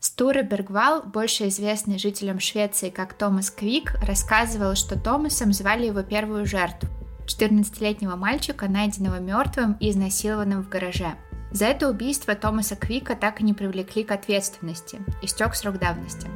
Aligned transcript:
Стуре 0.00 0.42
Бергвал, 0.42 1.02
больше 1.02 1.48
известный 1.48 1.98
жителям 1.98 2.40
Швеции 2.40 2.88
как 2.88 3.12
Томас 3.12 3.50
Квик, 3.50 3.96
рассказывал, 4.02 4.74
что 4.74 4.98
Томасом 4.98 5.52
звали 5.52 5.88
его 5.88 6.02
первую 6.02 6.46
жертву– 6.46 6.88
14-летнего 7.26 8.16
мальчика, 8.16 8.66
найденного 8.66 9.20
мертвым 9.20 9.76
и 9.78 9.90
изнасилованным 9.90 10.62
в 10.62 10.70
гараже. 10.70 11.16
За 11.50 11.66
это 11.66 11.86
убийство 11.86 12.34
Томаса 12.34 12.76
Квика 12.76 13.14
так 13.14 13.42
и 13.42 13.44
не 13.44 13.52
привлекли 13.52 14.02
к 14.02 14.10
ответственности, 14.10 15.00
истек 15.20 15.54
срок 15.54 15.78
давности. 15.78 16.28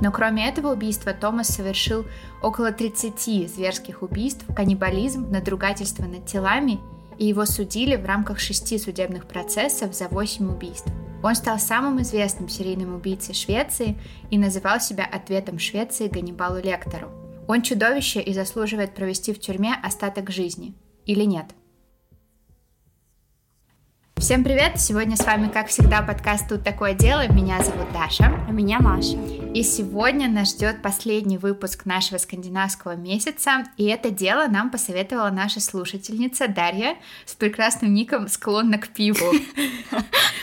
Но 0.00 0.10
кроме 0.10 0.48
этого 0.48 0.72
убийства 0.72 1.12
Томас 1.12 1.48
совершил 1.48 2.06
около 2.42 2.72
30 2.72 3.52
зверских 3.54 4.00
убийств, 4.00 4.46
каннибализм, 4.56 5.30
надругательство 5.30 6.04
над 6.04 6.24
телами, 6.24 6.80
и 7.18 7.26
его 7.26 7.44
судили 7.44 7.96
в 7.96 8.06
рамках 8.06 8.40
шести 8.40 8.78
судебных 8.78 9.26
процессов 9.26 9.94
за 9.94 10.08
8 10.08 10.50
убийств. 10.50 10.90
Он 11.24 11.34
стал 11.34 11.58
самым 11.58 12.02
известным 12.02 12.50
серийным 12.50 12.94
убийцей 12.94 13.34
Швеции 13.34 13.96
и 14.30 14.36
называл 14.36 14.78
себя 14.78 15.08
ответом 15.10 15.58
Швеции 15.58 16.06
Ганнибалу 16.06 16.60
Лектору. 16.60 17.10
Он 17.48 17.62
чудовище 17.62 18.20
и 18.20 18.34
заслуживает 18.34 18.94
провести 18.94 19.32
в 19.32 19.40
тюрьме 19.40 19.74
остаток 19.82 20.30
жизни. 20.30 20.74
Или 21.06 21.24
нет? 21.24 21.46
Всем 24.16 24.44
привет! 24.44 24.78
Сегодня 24.78 25.16
с 25.16 25.24
вами, 25.24 25.48
как 25.48 25.68
всегда, 25.68 26.02
подкаст 26.02 26.46
«Тут 26.46 26.62
такое 26.62 26.92
дело». 26.92 27.26
Меня 27.32 27.62
зовут 27.62 27.90
Даша. 27.94 28.26
А 28.46 28.52
меня 28.52 28.78
Маша. 28.80 29.16
И 29.54 29.62
сегодня 29.62 30.28
нас 30.28 30.50
ждет 30.50 30.82
последний 30.82 31.38
выпуск 31.38 31.86
нашего 31.86 32.18
скандинавского 32.18 32.96
месяца. 32.96 33.62
И 33.76 33.84
это 33.84 34.10
дело 34.10 34.48
нам 34.48 34.68
посоветовала 34.68 35.30
наша 35.30 35.60
слушательница 35.60 36.48
Дарья 36.48 36.96
с 37.24 37.34
прекрасным 37.34 37.94
ником 37.94 38.26
«Склонна 38.26 38.78
к 38.78 38.88
пиву». 38.88 39.32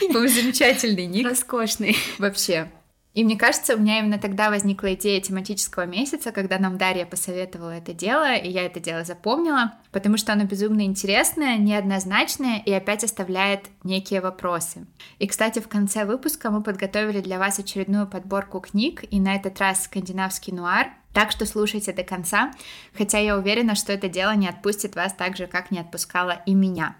Замечательный 0.00 1.04
ник. 1.04 1.28
Роскошный. 1.28 1.94
Вообще. 2.16 2.70
И 3.14 3.24
мне 3.24 3.36
кажется, 3.36 3.74
у 3.74 3.78
меня 3.78 3.98
именно 3.98 4.18
тогда 4.18 4.48
возникла 4.48 4.94
идея 4.94 5.20
тематического 5.20 5.84
месяца, 5.84 6.32
когда 6.32 6.58
нам 6.58 6.78
Дарья 6.78 7.04
посоветовала 7.04 7.70
это 7.70 7.92
дело, 7.92 8.34
и 8.34 8.48
я 8.48 8.64
это 8.64 8.80
дело 8.80 9.04
запомнила, 9.04 9.74
потому 9.90 10.16
что 10.16 10.32
оно 10.32 10.44
безумно 10.44 10.82
интересное, 10.82 11.58
неоднозначное 11.58 12.62
и 12.64 12.72
опять 12.72 13.04
оставляет 13.04 13.66
некие 13.84 14.22
вопросы. 14.22 14.86
И, 15.18 15.26
кстати, 15.26 15.58
в 15.58 15.68
конце 15.68 16.06
выпуска 16.06 16.50
мы 16.50 16.62
подготовили 16.62 17.20
для 17.20 17.38
вас 17.38 17.58
очередную 17.58 18.06
подборку 18.06 18.60
книг, 18.60 19.04
и 19.10 19.20
на 19.20 19.34
этот 19.36 19.58
раз 19.60 19.84
скандинавский 19.84 20.54
нуар, 20.54 20.88
так 21.12 21.30
что 21.30 21.44
слушайте 21.44 21.92
до 21.92 22.04
конца, 22.04 22.52
хотя 22.96 23.18
я 23.18 23.36
уверена, 23.36 23.74
что 23.74 23.92
это 23.92 24.08
дело 24.08 24.34
не 24.34 24.48
отпустит 24.48 24.96
вас 24.96 25.12
так 25.12 25.36
же, 25.36 25.46
как 25.46 25.70
не 25.70 25.78
отпускала 25.78 26.42
и 26.46 26.54
меня. 26.54 26.96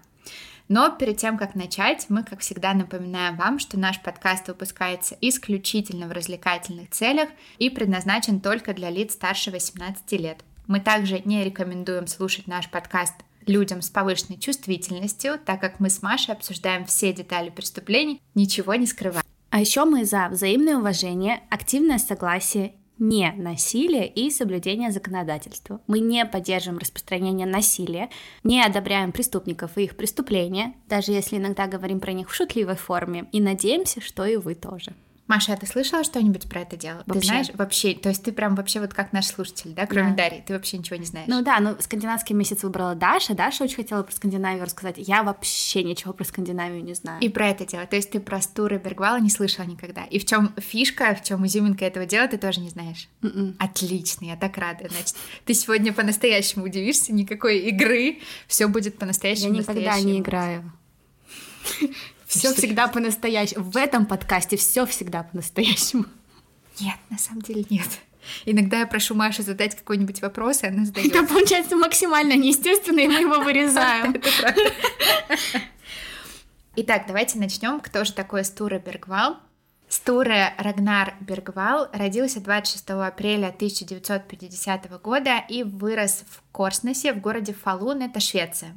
Но 0.67 0.89
перед 0.89 1.17
тем, 1.17 1.37
как 1.37 1.55
начать, 1.55 2.05
мы, 2.09 2.23
как 2.23 2.39
всегда, 2.39 2.73
напоминаем 2.73 3.35
вам, 3.35 3.59
что 3.59 3.77
наш 3.77 4.01
подкаст 4.01 4.47
выпускается 4.47 5.17
исключительно 5.21 6.07
в 6.07 6.11
развлекательных 6.11 6.89
целях 6.89 7.29
и 7.57 7.69
предназначен 7.69 8.39
только 8.39 8.73
для 8.73 8.89
лиц 8.89 9.13
старше 9.13 9.51
18 9.51 10.11
лет. 10.13 10.43
Мы 10.67 10.79
также 10.79 11.21
не 11.25 11.43
рекомендуем 11.43 12.07
слушать 12.07 12.47
наш 12.47 12.69
подкаст 12.69 13.15
людям 13.45 13.81
с 13.81 13.89
повышенной 13.89 14.39
чувствительностью, 14.39 15.37
так 15.45 15.59
как 15.59 15.79
мы 15.79 15.89
с 15.89 16.01
Машей 16.01 16.33
обсуждаем 16.33 16.85
все 16.85 17.11
детали 17.11 17.49
преступлений, 17.49 18.21
ничего 18.33 18.75
не 18.75 18.85
скрываем. 18.85 19.25
А 19.49 19.59
еще 19.59 19.85
мы 19.85 20.05
за 20.05 20.29
взаимное 20.29 20.77
уважение, 20.77 21.41
активное 21.49 21.99
согласие 21.99 22.73
не 23.03 23.33
насилие 23.33 24.07
и 24.07 24.31
соблюдение 24.31 24.89
законодательства. 24.89 25.81
Мы 25.87 25.99
не 25.99 26.25
поддерживаем 26.25 26.79
распространение 26.79 27.45
насилия, 27.45 28.09
не 28.45 28.63
одобряем 28.63 29.11
преступников 29.11 29.77
и 29.77 29.83
их 29.83 29.97
преступления, 29.97 30.73
даже 30.87 31.11
если 31.11 31.35
иногда 31.35 31.67
говорим 31.67 31.99
про 31.99 32.13
них 32.13 32.29
в 32.29 32.33
шутливой 32.33 32.77
форме, 32.77 33.27
и 33.33 33.41
надеемся, 33.41 33.99
что 33.99 34.23
и 34.25 34.37
вы 34.37 34.55
тоже. 34.55 34.93
Маша, 35.27 35.53
а 35.53 35.57
ты 35.57 35.65
слышала 35.65 36.03
что-нибудь 36.03 36.49
про 36.49 36.61
это 36.61 36.75
дело? 36.75 37.03
Вообще. 37.05 37.19
Ты 37.19 37.25
знаешь 37.25 37.47
вообще, 37.53 37.93
то 37.93 38.09
есть 38.09 38.23
ты 38.23 38.33
прям 38.33 38.55
вообще 38.55 38.81
вот 38.81 38.93
как 38.93 39.13
наш 39.13 39.27
слушатель, 39.27 39.71
да, 39.71 39.85
кроме 39.85 40.09
да. 40.09 40.15
Дарьи, 40.29 40.43
ты 40.45 40.53
вообще 40.53 40.77
ничего 40.77 40.97
не 40.97 41.05
знаешь? 41.05 41.27
Ну 41.29 41.41
да, 41.41 41.59
ну 41.59 41.77
скандинавский 41.79 42.35
месяц 42.35 42.63
выбрала 42.63 42.93
Даша, 42.93 43.33
Даша 43.33 43.63
очень 43.63 43.77
хотела 43.77 44.03
про 44.03 44.11
Скандинавию 44.11 44.65
рассказать, 44.65 44.95
я 44.97 45.23
вообще 45.23 45.83
ничего 45.83 46.11
про 46.11 46.25
Скандинавию 46.25 46.83
не 46.83 46.93
знаю. 46.93 47.21
И 47.21 47.29
про 47.29 47.47
это 47.47 47.65
дело, 47.65 47.85
то 47.85 47.95
есть 47.95 48.11
ты 48.11 48.19
про 48.19 48.41
Стуры 48.41 48.77
Бергвала 48.77 49.19
не 49.19 49.29
слышала 49.29 49.65
никогда, 49.65 50.03
и 50.03 50.19
в 50.19 50.25
чем 50.25 50.53
фишка, 50.57 51.15
в 51.15 51.23
чем 51.23 51.45
изюминка 51.47 51.85
этого 51.85 52.05
дела, 52.05 52.27
ты 52.27 52.37
тоже 52.37 52.59
не 52.59 52.69
знаешь? 52.69 53.07
Mm-mm. 53.21 53.33
М-м. 53.33 53.55
Отлично, 53.59 54.25
я 54.25 54.35
так 54.35 54.57
рада, 54.57 54.89
значит, 54.89 55.15
ты 55.45 55.53
сегодня 55.53 55.93
по-настоящему 55.93 56.65
удивишься, 56.65 57.13
никакой 57.13 57.59
игры, 57.59 58.19
все 58.47 58.67
будет 58.67 58.97
по-настоящему. 58.97 59.53
Я 59.53 59.59
никогда 59.59 59.99
не 60.01 60.19
играю. 60.19 60.71
Все 62.39 62.53
всегда 62.53 62.87
по-настоящему. 62.87 63.63
В 63.63 63.77
этом 63.77 64.05
подкасте 64.05 64.57
все 64.57 64.85
всегда 64.85 65.23
по-настоящему. 65.23 66.05
Нет, 66.79 66.95
на 67.09 67.17
самом 67.17 67.41
деле 67.41 67.65
нет. 67.69 67.87
Иногда 68.45 68.79
я 68.79 68.87
прошу 68.87 69.15
Машу 69.15 69.43
задать 69.43 69.75
какой-нибудь 69.75 70.21
вопрос, 70.21 70.63
и 70.63 70.67
она 70.67 70.85
задает. 70.85 71.13
Это 71.13 71.25
получается 71.25 71.75
максимально 71.75 72.35
неестественно, 72.35 72.99
и 73.01 73.07
мы 73.07 73.21
его 73.21 73.41
вырезаем. 73.41 74.15
Итак, 76.75 77.03
давайте 77.07 77.37
начнем. 77.37 77.79
Кто 77.79 78.03
же 78.03 78.13
такой 78.13 78.43
Стура 78.45 78.79
Бергвал? 78.79 79.37
Стуре 79.89 80.55
Рагнар 80.57 81.13
Бергвал 81.19 81.87
родился 81.93 82.39
26 82.39 82.89
апреля 82.89 83.49
1950 83.49 85.01
года 85.01 85.43
и 85.47 85.61
вырос 85.61 86.23
в 86.27 86.41
Корснесе 86.51 87.13
в 87.13 87.21
городе 87.21 87.53
Фалун, 87.53 88.01
это 88.01 88.19
Швеция 88.19 88.73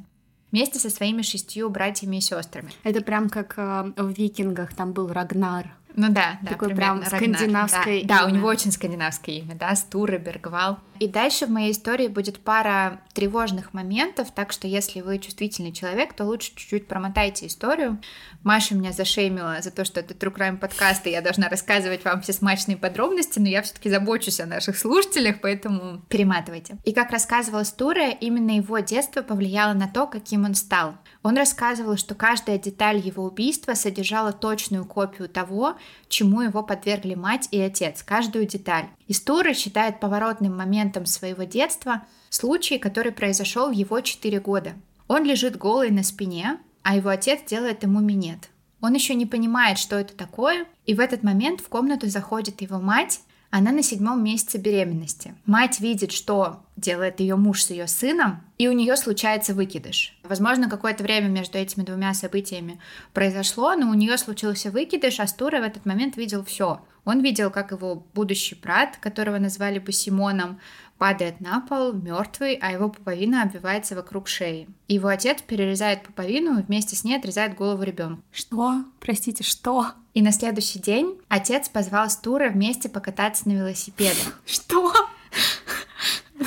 вместе 0.51 0.79
со 0.79 0.89
своими 0.89 1.21
шестью 1.21 1.69
братьями 1.69 2.17
и 2.17 2.21
сестрами. 2.21 2.71
Это 2.83 3.01
прям 3.01 3.29
как 3.29 3.55
э, 3.57 3.93
в 3.95 4.09
викингах, 4.09 4.73
там 4.73 4.93
был 4.93 5.11
Рагнар. 5.11 5.73
Ну 5.97 6.09
да, 6.09 6.37
да, 6.43 6.51
такой 6.51 6.75
прям 6.75 7.03
скандинавское 7.03 8.03
да, 8.03 8.19
да, 8.19 8.25
у 8.27 8.29
него 8.29 8.47
очень 8.47 8.71
скандинавское 8.71 9.37
имя, 9.37 9.55
да, 9.55 9.75
Стуре, 9.75 10.19
Бергвал. 10.19 10.77
И 10.99 11.07
дальше 11.07 11.47
в 11.47 11.49
моей 11.49 11.71
истории 11.71 12.07
будет 12.07 12.39
пара 12.39 13.01
тревожных 13.13 13.73
моментов, 13.73 14.29
так 14.31 14.51
что 14.51 14.67
если 14.67 15.01
вы 15.01 15.17
чувствительный 15.17 15.71
человек, 15.71 16.13
то 16.13 16.25
лучше 16.25 16.51
чуть-чуть 16.55 16.87
промотайте 16.87 17.47
историю. 17.47 17.99
Маша 18.43 18.75
меня 18.75 18.91
зашеймила 18.91 19.57
за 19.61 19.71
то, 19.71 19.85
что 19.85 19.99
это 19.99 20.13
True 20.13 20.35
Crime 20.35 20.57
подкаст, 20.57 21.07
и 21.07 21.09
я 21.09 21.21
должна 21.21 21.49
рассказывать 21.49 22.05
вам 22.05 22.21
все 22.21 22.31
смачные 22.31 22.77
подробности, 22.77 23.39
но 23.39 23.47
я 23.47 23.63
все-таки 23.63 23.89
забочусь 23.89 24.39
о 24.39 24.45
наших 24.45 24.77
слушателях, 24.77 25.41
поэтому 25.41 26.03
перематывайте. 26.09 26.77
И 26.85 26.93
как 26.93 27.09
рассказывала 27.09 27.63
Стуре, 27.63 28.13
именно 28.13 28.51
его 28.51 28.77
детство 28.79 29.23
повлияло 29.23 29.73
на 29.73 29.87
то, 29.87 30.05
каким 30.05 30.45
он 30.45 30.53
стал. 30.53 30.93
Он 31.23 31.35
рассказывал, 31.37 31.97
что 31.97 32.15
каждая 32.15 32.57
деталь 32.57 32.97
его 32.99 33.23
убийства 33.23 33.73
содержала 33.73 34.31
точную 34.31 34.85
копию 34.85 35.27
того, 35.27 35.75
чему 36.09 36.41
его 36.41 36.63
подвергли 36.63 37.15
мать 37.15 37.47
и 37.51 37.59
отец, 37.59 38.03
каждую 38.03 38.45
деталь. 38.45 38.85
История 39.07 39.53
считает 39.53 39.99
поворотным 39.99 40.55
моментом 40.55 41.05
своего 41.05 41.43
детства 41.43 42.03
случай, 42.29 42.77
который 42.77 43.11
произошел 43.11 43.69
в 43.69 43.73
его 43.73 43.99
4 44.01 44.39
года. 44.39 44.73
Он 45.07 45.23
лежит 45.23 45.57
голый 45.57 45.89
на 45.91 46.03
спине, 46.03 46.59
а 46.83 46.95
его 46.95 47.09
отец 47.09 47.41
делает 47.45 47.83
ему 47.83 47.99
минет. 47.99 48.49
Он 48.79 48.93
еще 48.93 49.15
не 49.15 49.25
понимает, 49.25 49.79
что 49.79 49.95
это 49.95 50.13
такое, 50.13 50.65
и 50.85 50.93
в 50.93 50.99
этот 50.99 51.23
момент 51.23 51.61
в 51.61 51.67
комнату 51.67 52.07
заходит 52.07 52.61
его 52.61 52.79
мать 52.79 53.21
она 53.49 53.71
на 53.71 53.81
седьмом 53.81 54.23
месяце 54.23 54.57
беременности. 54.57 55.35
Мать 55.45 55.79
видит, 55.79 56.11
что 56.11 56.63
делает 56.75 57.19
ее 57.19 57.35
муж 57.35 57.63
с 57.63 57.69
ее 57.69 57.87
сыном, 57.87 58.41
и 58.57 58.67
у 58.67 58.71
нее 58.71 58.97
случается 58.97 59.53
выкидыш. 59.53 60.17
Возможно, 60.23 60.69
какое-то 60.69 61.03
время 61.03 61.27
между 61.27 61.57
этими 61.57 61.83
двумя 61.83 62.13
событиями 62.13 62.79
произошло, 63.13 63.75
но 63.75 63.89
у 63.89 63.93
нее 63.93 64.17
случился 64.17 64.69
выкидыш, 64.69 65.19
а 65.19 65.27
Стура 65.27 65.59
в 65.59 65.63
этот 65.63 65.85
момент 65.85 66.17
видел 66.17 66.43
все. 66.43 66.81
Он 67.05 67.21
видел, 67.21 67.49
как 67.49 67.71
его 67.71 68.03
будущий 68.13 68.55
брат, 68.55 68.97
которого 68.97 69.37
назвали 69.37 69.79
бы 69.79 69.93
Симоном, 69.93 70.59
падает 70.97 71.39
на 71.41 71.61
пол, 71.61 71.93
мертвый, 71.93 72.55
а 72.55 72.71
его 72.71 72.89
пуповина 72.89 73.43
обвивается 73.43 73.95
вокруг 73.95 74.27
шеи. 74.27 74.67
Его 74.87 75.07
отец 75.07 75.41
перерезает 75.41 76.03
пуповину 76.03 76.59
и 76.59 76.63
вместе 76.63 76.95
с 76.95 77.03
ней 77.03 77.17
отрезает 77.17 77.55
голову 77.55 77.83
ребенка. 77.83 78.21
Что? 78.31 78.83
Простите, 78.99 79.43
что? 79.43 79.91
И 80.13 80.21
на 80.21 80.31
следующий 80.31 80.79
день 80.79 81.19
отец 81.27 81.69
позвал 81.69 82.09
Стура 82.09 82.49
вместе 82.49 82.89
покататься 82.89 83.47
на 83.47 83.53
велосипедах. 83.53 84.41
Что? 84.45 84.91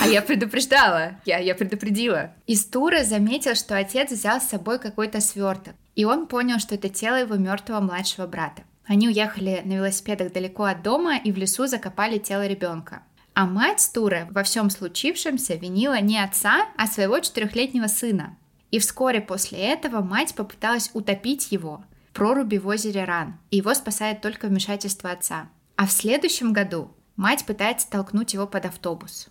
А 0.00 0.06
я 0.06 0.22
предупреждала, 0.22 1.12
я, 1.24 1.38
я 1.38 1.54
предупредила. 1.54 2.32
И 2.46 2.54
Стура 2.54 3.04
заметил, 3.04 3.54
что 3.54 3.76
отец 3.76 4.10
взял 4.10 4.40
с 4.40 4.48
собой 4.48 4.78
какой-то 4.78 5.20
сверток. 5.20 5.74
И 5.94 6.04
он 6.04 6.26
понял, 6.26 6.58
что 6.58 6.76
это 6.76 6.88
тело 6.88 7.16
его 7.16 7.34
мертвого 7.34 7.80
младшего 7.80 8.26
брата. 8.26 8.62
Они 8.86 9.08
уехали 9.08 9.62
на 9.64 9.74
велосипедах 9.74 10.32
далеко 10.32 10.64
от 10.64 10.82
дома 10.82 11.16
и 11.16 11.30
в 11.30 11.36
лесу 11.36 11.66
закопали 11.66 12.18
тело 12.18 12.46
ребенка. 12.46 13.02
А 13.40 13.46
мать 13.46 13.80
Стуры 13.80 14.28
во 14.32 14.42
всем 14.42 14.68
случившемся 14.68 15.54
винила 15.54 15.98
не 15.98 16.22
отца, 16.22 16.66
а 16.76 16.86
своего 16.86 17.20
четырехлетнего 17.20 17.86
сына. 17.86 18.36
И 18.70 18.78
вскоре 18.78 19.22
после 19.22 19.60
этого 19.60 20.02
мать 20.02 20.34
попыталась 20.34 20.90
утопить 20.92 21.50
его 21.50 21.82
в 22.10 22.12
проруби 22.12 22.58
в 22.58 22.66
озере 22.66 23.04
Ран. 23.04 23.38
И 23.50 23.56
его 23.56 23.72
спасает 23.72 24.20
только 24.20 24.48
вмешательство 24.48 25.10
отца. 25.10 25.48
А 25.76 25.86
в 25.86 25.90
следующем 25.90 26.52
году 26.52 26.90
мать 27.16 27.46
пытается 27.46 27.88
толкнуть 27.88 28.34
его 28.34 28.46
под 28.46 28.66
автобус. 28.66 29.28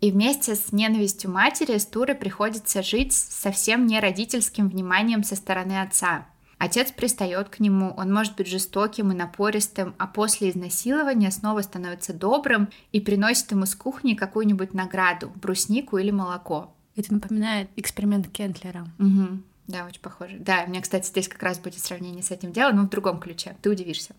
И 0.00 0.10
вместе 0.10 0.54
с 0.54 0.72
ненавистью 0.72 1.30
матери 1.30 1.76
Стуре 1.76 2.14
приходится 2.14 2.82
жить 2.82 3.12
совсем 3.12 3.86
не 3.86 4.00
родительским 4.00 4.70
вниманием 4.70 5.24
со 5.24 5.36
стороны 5.36 5.82
отца. 5.82 6.26
Отец 6.62 6.92
пристает 6.92 7.48
к 7.48 7.58
нему, 7.58 7.92
он 7.96 8.12
может 8.12 8.36
быть 8.36 8.46
жестоким 8.46 9.10
и 9.10 9.16
напористым, 9.16 9.96
а 9.98 10.06
после 10.06 10.48
изнасилования 10.48 11.32
снова 11.32 11.60
становится 11.62 12.12
добрым 12.12 12.68
и 12.92 13.00
приносит 13.00 13.50
ему 13.50 13.66
с 13.66 13.74
кухни 13.74 14.14
какую-нибудь 14.14 14.72
награду, 14.72 15.32
бруснику 15.34 15.98
или 15.98 16.12
молоко. 16.12 16.72
Это 16.94 17.14
напоминает 17.14 17.68
эксперимент 17.74 18.28
Кентлера. 18.28 18.86
Угу. 19.00 19.40
Да, 19.66 19.86
очень 19.86 20.00
похоже. 20.00 20.36
Да, 20.38 20.62
у 20.64 20.70
меня, 20.70 20.80
кстати, 20.80 21.08
здесь 21.08 21.26
как 21.26 21.42
раз 21.42 21.58
будет 21.58 21.80
сравнение 21.80 22.22
с 22.22 22.30
этим 22.30 22.52
делом, 22.52 22.76
но 22.76 22.82
в 22.82 22.90
другом 22.90 23.18
ключе. 23.18 23.56
Ты 23.60 23.68
удивишься. 23.68 24.14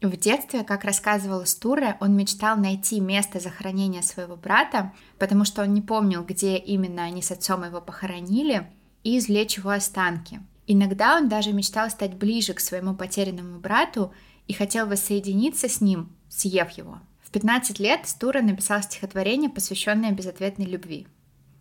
В 0.00 0.16
детстве, 0.16 0.62
как 0.62 0.84
рассказывала 0.84 1.44
Стуре, 1.46 1.96
он 1.98 2.16
мечтал 2.16 2.56
найти 2.56 3.00
место 3.00 3.40
захоронения 3.40 4.02
своего 4.02 4.36
брата, 4.36 4.92
потому 5.18 5.44
что 5.44 5.62
он 5.62 5.74
не 5.74 5.82
помнил, 5.82 6.22
где 6.22 6.58
именно 6.58 7.02
они 7.02 7.22
с 7.22 7.32
отцом 7.32 7.64
его 7.64 7.80
похоронили, 7.80 8.70
и 9.02 9.18
извлечь 9.18 9.56
его 9.56 9.70
останки. 9.70 10.40
Иногда 10.74 11.18
он 11.18 11.28
даже 11.28 11.52
мечтал 11.52 11.90
стать 11.90 12.14
ближе 12.14 12.54
к 12.54 12.60
своему 12.60 12.94
потерянному 12.94 13.60
брату 13.60 14.14
и 14.48 14.54
хотел 14.54 14.86
воссоединиться 14.86 15.68
с 15.68 15.82
ним, 15.82 16.16
съев 16.30 16.70
его. 16.70 16.98
В 17.22 17.30
15 17.30 17.78
лет 17.78 18.08
Стура 18.08 18.40
написал 18.40 18.80
стихотворение, 18.80 19.50
посвященное 19.50 20.12
безответной 20.12 20.64
любви. 20.64 21.06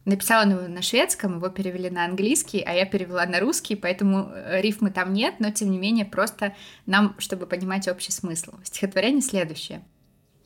Написал 0.05 0.43
он 0.45 0.51
его 0.51 0.67
на 0.69 0.81
шведском, 0.81 1.35
его 1.35 1.49
перевели 1.49 1.89
на 1.89 2.05
английский, 2.05 2.61
а 2.61 2.71
я 2.71 2.85
перевела 2.85 3.25
на 3.25 3.41
русский, 3.41 3.75
поэтому 3.75 4.29
э, 4.33 4.61
рифмы 4.61 4.91
там 4.91 5.11
нет, 5.11 5.35
но 5.39 5.51
тем 5.51 5.71
не 5.71 5.77
менее 5.77 6.05
просто 6.05 6.55
нам, 6.85 7.13
чтобы 7.17 7.47
понимать 7.47 7.89
общий 7.89 8.13
смысл. 8.13 8.53
Стихотворение 8.63 9.21
следующее. 9.21 9.83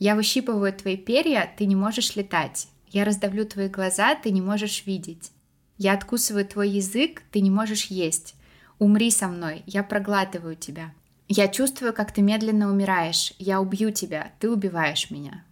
«Я 0.00 0.16
выщипываю 0.16 0.72
твои 0.72 0.96
перья, 0.96 1.48
ты 1.56 1.66
не 1.66 1.76
можешь 1.76 2.16
летать. 2.16 2.66
Я 2.88 3.04
раздавлю 3.04 3.46
твои 3.46 3.68
глаза, 3.68 4.16
ты 4.16 4.32
не 4.32 4.40
можешь 4.40 4.86
видеть. 4.86 5.30
Я 5.78 5.92
откусываю 5.92 6.44
твой 6.44 6.68
язык, 6.68 7.22
ты 7.30 7.40
не 7.40 7.50
можешь 7.50 7.84
есть. 7.86 8.35
Умри 8.78 9.10
со 9.10 9.28
мной, 9.28 9.62
я 9.66 9.82
проглатываю 9.82 10.56
тебя. 10.56 10.92
Я 11.28 11.48
чувствую, 11.48 11.92
как 11.92 12.12
ты 12.12 12.22
медленно 12.22 12.70
умираешь. 12.70 13.32
Я 13.38 13.60
убью 13.60 13.90
тебя, 13.90 14.32
ты 14.38 14.50
убиваешь 14.50 15.10
меня. 15.10 15.44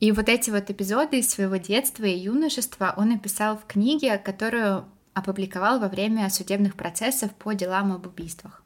И 0.00 0.12
вот 0.12 0.28
эти 0.28 0.50
вот 0.50 0.70
эпизоды 0.70 1.18
из 1.18 1.30
своего 1.30 1.56
детства 1.56 2.04
и 2.04 2.16
юношества 2.16 2.94
он 2.96 3.08
написал 3.08 3.56
в 3.58 3.66
книге, 3.66 4.18
которую 4.18 4.84
опубликовал 5.12 5.80
во 5.80 5.88
время 5.88 6.30
судебных 6.30 6.76
процессов 6.76 7.34
по 7.34 7.52
делам 7.52 7.92
об 7.92 8.06
убийствах. 8.06 8.62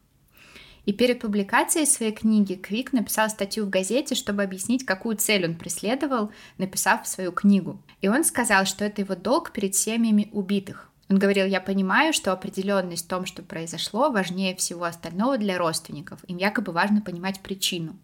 И 0.85 0.93
перед 0.93 1.21
публикацией 1.21 1.87
своей 1.87 2.13
книги 2.13 2.55
Квик 2.55 2.93
написал 2.93 3.31
статью 3.31 3.65
в 3.65 3.71
газете, 3.71 4.15
чтобы 4.15 4.43
объяснить, 4.43 4.85
какую 4.85 5.17
цель 5.17 5.47
он 5.47 5.55
преследовал, 5.55 6.33
написав 6.59 7.07
свою 7.07 7.33
книгу. 7.33 7.81
И 8.01 8.09
он 8.09 8.25
сказал, 8.25 8.67
что 8.67 8.85
это 8.85 9.01
его 9.01 9.15
долг 9.15 9.53
перед 9.53 9.77
семьями 9.77 10.29
убитых. 10.33 10.92
Он 11.13 11.19
говорил, 11.19 11.45
я 11.45 11.61
понимаю, 11.61 12.15
что 12.15 12.33
определенность 12.33 13.05
в 13.05 13.09
том, 13.09 13.27
что 13.27 13.43
произошло, 13.43 14.11
важнее 14.11 14.57
всего 14.57 14.85
остального 14.85 15.37
для 15.37 15.59
родственников. 15.59 16.21
Им 16.27 16.39
якобы 16.39 16.73
важно 16.73 17.03
понимать 17.03 17.41
причину. 17.41 17.99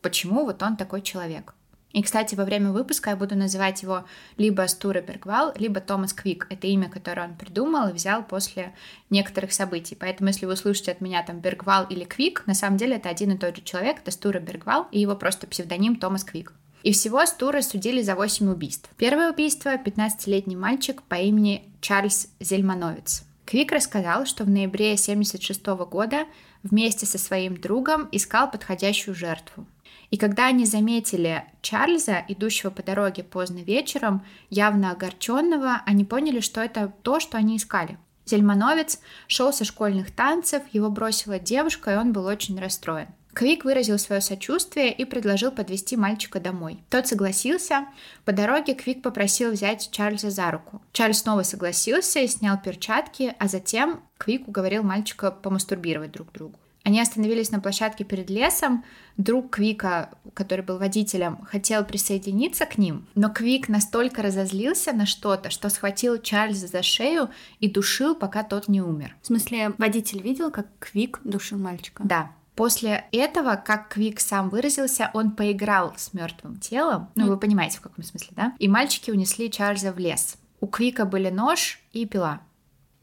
Почему 0.00 0.46
вот 0.46 0.62
он 0.62 0.78
такой 0.78 1.02
человек? 1.02 1.52
И, 1.92 2.02
кстати, 2.02 2.34
во 2.34 2.46
время 2.46 2.70
выпуска 2.70 3.10
я 3.10 3.16
буду 3.16 3.36
называть 3.36 3.82
его 3.82 4.06
либо 4.38 4.66
Стура 4.66 5.02
Бергвал, 5.02 5.52
либо 5.58 5.82
Томас 5.82 6.14
Квик. 6.14 6.46
Это 6.48 6.66
имя, 6.68 6.88
которое 6.88 7.28
он 7.28 7.34
придумал 7.34 7.90
и 7.90 7.92
взял 7.92 8.22
после 8.22 8.72
некоторых 9.10 9.52
событий. 9.52 9.94
Поэтому, 9.94 10.28
если 10.28 10.46
вы 10.46 10.56
слышите 10.56 10.92
от 10.92 11.02
меня 11.02 11.22
там 11.22 11.40
Бергвал 11.40 11.84
или 11.84 12.04
Квик, 12.04 12.46
на 12.46 12.54
самом 12.54 12.78
деле 12.78 12.96
это 12.96 13.10
один 13.10 13.32
и 13.32 13.36
тот 13.36 13.56
же 13.56 13.62
человек, 13.62 13.98
это 13.98 14.10
Стура 14.10 14.38
Бергвал, 14.38 14.88
и 14.90 14.98
его 14.98 15.14
просто 15.16 15.46
псевдоним 15.46 15.96
Томас 15.96 16.24
Квик. 16.24 16.54
И 16.88 16.92
всего 16.92 17.26
Стура 17.26 17.60
судили 17.60 18.00
за 18.00 18.14
8 18.14 18.48
убийств. 18.48 18.88
Первое 18.96 19.30
убийство— 19.30 19.76
15-летний 19.84 20.56
мальчик 20.56 21.02
по 21.02 21.16
имени 21.16 21.70
Чарльз 21.82 22.28
Зельмановец. 22.40 23.24
Квик 23.44 23.72
рассказал, 23.72 24.24
что 24.24 24.44
в 24.44 24.48
ноябре 24.48 24.94
1976 24.94 25.66
года 25.84 26.24
вместе 26.62 27.04
со 27.04 27.18
своим 27.18 27.60
другом 27.60 28.08
искал 28.10 28.50
подходящую 28.50 29.14
жертву. 29.14 29.66
И 30.08 30.16
когда 30.16 30.46
они 30.46 30.64
заметили 30.64 31.44
Чарльза, 31.60 32.24
идущего 32.26 32.70
по 32.70 32.82
дороге 32.82 33.22
поздно 33.22 33.58
вечером, 33.58 34.24
явно 34.48 34.92
огорченного, 34.92 35.82
они 35.84 36.06
поняли, 36.06 36.40
что 36.40 36.62
это 36.62 36.90
то, 37.02 37.20
что 37.20 37.36
они 37.36 37.58
искали. 37.58 37.98
Зельмановец 38.24 39.00
шел 39.26 39.52
со 39.52 39.66
школьных 39.66 40.10
танцев, 40.10 40.62
его 40.72 40.88
бросила 40.88 41.38
девушка, 41.38 41.92
и 41.92 41.96
он 41.98 42.14
был 42.14 42.24
очень 42.24 42.58
расстроен. 42.58 43.08
Квик 43.34 43.64
выразил 43.64 43.98
свое 43.98 44.20
сочувствие 44.20 44.92
и 44.92 45.04
предложил 45.04 45.50
подвести 45.52 45.96
мальчика 45.96 46.40
домой. 46.40 46.82
Тот 46.90 47.06
согласился. 47.06 47.86
По 48.24 48.32
дороге 48.32 48.74
Квик 48.74 49.02
попросил 49.02 49.52
взять 49.52 49.90
Чарльза 49.92 50.30
за 50.30 50.50
руку. 50.50 50.82
Чарльз 50.92 51.20
снова 51.20 51.42
согласился 51.42 52.20
и 52.20 52.26
снял 52.26 52.60
перчатки, 52.60 53.34
а 53.38 53.48
затем 53.48 54.00
Квик 54.16 54.48
уговорил 54.48 54.82
мальчика 54.82 55.30
помастурбировать 55.30 56.10
друг 56.12 56.32
другу. 56.32 56.58
Они 56.88 57.02
остановились 57.02 57.50
на 57.50 57.60
площадке 57.60 58.02
перед 58.02 58.30
лесом. 58.30 58.82
Друг 59.18 59.50
Квика, 59.50 60.10
который 60.32 60.64
был 60.64 60.78
водителем, 60.78 61.44
хотел 61.44 61.84
присоединиться 61.84 62.64
к 62.64 62.78
ним, 62.78 63.06
но 63.14 63.28
Квик 63.28 63.68
настолько 63.68 64.22
разозлился 64.22 64.94
на 64.94 65.04
что-то, 65.04 65.50
что 65.50 65.68
схватил 65.68 66.18
Чарльза 66.18 66.66
за 66.66 66.82
шею 66.82 67.28
и 67.60 67.68
душил, 67.68 68.14
пока 68.14 68.42
тот 68.42 68.68
не 68.68 68.80
умер. 68.80 69.16
В 69.20 69.26
смысле, 69.26 69.74
водитель 69.76 70.22
видел, 70.22 70.50
как 70.50 70.66
Квик 70.78 71.20
душил 71.24 71.58
мальчика? 71.58 72.02
Да. 72.04 72.30
После 72.58 73.04
этого, 73.12 73.54
как 73.54 73.88
Квик 73.88 74.18
сам 74.18 74.48
выразился, 74.48 75.12
он 75.14 75.30
поиграл 75.30 75.94
с 75.96 76.12
мертвым 76.12 76.56
телом. 76.56 77.08
Ну, 77.14 77.28
вы 77.28 77.38
понимаете, 77.38 77.78
в 77.78 77.82
каком 77.82 78.02
смысле, 78.02 78.30
да? 78.32 78.52
И 78.58 78.66
мальчики 78.66 79.12
унесли 79.12 79.48
Чарльза 79.48 79.92
в 79.92 79.98
лес. 80.00 80.36
У 80.60 80.66
Квика 80.66 81.04
были 81.04 81.30
нож 81.30 81.78
и 81.92 82.04
пила. 82.04 82.40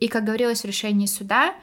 И, 0.02 0.10
как 0.10 0.25
говорилось 0.25 0.63
в 0.63 0.66
решении 0.66 1.06
суда, 1.06 1.56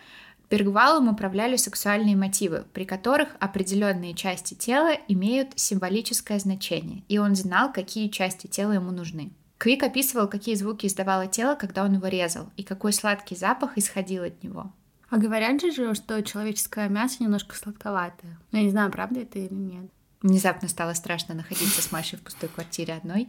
Бергвалом 0.48 1.08
управляли 1.08 1.56
сексуальные 1.56 2.16
мотивы, 2.16 2.64
при 2.72 2.86
которых 2.86 3.28
определенные 3.40 4.14
части 4.14 4.54
тела 4.54 4.94
имеют 5.08 5.50
символическое 5.56 6.38
значение, 6.38 7.04
и 7.08 7.18
он 7.18 7.34
знал, 7.34 7.74
какие 7.74 8.08
части 8.08 8.46
тела 8.46 8.72
ему 8.72 8.90
нужны. 8.90 9.32
Квик 9.58 9.82
описывал, 9.82 10.28
какие 10.28 10.54
звуки 10.54 10.86
издавало 10.86 11.26
тело, 11.26 11.56
когда 11.56 11.84
он 11.84 11.92
его 11.92 12.06
резал, 12.06 12.48
и 12.56 12.62
какой 12.62 12.94
сладкий 12.94 13.36
запах 13.36 13.76
исходил 13.76 14.24
от 14.24 14.42
него. 14.42 14.72
А 15.12 15.18
говорят 15.18 15.60
же, 15.60 15.94
что 15.94 16.22
человеческое 16.22 16.88
мясо 16.88 17.16
немножко 17.22 17.54
сладковатое. 17.54 18.38
Я 18.50 18.62
не 18.62 18.70
знаю, 18.70 18.90
правда 18.90 19.20
это 19.20 19.38
или 19.38 19.52
нет. 19.52 19.90
Внезапно 20.22 20.68
стало 20.68 20.94
страшно 20.94 21.34
находиться 21.34 21.82
с 21.82 21.92
Машей 21.92 22.18
в 22.18 22.22
пустой 22.22 22.48
квартире 22.48 22.94
одной. 22.94 23.28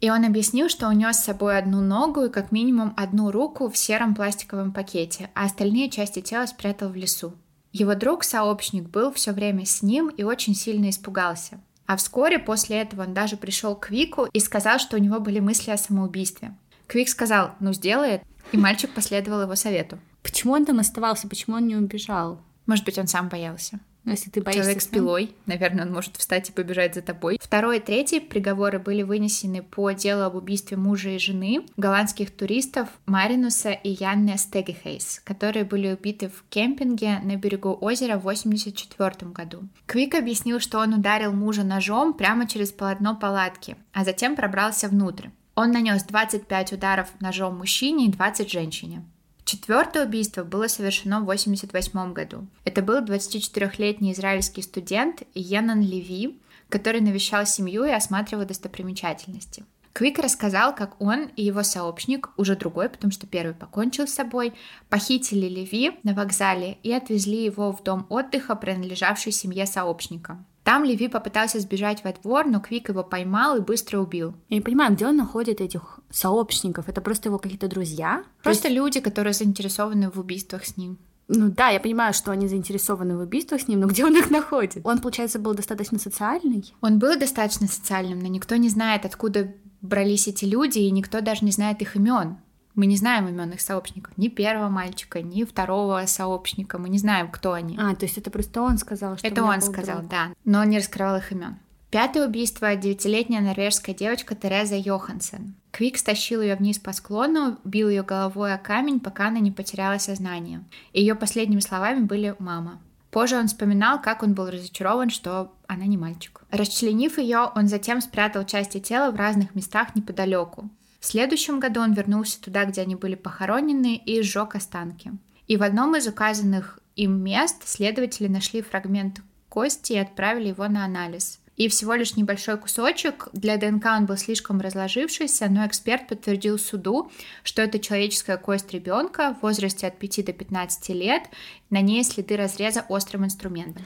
И 0.00 0.08
он 0.10 0.24
объяснил, 0.24 0.68
что 0.68 0.86
унес 0.86 1.16
с 1.16 1.24
собой 1.24 1.58
одну 1.58 1.80
ногу 1.80 2.26
и 2.26 2.30
как 2.30 2.52
минимум 2.52 2.94
одну 2.96 3.32
руку 3.32 3.68
в 3.68 3.76
сером 3.76 4.14
пластиковом 4.14 4.72
пакете, 4.72 5.28
а 5.34 5.46
остальные 5.46 5.90
части 5.90 6.20
тела 6.20 6.46
спрятал 6.46 6.90
в 6.90 6.94
лесу. 6.94 7.34
Его 7.72 7.96
друг-сообщник 7.96 8.88
был 8.88 9.12
все 9.12 9.32
время 9.32 9.66
с 9.66 9.82
ним 9.82 10.10
и 10.10 10.22
очень 10.22 10.54
сильно 10.54 10.88
испугался. 10.88 11.60
А 11.86 11.96
вскоре 11.96 12.38
после 12.38 12.76
этого 12.76 13.02
он 13.02 13.12
даже 13.12 13.36
пришел 13.36 13.74
к 13.74 13.90
Вику 13.90 14.28
и 14.32 14.38
сказал, 14.38 14.78
что 14.78 14.96
у 14.96 15.00
него 15.00 15.18
были 15.18 15.40
мысли 15.40 15.72
о 15.72 15.78
самоубийстве. 15.78 16.54
Квик 16.86 17.08
сказал, 17.08 17.56
ну 17.58 17.72
сделает, 17.72 18.22
и 18.52 18.56
мальчик 18.56 18.94
последовал 18.94 19.42
его 19.42 19.56
совету. 19.56 19.98
Почему 20.24 20.54
он 20.54 20.64
там 20.64 20.80
оставался, 20.80 21.28
почему 21.28 21.56
он 21.56 21.68
не 21.68 21.76
убежал? 21.76 22.40
Может 22.66 22.84
быть, 22.84 22.98
он 22.98 23.06
сам 23.06 23.28
боялся. 23.28 23.78
Но 24.04 24.12
если 24.12 24.30
ты 24.30 24.42
боишься 24.42 24.62
Человек 24.62 24.82
с 24.82 24.86
пилой, 24.86 25.34
наверное, 25.46 25.86
он 25.86 25.92
может 25.92 26.16
встать 26.16 26.50
и 26.50 26.52
побежать 26.52 26.94
за 26.94 27.02
тобой. 27.02 27.38
Второй 27.40 27.78
и 27.78 27.80
третий 27.80 28.20
приговоры 28.20 28.78
были 28.78 29.02
вынесены 29.02 29.62
по 29.62 29.92
делу 29.92 30.22
об 30.22 30.34
убийстве 30.34 30.76
мужа 30.76 31.10
и 31.10 31.18
жены 31.18 31.66
голландских 31.76 32.30
туристов 32.30 32.88
Маринуса 33.06 33.70
и 33.70 33.90
Янны 33.90 34.36
Стегехейс, 34.36 35.22
которые 35.24 35.64
были 35.64 35.92
убиты 35.92 36.28
в 36.28 36.44
кемпинге 36.50 37.20
на 37.22 37.36
берегу 37.36 37.76
озера 37.80 38.18
в 38.18 38.28
1984 38.28 39.30
году. 39.32 39.68
Квик 39.86 40.14
объяснил, 40.14 40.60
что 40.60 40.80
он 40.80 40.94
ударил 40.94 41.32
мужа 41.32 41.64
ножом 41.64 42.12
прямо 42.12 42.46
через 42.46 42.72
полотно 42.72 43.16
палатки, 43.16 43.76
а 43.92 44.04
затем 44.04 44.36
пробрался 44.36 44.88
внутрь. 44.88 45.28
Он 45.54 45.70
нанес 45.70 46.02
25 46.02 46.72
ударов 46.72 47.08
ножом 47.20 47.56
мужчине 47.56 48.06
и 48.06 48.12
20 48.12 48.50
женщине. 48.50 49.04
Четвертое 49.44 50.06
убийство 50.06 50.42
было 50.42 50.68
совершено 50.68 51.20
в 51.20 51.24
1988 51.24 52.12
году. 52.12 52.46
Это 52.64 52.80
был 52.80 53.02
24-летний 53.02 54.12
израильский 54.12 54.62
студент 54.62 55.22
Йеннан 55.34 55.82
Леви, 55.82 56.40
который 56.70 57.02
навещал 57.02 57.44
семью 57.44 57.84
и 57.84 57.90
осматривал 57.90 58.46
достопримечательности. 58.46 59.64
Квик 59.92 60.18
рассказал, 60.18 60.74
как 60.74 61.00
он 61.00 61.26
и 61.36 61.44
его 61.44 61.62
сообщник, 61.62 62.30
уже 62.36 62.56
другой, 62.56 62.88
потому 62.88 63.12
что 63.12 63.28
первый 63.28 63.54
покончил 63.54 64.08
с 64.08 64.14
собой, 64.14 64.54
похитили 64.88 65.46
Леви 65.46 65.92
на 66.02 66.14
вокзале 66.14 66.78
и 66.82 66.90
отвезли 66.92 67.44
его 67.44 67.70
в 67.70 67.82
дом 67.84 68.06
отдыха, 68.08 68.56
принадлежавший 68.56 69.30
семье 69.30 69.66
сообщника. 69.66 70.44
Там 70.64 70.82
Леви 70.82 71.08
попытался 71.08 71.60
сбежать 71.60 72.02
во 72.04 72.12
двор, 72.12 72.46
но 72.46 72.58
Квик 72.58 72.88
его 72.88 73.04
поймал 73.04 73.58
и 73.58 73.60
быстро 73.60 73.98
убил. 73.98 74.34
Я 74.48 74.56
не 74.56 74.62
понимаю, 74.62 74.94
где 74.94 75.06
он 75.06 75.16
находит 75.16 75.60
этих 75.60 76.00
сообщников? 76.10 76.88
Это 76.88 77.02
просто 77.02 77.28
его 77.28 77.38
какие-то 77.38 77.68
друзья? 77.68 78.24
Просто 78.42 78.68
есть... 78.68 78.76
люди, 78.76 79.00
которые 79.00 79.34
заинтересованы 79.34 80.10
в 80.10 80.18
убийствах 80.18 80.64
с 80.64 80.78
ним. 80.78 80.98
Ну 81.28 81.50
да, 81.50 81.68
я 81.68 81.80
понимаю, 81.80 82.14
что 82.14 82.32
они 82.32 82.48
заинтересованы 82.48 83.16
в 83.16 83.20
убийствах 83.20 83.60
с 83.60 83.68
ним, 83.68 83.80
но 83.80 83.86
где 83.86 84.04
он 84.04 84.16
их 84.16 84.30
находит? 84.30 84.84
Он, 84.84 85.00
получается, 85.00 85.38
был 85.38 85.54
достаточно 85.54 85.98
социальный? 85.98 86.74
Он 86.80 86.98
был 86.98 87.18
достаточно 87.18 87.66
социальным, 87.66 88.18
но 88.18 88.26
никто 88.26 88.56
не 88.56 88.68
знает, 88.68 89.04
откуда 89.04 89.54
брались 89.80 90.28
эти 90.28 90.46
люди, 90.46 90.78
и 90.78 90.90
никто 90.90 91.20
даже 91.20 91.44
не 91.44 91.50
знает 91.50 91.82
их 91.82 91.96
имен. 91.96 92.38
Мы 92.74 92.86
не 92.86 92.96
знаем 92.96 93.28
имен 93.28 93.50
их 93.52 93.60
сообщников, 93.60 94.16
ни 94.16 94.28
первого 94.28 94.68
мальчика, 94.68 95.22
ни 95.22 95.44
второго 95.44 96.04
сообщника. 96.06 96.78
Мы 96.78 96.88
не 96.88 96.98
знаем, 96.98 97.30
кто 97.30 97.52
они. 97.52 97.78
А, 97.80 97.94
то 97.94 98.04
есть 98.04 98.18
это 98.18 98.30
просто 98.30 98.62
он 98.62 98.78
сказал, 98.78 99.16
что 99.16 99.26
Это 99.26 99.42
он 99.44 99.60
сказал, 99.60 99.98
друг. 99.98 100.10
да, 100.10 100.30
но 100.44 100.60
он 100.60 100.70
не 100.70 100.78
раскрывал 100.78 101.16
их 101.16 101.30
имен. 101.32 101.56
Пятое 101.90 102.26
убийство– 102.26 102.74
девятилетняя 102.76 103.40
норвежская 103.40 103.94
девочка 103.94 104.34
Тереза 104.34 104.74
Йохансен. 104.74 105.54
Квик 105.70 105.96
стащил 105.96 106.42
ее 106.42 106.56
вниз 106.56 106.78
по 106.80 106.92
склону, 106.92 107.58
бил 107.62 107.88
ее 107.88 108.02
головой 108.02 108.52
о 108.52 108.58
камень, 108.58 108.98
пока 108.98 109.28
она 109.28 109.38
не 109.38 109.52
потеряла 109.52 109.98
сознание. 109.98 110.64
Ее 110.92 111.14
последними 111.14 111.60
словами 111.60 112.00
были 112.00 112.34
«мама». 112.40 112.80
Позже 113.12 113.36
он 113.36 113.46
вспоминал, 113.46 114.02
как 114.02 114.24
он 114.24 114.34
был 114.34 114.50
разочарован, 114.50 115.08
что 115.10 115.52
она 115.68 115.86
не 115.86 115.96
мальчик. 115.96 116.40
Расчленив 116.50 117.18
ее, 117.18 117.52
он 117.54 117.68
затем 117.68 118.00
спрятал 118.00 118.44
части 118.44 118.80
тела 118.80 119.12
в 119.12 119.16
разных 119.16 119.54
местах 119.54 119.94
неподалеку. 119.94 120.68
В 121.04 121.06
следующем 121.06 121.60
году 121.60 121.82
он 121.82 121.92
вернулся 121.92 122.40
туда, 122.40 122.64
где 122.64 122.80
они 122.80 122.94
были 122.94 123.14
похоронены, 123.14 123.94
и 123.94 124.22
сжег 124.22 124.54
останки. 124.54 125.12
И 125.46 125.58
в 125.58 125.62
одном 125.62 125.94
из 125.96 126.06
указанных 126.06 126.78
им 126.96 127.22
мест 127.22 127.68
следователи 127.68 128.26
нашли 128.26 128.62
фрагмент 128.62 129.20
кости 129.50 129.92
и 129.92 129.98
отправили 129.98 130.48
его 130.48 130.66
на 130.66 130.82
анализ. 130.82 131.40
И 131.58 131.68
всего 131.68 131.92
лишь 131.92 132.16
небольшой 132.16 132.56
кусочек, 132.56 133.28
для 133.34 133.58
ДНК 133.58 133.84
он 133.84 134.06
был 134.06 134.16
слишком 134.16 134.62
разложившийся, 134.62 135.50
но 135.50 135.66
эксперт 135.66 136.08
подтвердил 136.08 136.58
суду, 136.58 137.12
что 137.42 137.60
это 137.60 137.78
человеческая 137.78 138.38
кость 138.38 138.72
ребенка 138.72 139.34
в 139.34 139.42
возрасте 139.42 139.86
от 139.86 139.98
5 139.98 140.24
до 140.24 140.32
15 140.32 140.88
лет, 140.94 141.24
на 141.68 141.82
ней 141.82 142.02
следы 142.02 142.34
разреза 142.38 142.86
острым 142.88 143.26
инструментом. 143.26 143.84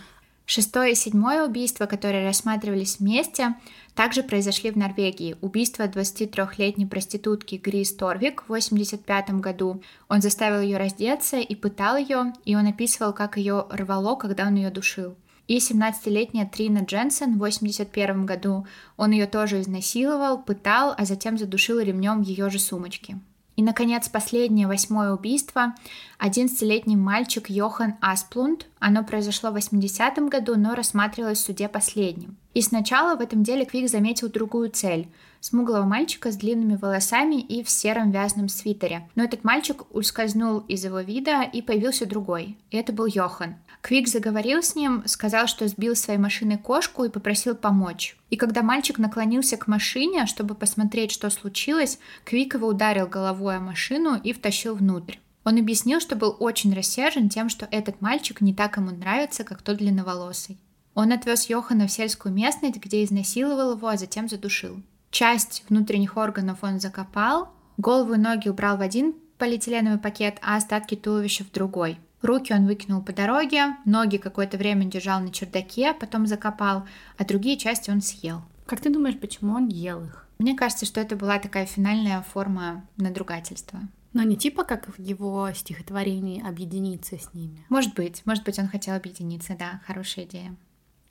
Шестое 0.51 0.93
и 0.93 0.95
седьмое 0.95 1.45
убийство, 1.45 1.85
которые 1.85 2.25
рассматривались 2.25 3.01
вместе, 3.01 3.55
также 3.95 4.23
произошли 4.23 4.71
в 4.71 4.77
Норвегии. 4.77 5.37
Убийство 5.43 5.83
23-летней 5.83 6.87
проститутки 6.87 7.57
Грис 7.57 7.93
Торвик 7.93 8.45
в 8.49 8.53
1985 8.53 9.43
году. 9.43 9.83
Он 10.09 10.23
заставил 10.23 10.63
ее 10.63 10.79
раздеться 10.79 11.37
и 11.37 11.55
пытал 11.55 11.99
ее, 11.99 12.33
и 12.47 12.57
он 12.57 12.67
описывал, 12.67 13.13
как 13.13 13.37
ее 13.37 13.67
рвало, 13.69 14.17
когда 14.17 14.47
он 14.47 14.55
ее 14.55 14.71
душил. 14.71 15.17
И 15.49 15.59
17-летняя 15.59 16.47
Трина 16.47 16.79
Дженсен 16.79 17.33
в 17.33 17.43
1981 17.43 18.25
году. 18.25 18.67
Он 18.97 19.11
ее 19.11 19.27
тоже 19.27 19.61
изнасиловал, 19.61 20.43
пытал, 20.43 20.95
а 20.97 21.05
затем 21.05 21.37
задушил 21.37 21.79
ремнем 21.79 22.23
ее 22.23 22.49
же 22.49 22.59
сумочки. 22.59 23.19
И, 23.59 23.63
наконец, 23.63 24.09
последнее, 24.09 24.69
восьмое 24.69 25.13
убийство. 25.13 25.75
11-летний 26.21 26.95
мальчик 26.95 27.51
Йохан 27.51 27.97
Асплунд. 28.01 28.67
Оно 28.79 29.03
произошло 29.03 29.51
в 29.51 29.57
80-м 29.57 30.29
году, 30.29 30.55
но 30.57 30.77
рассматривалось 30.77 31.39
в 31.39 31.45
суде 31.45 31.69
последним. 31.69 32.37
И 32.55 32.63
сначала 32.63 33.17
в 33.17 33.21
этом 33.21 33.43
деле 33.43 33.65
Квик 33.65 33.91
заметил 33.91 34.29
другую 34.29 34.71
цель– 34.71 35.09
смуглого 35.41 35.85
мальчика 35.85 36.31
с 36.31 36.37
длинными 36.37 36.77
волосами 36.77 37.41
и 37.41 37.63
в 37.63 37.71
сером 37.71 38.11
вязаном 38.11 38.49
свитере. 38.49 39.09
Но 39.15 39.25
этот 39.25 39.45
мальчик 39.45 39.85
ускользнул 39.95 40.61
из 40.61 40.85
его 40.85 41.01
вида, 41.01 41.43
и 41.43 41.63
появился 41.63 42.07
другой. 42.07 42.59
И 42.71 42.77
это 42.77 42.93
был 42.93 43.07
Йохан. 43.07 43.57
Квик 43.81 44.09
заговорил 44.09 44.63
с 44.63 44.75
ним, 44.75 45.03
сказал, 45.07 45.47
что 45.47 45.69
сбил 45.69 45.95
своей 45.95 46.19
машиной 46.19 46.59
кошку 46.59 47.05
и 47.05 47.09
попросил 47.11 47.55
помочь. 47.55 48.17
И 48.31 48.37
когда 48.37 48.63
мальчик 48.63 48.99
наклонился 48.99 49.57
к 49.57 49.69
машине, 49.69 50.27
чтобы 50.27 50.55
посмотреть, 50.55 51.13
что 51.13 51.31
случилось, 51.31 51.99
Квик 52.25 52.55
его 52.55 52.69
ударил 52.69 53.07
головой 53.07 53.57
о 53.57 53.61
машину 53.61 54.21
и 54.23 54.33
втащил 54.33 54.75
внутрь. 54.75 55.17
Он 55.45 55.57
объяснил, 55.59 56.01
что 56.01 56.17
был 56.17 56.37
очень 56.41 56.75
рассержен 56.75 57.29
тем, 57.29 57.49
что 57.49 57.67
этот 57.71 58.01
мальчик 58.03 58.41
не 58.41 58.53
так 58.53 58.77
ему 58.77 58.91
нравится, 58.91 59.45
как 59.45 59.63
тот 59.63 59.79
длинноволосый. 59.79 60.59
Он 60.95 61.13
отвез 61.13 61.49
Йохана 61.49 61.87
в 61.87 61.93
сельскую 61.93 62.35
местность, 62.35 62.77
где 62.77 63.05
изнасиловал 63.05 63.77
его, 63.77 63.89
а 63.89 63.97
затем 63.97 64.29
задушил. 64.29 64.83
Часть 65.11 65.65
внутренних 65.69 66.17
органов 66.17 66.59
он 66.63 66.81
закопал, 66.81 67.53
голову 67.77 68.15
и 68.15 68.19
ноги 68.19 68.49
убрал 68.49 68.77
в 68.77 68.81
один 68.81 69.15
полиэтиленовый 69.39 69.99
пакет, 69.99 70.39
а 70.43 70.57
остатки 70.57 70.95
туловища 70.95 71.45
в 71.45 71.53
другой– 71.53 71.99
Руки 72.23 72.53
он 72.53 72.67
выкинул 72.67 73.01
по 73.01 73.13
дороге, 73.13 73.77
ноги 73.85 74.17
какое-то 74.17 74.57
время 74.57 74.85
держал 74.85 75.21
на 75.21 75.31
чердаке, 75.31 75.95
потом 75.95 76.27
закопал, 76.27 76.85
а 77.17 77.25
другие 77.25 77.57
части 77.57 77.91
он 77.91 78.01
съел. 78.01 78.43
Как 78.67 78.81
ты 78.81 78.91
думаешь, 78.91 79.19
почему 79.19 79.55
он 79.55 79.69
ел 79.69 80.05
их? 80.05 80.27
Мне 80.39 80.57
кажется, 80.57 80.85
что 80.85 81.01
это 81.01 81.17
была 81.17 81.39
такая 81.39 81.67
финальная 81.67 82.23
форма 82.23 82.85
надругательства. 82.97 83.81
Но 84.13 84.23
не 84.23 84.37
типа 84.37 84.65
как 84.65 84.89
в 84.89 85.01
его 85.01 85.49
стихотворении 85.53 86.47
объединиться 86.47 87.19
с 87.19 87.35
ними. 87.35 87.65
Может 87.69 87.95
быть, 87.95 88.23
может 88.25 88.45
быть, 88.45 88.59
он 88.59 88.67
хотел 88.67 88.95
объединиться, 88.95 89.55
да, 89.57 89.81
хорошая 89.87 90.25
идея. 90.25 90.57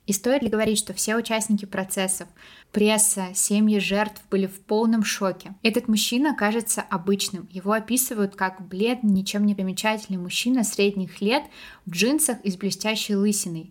И 0.08 0.12
стоит 0.14 0.42
ли 0.42 0.48
говорить, 0.48 0.78
что 0.78 0.94
все 0.94 1.16
участники 1.16 1.66
процессов, 1.66 2.28
пресса, 2.72 3.26
семьи 3.34 3.78
жертв 3.78 4.22
были 4.30 4.46
в 4.46 4.58
полном 4.60 5.04
шоке. 5.04 5.54
Этот 5.62 5.86
мужчина 5.86 6.34
кажется 6.34 6.80
обычным. 6.80 7.46
Его 7.52 7.72
описывают 7.72 8.34
как 8.34 8.66
бледный, 8.66 9.10
ничем 9.10 9.44
не 9.44 9.54
примечательный 9.54 10.18
мужчина 10.18 10.64
средних 10.64 11.20
лет 11.20 11.42
в 11.84 11.90
джинсах 11.90 12.40
и 12.42 12.50
с 12.50 12.56
блестящей 12.56 13.16
лысиной. 13.16 13.70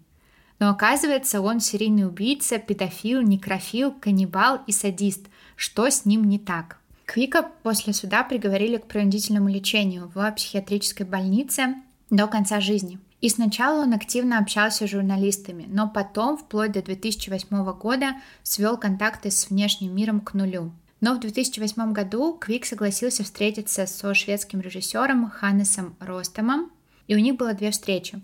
Но 0.59 0.69
оказывается, 0.69 1.41
он 1.41 1.59
серийный 1.59 2.05
убийца, 2.05 2.59
педофил, 2.59 3.23
некрофил, 3.23 3.91
каннибал 3.91 4.59
и 4.67 4.71
садист. 4.71 5.25
Что 5.55 5.89
с 5.89 6.05
ним 6.05 6.23
не 6.25 6.37
так? 6.37 6.77
Квика 7.05 7.49
после 7.63 7.93
суда 7.93 8.21
приговорили 8.21 8.77
к 8.77 8.85
принудительному 8.85 9.49
лечению 9.49 10.11
в 10.13 10.31
психиатрической 10.33 11.07
больнице 11.07 11.77
до 12.11 12.27
конца 12.27 12.59
жизни. 12.59 12.99
И 13.19 13.29
сначала 13.29 13.81
он 13.81 13.93
активно 13.93 14.37
общался 14.37 14.85
с 14.85 14.89
журналистами, 14.89 15.65
но 15.67 15.89
потом, 15.89 16.37
вплоть 16.37 16.71
до 16.71 16.83
2008 16.83 17.71
года, 17.73 18.15
свел 18.43 18.77
контакты 18.77 19.31
с 19.31 19.49
внешним 19.49 19.95
миром 19.95 20.21
к 20.21 20.33
нулю. 20.33 20.71
Но 21.01 21.15
в 21.15 21.19
2008 21.19 21.93
году 21.93 22.33
Квик 22.33 22.65
согласился 22.65 23.23
встретиться 23.23 23.85
со 23.87 24.13
шведским 24.13 24.61
режиссером 24.61 25.29
Ханнесом 25.29 25.95
Ростомом, 25.99 26.71
и 27.07 27.15
у 27.15 27.19
них 27.19 27.37
было 27.37 27.53
две 27.53 27.71
встречи. 27.71 28.21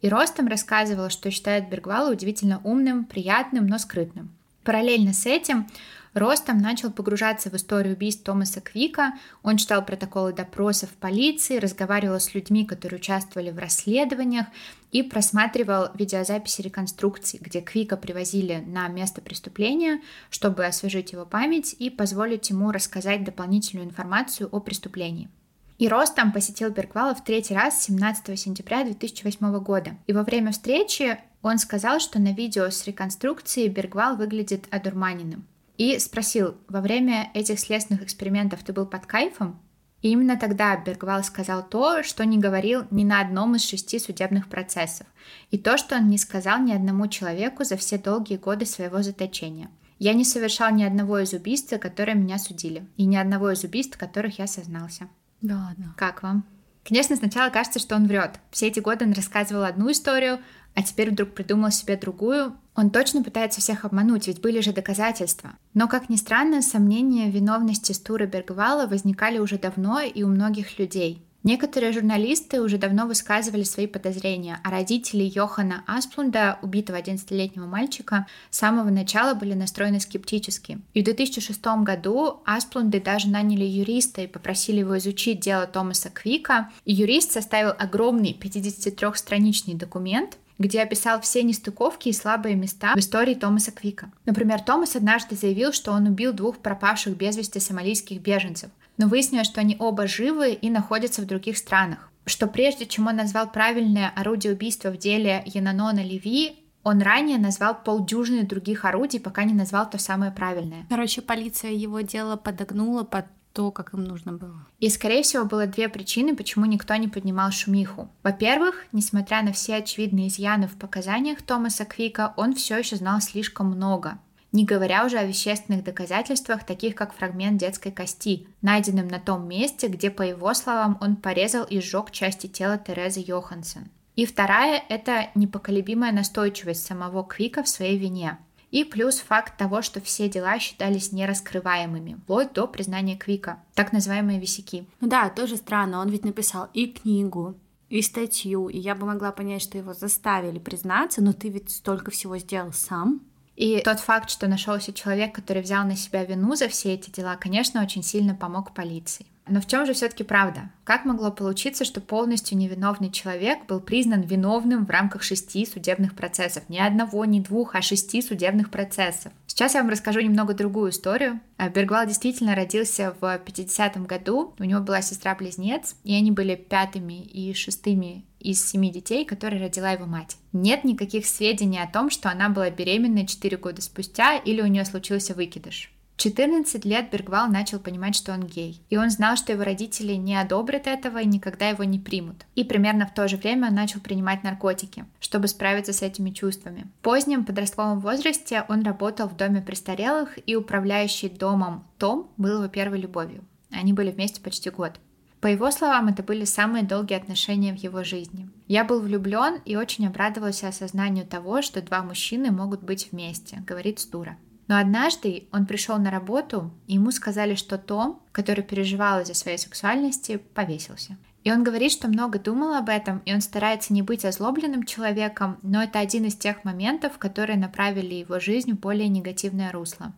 И 0.00 0.08
Ростом 0.08 0.46
рассказывал, 0.46 1.10
что 1.10 1.30
считает 1.30 1.68
Бергвала 1.68 2.12
удивительно 2.12 2.60
умным, 2.62 3.04
приятным, 3.04 3.66
но 3.66 3.78
скрытным. 3.78 4.30
Параллельно 4.62 5.12
с 5.12 5.26
этим 5.26 5.68
Ростом 6.16 6.56
начал 6.56 6.90
погружаться 6.90 7.50
в 7.50 7.54
историю 7.54 7.94
убийств 7.94 8.24
Томаса 8.24 8.62
Квика. 8.62 9.12
Он 9.42 9.58
читал 9.58 9.84
протоколы 9.84 10.32
допросов 10.32 10.88
полиции, 10.94 11.58
разговаривал 11.58 12.18
с 12.18 12.32
людьми, 12.32 12.64
которые 12.64 13.00
участвовали 13.00 13.50
в 13.50 13.58
расследованиях 13.58 14.46
и 14.92 15.02
просматривал 15.02 15.90
видеозаписи 15.92 16.62
реконструкций, 16.62 17.38
где 17.42 17.60
Квика 17.60 17.98
привозили 17.98 18.64
на 18.66 18.88
место 18.88 19.20
преступления, 19.20 20.00
чтобы 20.30 20.64
освежить 20.64 21.12
его 21.12 21.26
память 21.26 21.76
и 21.78 21.90
позволить 21.90 22.48
ему 22.48 22.72
рассказать 22.72 23.22
дополнительную 23.22 23.86
информацию 23.86 24.48
о 24.50 24.60
преступлении. 24.60 25.28
И 25.76 25.86
Ростом 25.86 26.32
посетил 26.32 26.70
Бергвала 26.70 27.14
в 27.14 27.22
третий 27.22 27.52
раз 27.52 27.82
17 27.84 28.38
сентября 28.40 28.84
2008 28.84 29.58
года. 29.58 29.98
И 30.06 30.14
во 30.14 30.22
время 30.22 30.52
встречи 30.52 31.18
он 31.42 31.58
сказал, 31.58 32.00
что 32.00 32.18
на 32.18 32.32
видео 32.32 32.70
с 32.70 32.86
реконструкцией 32.86 33.68
Бергвал 33.68 34.16
выглядит 34.16 34.64
одурманенным 34.70 35.46
и 35.78 35.98
спросил, 35.98 36.56
во 36.68 36.80
время 36.80 37.30
этих 37.34 37.60
следственных 37.60 38.02
экспериментов 38.02 38.62
ты 38.62 38.72
был 38.72 38.86
под 38.86 39.06
кайфом? 39.06 39.60
И 40.02 40.10
именно 40.10 40.38
тогда 40.38 40.76
Бергвал 40.76 41.24
сказал 41.24 41.66
то, 41.66 42.02
что 42.02 42.24
не 42.24 42.38
говорил 42.38 42.84
ни 42.90 43.04
на 43.04 43.20
одном 43.20 43.56
из 43.56 43.64
шести 43.64 43.98
судебных 43.98 44.48
процессов, 44.48 45.06
и 45.50 45.58
то, 45.58 45.78
что 45.78 45.96
он 45.96 46.08
не 46.08 46.18
сказал 46.18 46.60
ни 46.60 46.72
одному 46.72 47.08
человеку 47.08 47.64
за 47.64 47.76
все 47.76 47.98
долгие 47.98 48.36
годы 48.36 48.66
своего 48.66 49.02
заточения. 49.02 49.70
Я 49.98 50.12
не 50.12 50.24
совершал 50.24 50.72
ни 50.72 50.84
одного 50.84 51.18
из 51.20 51.32
убийств, 51.32 51.78
которые 51.80 52.14
меня 52.14 52.38
судили, 52.38 52.86
и 52.96 53.06
ни 53.06 53.16
одного 53.16 53.50
из 53.50 53.64
убийств, 53.64 53.96
которых 53.96 54.38
я 54.38 54.46
сознался. 54.46 55.08
Да 55.40 55.56
ладно. 55.56 55.94
Как 55.96 56.22
вам? 56.22 56.44
Конечно, 56.86 57.16
сначала 57.16 57.50
кажется, 57.50 57.78
что 57.78 57.96
он 57.96 58.06
врет. 58.06 58.38
Все 58.50 58.68
эти 58.68 58.78
годы 58.78 59.06
он 59.06 59.12
рассказывал 59.12 59.64
одну 59.64 59.90
историю, 59.90 60.38
а 60.74 60.82
теперь 60.82 61.10
вдруг 61.10 61.32
придумал 61.32 61.70
себе 61.70 61.96
другую. 61.96 62.56
Он 62.76 62.90
точно 62.90 63.24
пытается 63.24 63.60
всех 63.60 63.84
обмануть, 63.84 64.26
ведь 64.28 64.40
были 64.40 64.60
же 64.60 64.72
доказательства. 64.72 65.54
Но, 65.72 65.88
как 65.88 66.10
ни 66.10 66.16
странно, 66.16 66.60
сомнения 66.60 67.30
в 67.30 67.34
виновности 67.34 67.92
Стура 67.92 68.26
Бергвала 68.26 68.86
возникали 68.86 69.38
уже 69.38 69.58
давно 69.58 70.00
и 70.00 70.22
у 70.22 70.28
многих 70.28 70.78
людей. 70.78 71.22
Некоторые 71.42 71.92
журналисты 71.92 72.60
уже 72.60 72.76
давно 72.76 73.06
высказывали 73.06 73.62
свои 73.62 73.86
подозрения, 73.86 74.58
а 74.64 74.70
родители 74.70 75.22
Йохана 75.22 75.84
Асплунда, 75.86 76.58
убитого 76.60 76.96
11-летнего 76.96 77.66
мальчика, 77.66 78.26
с 78.50 78.58
самого 78.58 78.90
начала 78.90 79.34
были 79.34 79.54
настроены 79.54 80.00
скептически. 80.00 80.80
И 80.92 81.02
в 81.02 81.04
2006 81.04 81.64
году 81.84 82.40
Асплунды 82.44 83.00
даже 83.00 83.28
наняли 83.28 83.64
юриста 83.64 84.22
и 84.22 84.26
попросили 84.26 84.80
его 84.80 84.98
изучить 84.98 85.38
дело 85.38 85.68
Томаса 85.68 86.10
Квика. 86.10 86.70
И 86.84 86.92
юрист 86.92 87.30
составил 87.30 87.72
огромный 87.78 88.36
53-страничный 88.38 89.74
документ, 89.74 90.38
где 90.58 90.82
описал 90.82 91.20
все 91.20 91.42
нестыковки 91.42 92.08
и 92.08 92.12
слабые 92.12 92.54
места 92.54 92.94
в 92.94 92.98
истории 92.98 93.34
Томаса 93.34 93.72
Квика. 93.72 94.10
Например, 94.24 94.60
Томас 94.60 94.96
однажды 94.96 95.36
заявил, 95.36 95.72
что 95.72 95.92
он 95.92 96.06
убил 96.06 96.32
двух 96.32 96.58
пропавших 96.58 97.16
без 97.16 97.36
вести 97.36 97.60
сомалийских 97.60 98.20
беженцев, 98.20 98.70
но 98.96 99.08
выяснилось, 99.08 99.46
что 99.46 99.60
они 99.60 99.76
оба 99.78 100.06
живы 100.06 100.52
и 100.52 100.70
находятся 100.70 101.22
в 101.22 101.26
других 101.26 101.58
странах. 101.58 102.10
Что 102.24 102.48
прежде 102.48 102.86
чем 102.86 103.06
он 103.06 103.16
назвал 103.16 103.50
правильное 103.50 104.12
орудие 104.16 104.52
убийства 104.52 104.90
в 104.90 104.98
деле 104.98 105.42
Янанона 105.46 106.02
Леви, 106.02 106.56
он 106.82 107.02
ранее 107.02 107.38
назвал 107.38 107.74
полдюжины 107.74 108.44
других 108.44 108.84
орудий, 108.84 109.18
пока 109.18 109.42
не 109.42 109.54
назвал 109.54 109.90
то 109.90 109.98
самое 109.98 110.30
правильное. 110.30 110.86
Короче, 110.88 111.20
полиция 111.20 111.72
его 111.72 112.00
дело 112.00 112.36
подогнула 112.36 113.02
под 113.02 113.26
то, 113.56 113.70
как 113.70 113.94
им 113.94 114.04
нужно 114.04 114.34
было. 114.34 114.66
И, 114.80 114.90
скорее 114.90 115.22
всего, 115.22 115.46
было 115.46 115.66
две 115.66 115.88
причины, 115.88 116.36
почему 116.36 116.66
никто 116.66 116.94
не 116.96 117.08
поднимал 117.08 117.50
шумиху. 117.50 118.10
Во-первых, 118.22 118.84
несмотря 118.92 119.42
на 119.42 119.52
все 119.52 119.76
очевидные 119.76 120.28
изъяны 120.28 120.68
в 120.68 120.76
показаниях 120.76 121.40
Томаса 121.40 121.86
Квика, 121.86 122.34
он 122.36 122.54
все 122.54 122.76
еще 122.76 122.96
знал 122.96 123.22
слишком 123.22 123.68
много. 123.68 124.18
Не 124.52 124.66
говоря 124.66 125.06
уже 125.06 125.16
о 125.16 125.24
вещественных 125.24 125.84
доказательствах, 125.84 126.64
таких 126.64 126.94
как 126.94 127.14
фрагмент 127.14 127.58
детской 127.58 127.90
кости, 127.90 128.46
найденным 128.60 129.08
на 129.08 129.20
том 129.20 129.48
месте, 129.48 129.88
где, 129.88 130.10
по 130.10 130.20
его 130.20 130.52
словам, 130.52 130.98
он 131.00 131.16
порезал 131.16 131.64
и 131.64 131.80
сжег 131.80 132.10
части 132.10 132.48
тела 132.48 132.76
Терезы 132.76 133.24
Йоханссон. 133.26 133.88
И 134.16 134.26
вторая– 134.26 134.82
это 134.90 135.30
непоколебимая 135.34 136.12
настойчивость 136.12 136.84
самого 136.84 137.24
Квика 137.24 137.62
в 137.62 137.68
своей 137.68 137.96
вине. 137.96 138.36
И 138.76 138.84
плюс 138.84 139.20
факт 139.20 139.56
того, 139.56 139.80
что 139.80 140.02
все 140.02 140.28
дела 140.28 140.58
считались 140.58 141.10
нераскрываемыми, 141.10 142.18
вплоть 142.22 142.52
до 142.52 142.66
признания 142.66 143.16
Квика, 143.16 143.64
так 143.72 143.90
называемые 143.90 144.38
висяки. 144.38 144.86
Ну 145.00 145.08
да, 145.08 145.30
тоже 145.30 145.56
странно, 145.56 145.98
он 145.98 146.10
ведь 146.10 146.26
написал 146.26 146.68
и 146.74 146.86
книгу, 146.86 147.54
и 147.88 148.02
статью, 148.02 148.68
и 148.68 148.78
я 148.78 148.94
бы 148.94 149.06
могла 149.06 149.32
понять, 149.32 149.62
что 149.62 149.78
его 149.78 149.94
заставили 149.94 150.58
признаться, 150.58 151.22
но 151.22 151.32
ты 151.32 151.48
ведь 151.48 151.70
столько 151.70 152.10
всего 152.10 152.36
сделал 152.36 152.74
сам. 152.74 153.22
И 153.54 153.80
тот 153.82 153.98
факт, 153.98 154.28
что 154.28 154.46
нашелся 154.46 154.92
человек, 154.92 155.34
который 155.34 155.62
взял 155.62 155.86
на 155.86 155.96
себя 155.96 156.22
вину 156.26 156.54
за 156.54 156.68
все 156.68 156.92
эти 156.92 157.08
дела, 157.08 157.36
конечно, 157.36 157.82
очень 157.82 158.02
сильно 158.02 158.34
помог 158.34 158.74
полиции. 158.74 159.24
Но 159.48 159.60
в 159.60 159.66
чем 159.66 159.86
же 159.86 159.92
все-таки 159.92 160.24
правда? 160.24 160.70
Как 160.84 161.04
могло 161.04 161.30
получиться, 161.30 161.84
что 161.84 162.00
полностью 162.00 162.58
невиновный 162.58 163.10
человек 163.10 163.66
был 163.66 163.80
признан 163.80 164.22
виновным 164.22 164.84
в 164.84 164.90
рамках 164.90 165.22
шести 165.22 165.64
судебных 165.64 166.14
процессов? 166.14 166.64
Ни 166.68 166.78
одного, 166.78 167.24
ни 167.24 167.40
двух, 167.40 167.74
а 167.74 167.82
шести 167.82 168.22
судебных 168.22 168.70
процессов. 168.70 169.32
Сейчас 169.46 169.74
я 169.74 169.82
вам 169.82 169.90
расскажу 169.90 170.20
немного 170.20 170.52
другую 170.52 170.90
историю. 170.90 171.40
А, 171.56 171.68
Бергвал 171.68 172.06
действительно 172.06 172.54
родился 172.54 173.14
в 173.20 173.24
50-м 173.24 174.04
году. 174.04 174.54
У 174.58 174.64
него 174.64 174.80
была 174.80 175.00
сестра-близнец, 175.00 175.96
и 176.04 176.14
они 176.14 176.30
были 176.30 176.56
пятыми 176.56 177.22
и 177.22 177.54
шестыми 177.54 178.24
из 178.40 178.64
семи 178.64 178.90
детей, 178.90 179.24
которые 179.24 179.62
родила 179.62 179.90
его 179.90 180.06
мать. 180.06 180.36
Нет 180.52 180.84
никаких 180.84 181.26
сведений 181.26 181.82
о 181.82 181.90
том, 181.90 182.10
что 182.10 182.30
она 182.30 182.48
была 182.48 182.70
беременна 182.70 183.26
4 183.26 183.56
года 183.56 183.80
спустя 183.80 184.36
или 184.36 184.60
у 184.60 184.66
нее 184.66 184.84
случился 184.84 185.34
выкидыш. 185.34 185.90
14 186.16 186.84
лет 186.86 187.10
Бергвал 187.10 187.48
начал 187.48 187.78
понимать, 187.78 188.16
что 188.16 188.32
он 188.32 188.46
гей. 188.46 188.80
И 188.88 188.96
он 188.96 189.10
знал, 189.10 189.36
что 189.36 189.52
его 189.52 189.64
родители 189.64 190.14
не 190.14 190.34
одобрят 190.34 190.86
этого 190.86 191.18
и 191.18 191.26
никогда 191.26 191.68
его 191.68 191.84
не 191.84 191.98
примут. 191.98 192.46
И 192.54 192.64
примерно 192.64 193.06
в 193.06 193.12
то 193.12 193.28
же 193.28 193.36
время 193.36 193.68
он 193.68 193.74
начал 193.74 194.00
принимать 194.00 194.42
наркотики, 194.42 195.04
чтобы 195.20 195.48
справиться 195.48 195.92
с 195.92 196.00
этими 196.00 196.30
чувствами. 196.30 196.86
В 197.00 197.02
позднем 197.02 197.44
подростковом 197.44 198.00
возрасте 198.00 198.64
он 198.68 198.82
работал 198.82 199.28
в 199.28 199.36
доме 199.36 199.60
престарелых, 199.60 200.38
и 200.46 200.56
управляющий 200.56 201.28
домом 201.28 201.84
Том 201.98 202.30
был 202.38 202.62
его 202.62 202.68
первой 202.68 202.98
любовью. 202.98 203.44
Они 203.70 203.92
были 203.92 204.10
вместе 204.10 204.40
почти 204.40 204.70
год. 204.70 204.98
По 205.40 205.48
его 205.48 205.70
словам, 205.70 206.08
это 206.08 206.22
были 206.22 206.44
самые 206.44 206.82
долгие 206.82 207.16
отношения 207.16 207.72
в 207.74 207.76
его 207.76 208.02
жизни. 208.04 208.48
Я 208.68 208.84
был 208.84 209.00
влюблен 209.00 209.60
и 209.66 209.76
очень 209.76 210.06
обрадовался 210.06 210.68
осознанию 210.68 211.26
того, 211.26 211.60
что 211.60 211.82
два 211.82 212.02
мужчины 212.02 212.50
могут 212.50 212.82
быть 212.82 213.12
вместе, 213.12 213.62
говорит 213.66 214.00
Стура. 214.00 214.38
Но 214.68 214.78
однажды 214.78 215.46
он 215.52 215.66
пришел 215.66 215.98
на 215.98 216.10
работу, 216.10 216.72
и 216.86 216.94
ему 216.94 217.10
сказали, 217.10 217.54
что 217.54 217.78
Том, 217.78 218.22
который 218.32 218.64
переживал 218.64 219.20
из-за 219.20 219.34
своей 219.34 219.58
сексуальности, 219.58 220.38
повесился. 220.54 221.16
И 221.44 221.52
он 221.52 221.62
говорит, 221.62 221.92
что 221.92 222.08
много 222.08 222.40
думал 222.40 222.74
об 222.74 222.88
этом, 222.88 223.22
и 223.24 223.32
он 223.32 223.40
старается 223.40 223.92
не 223.92 224.02
быть 224.02 224.24
озлобленным 224.24 224.82
человеком, 224.82 225.58
но 225.62 225.80
это 225.80 226.00
один 226.00 226.24
из 226.24 226.34
тех 226.34 226.64
моментов, 226.64 227.18
которые 227.18 227.56
направили 227.56 228.16
его 228.16 228.40
жизнь 228.40 228.72
в 228.72 228.80
более 228.80 229.08
негативное 229.08 229.70
русло. 229.70 230.12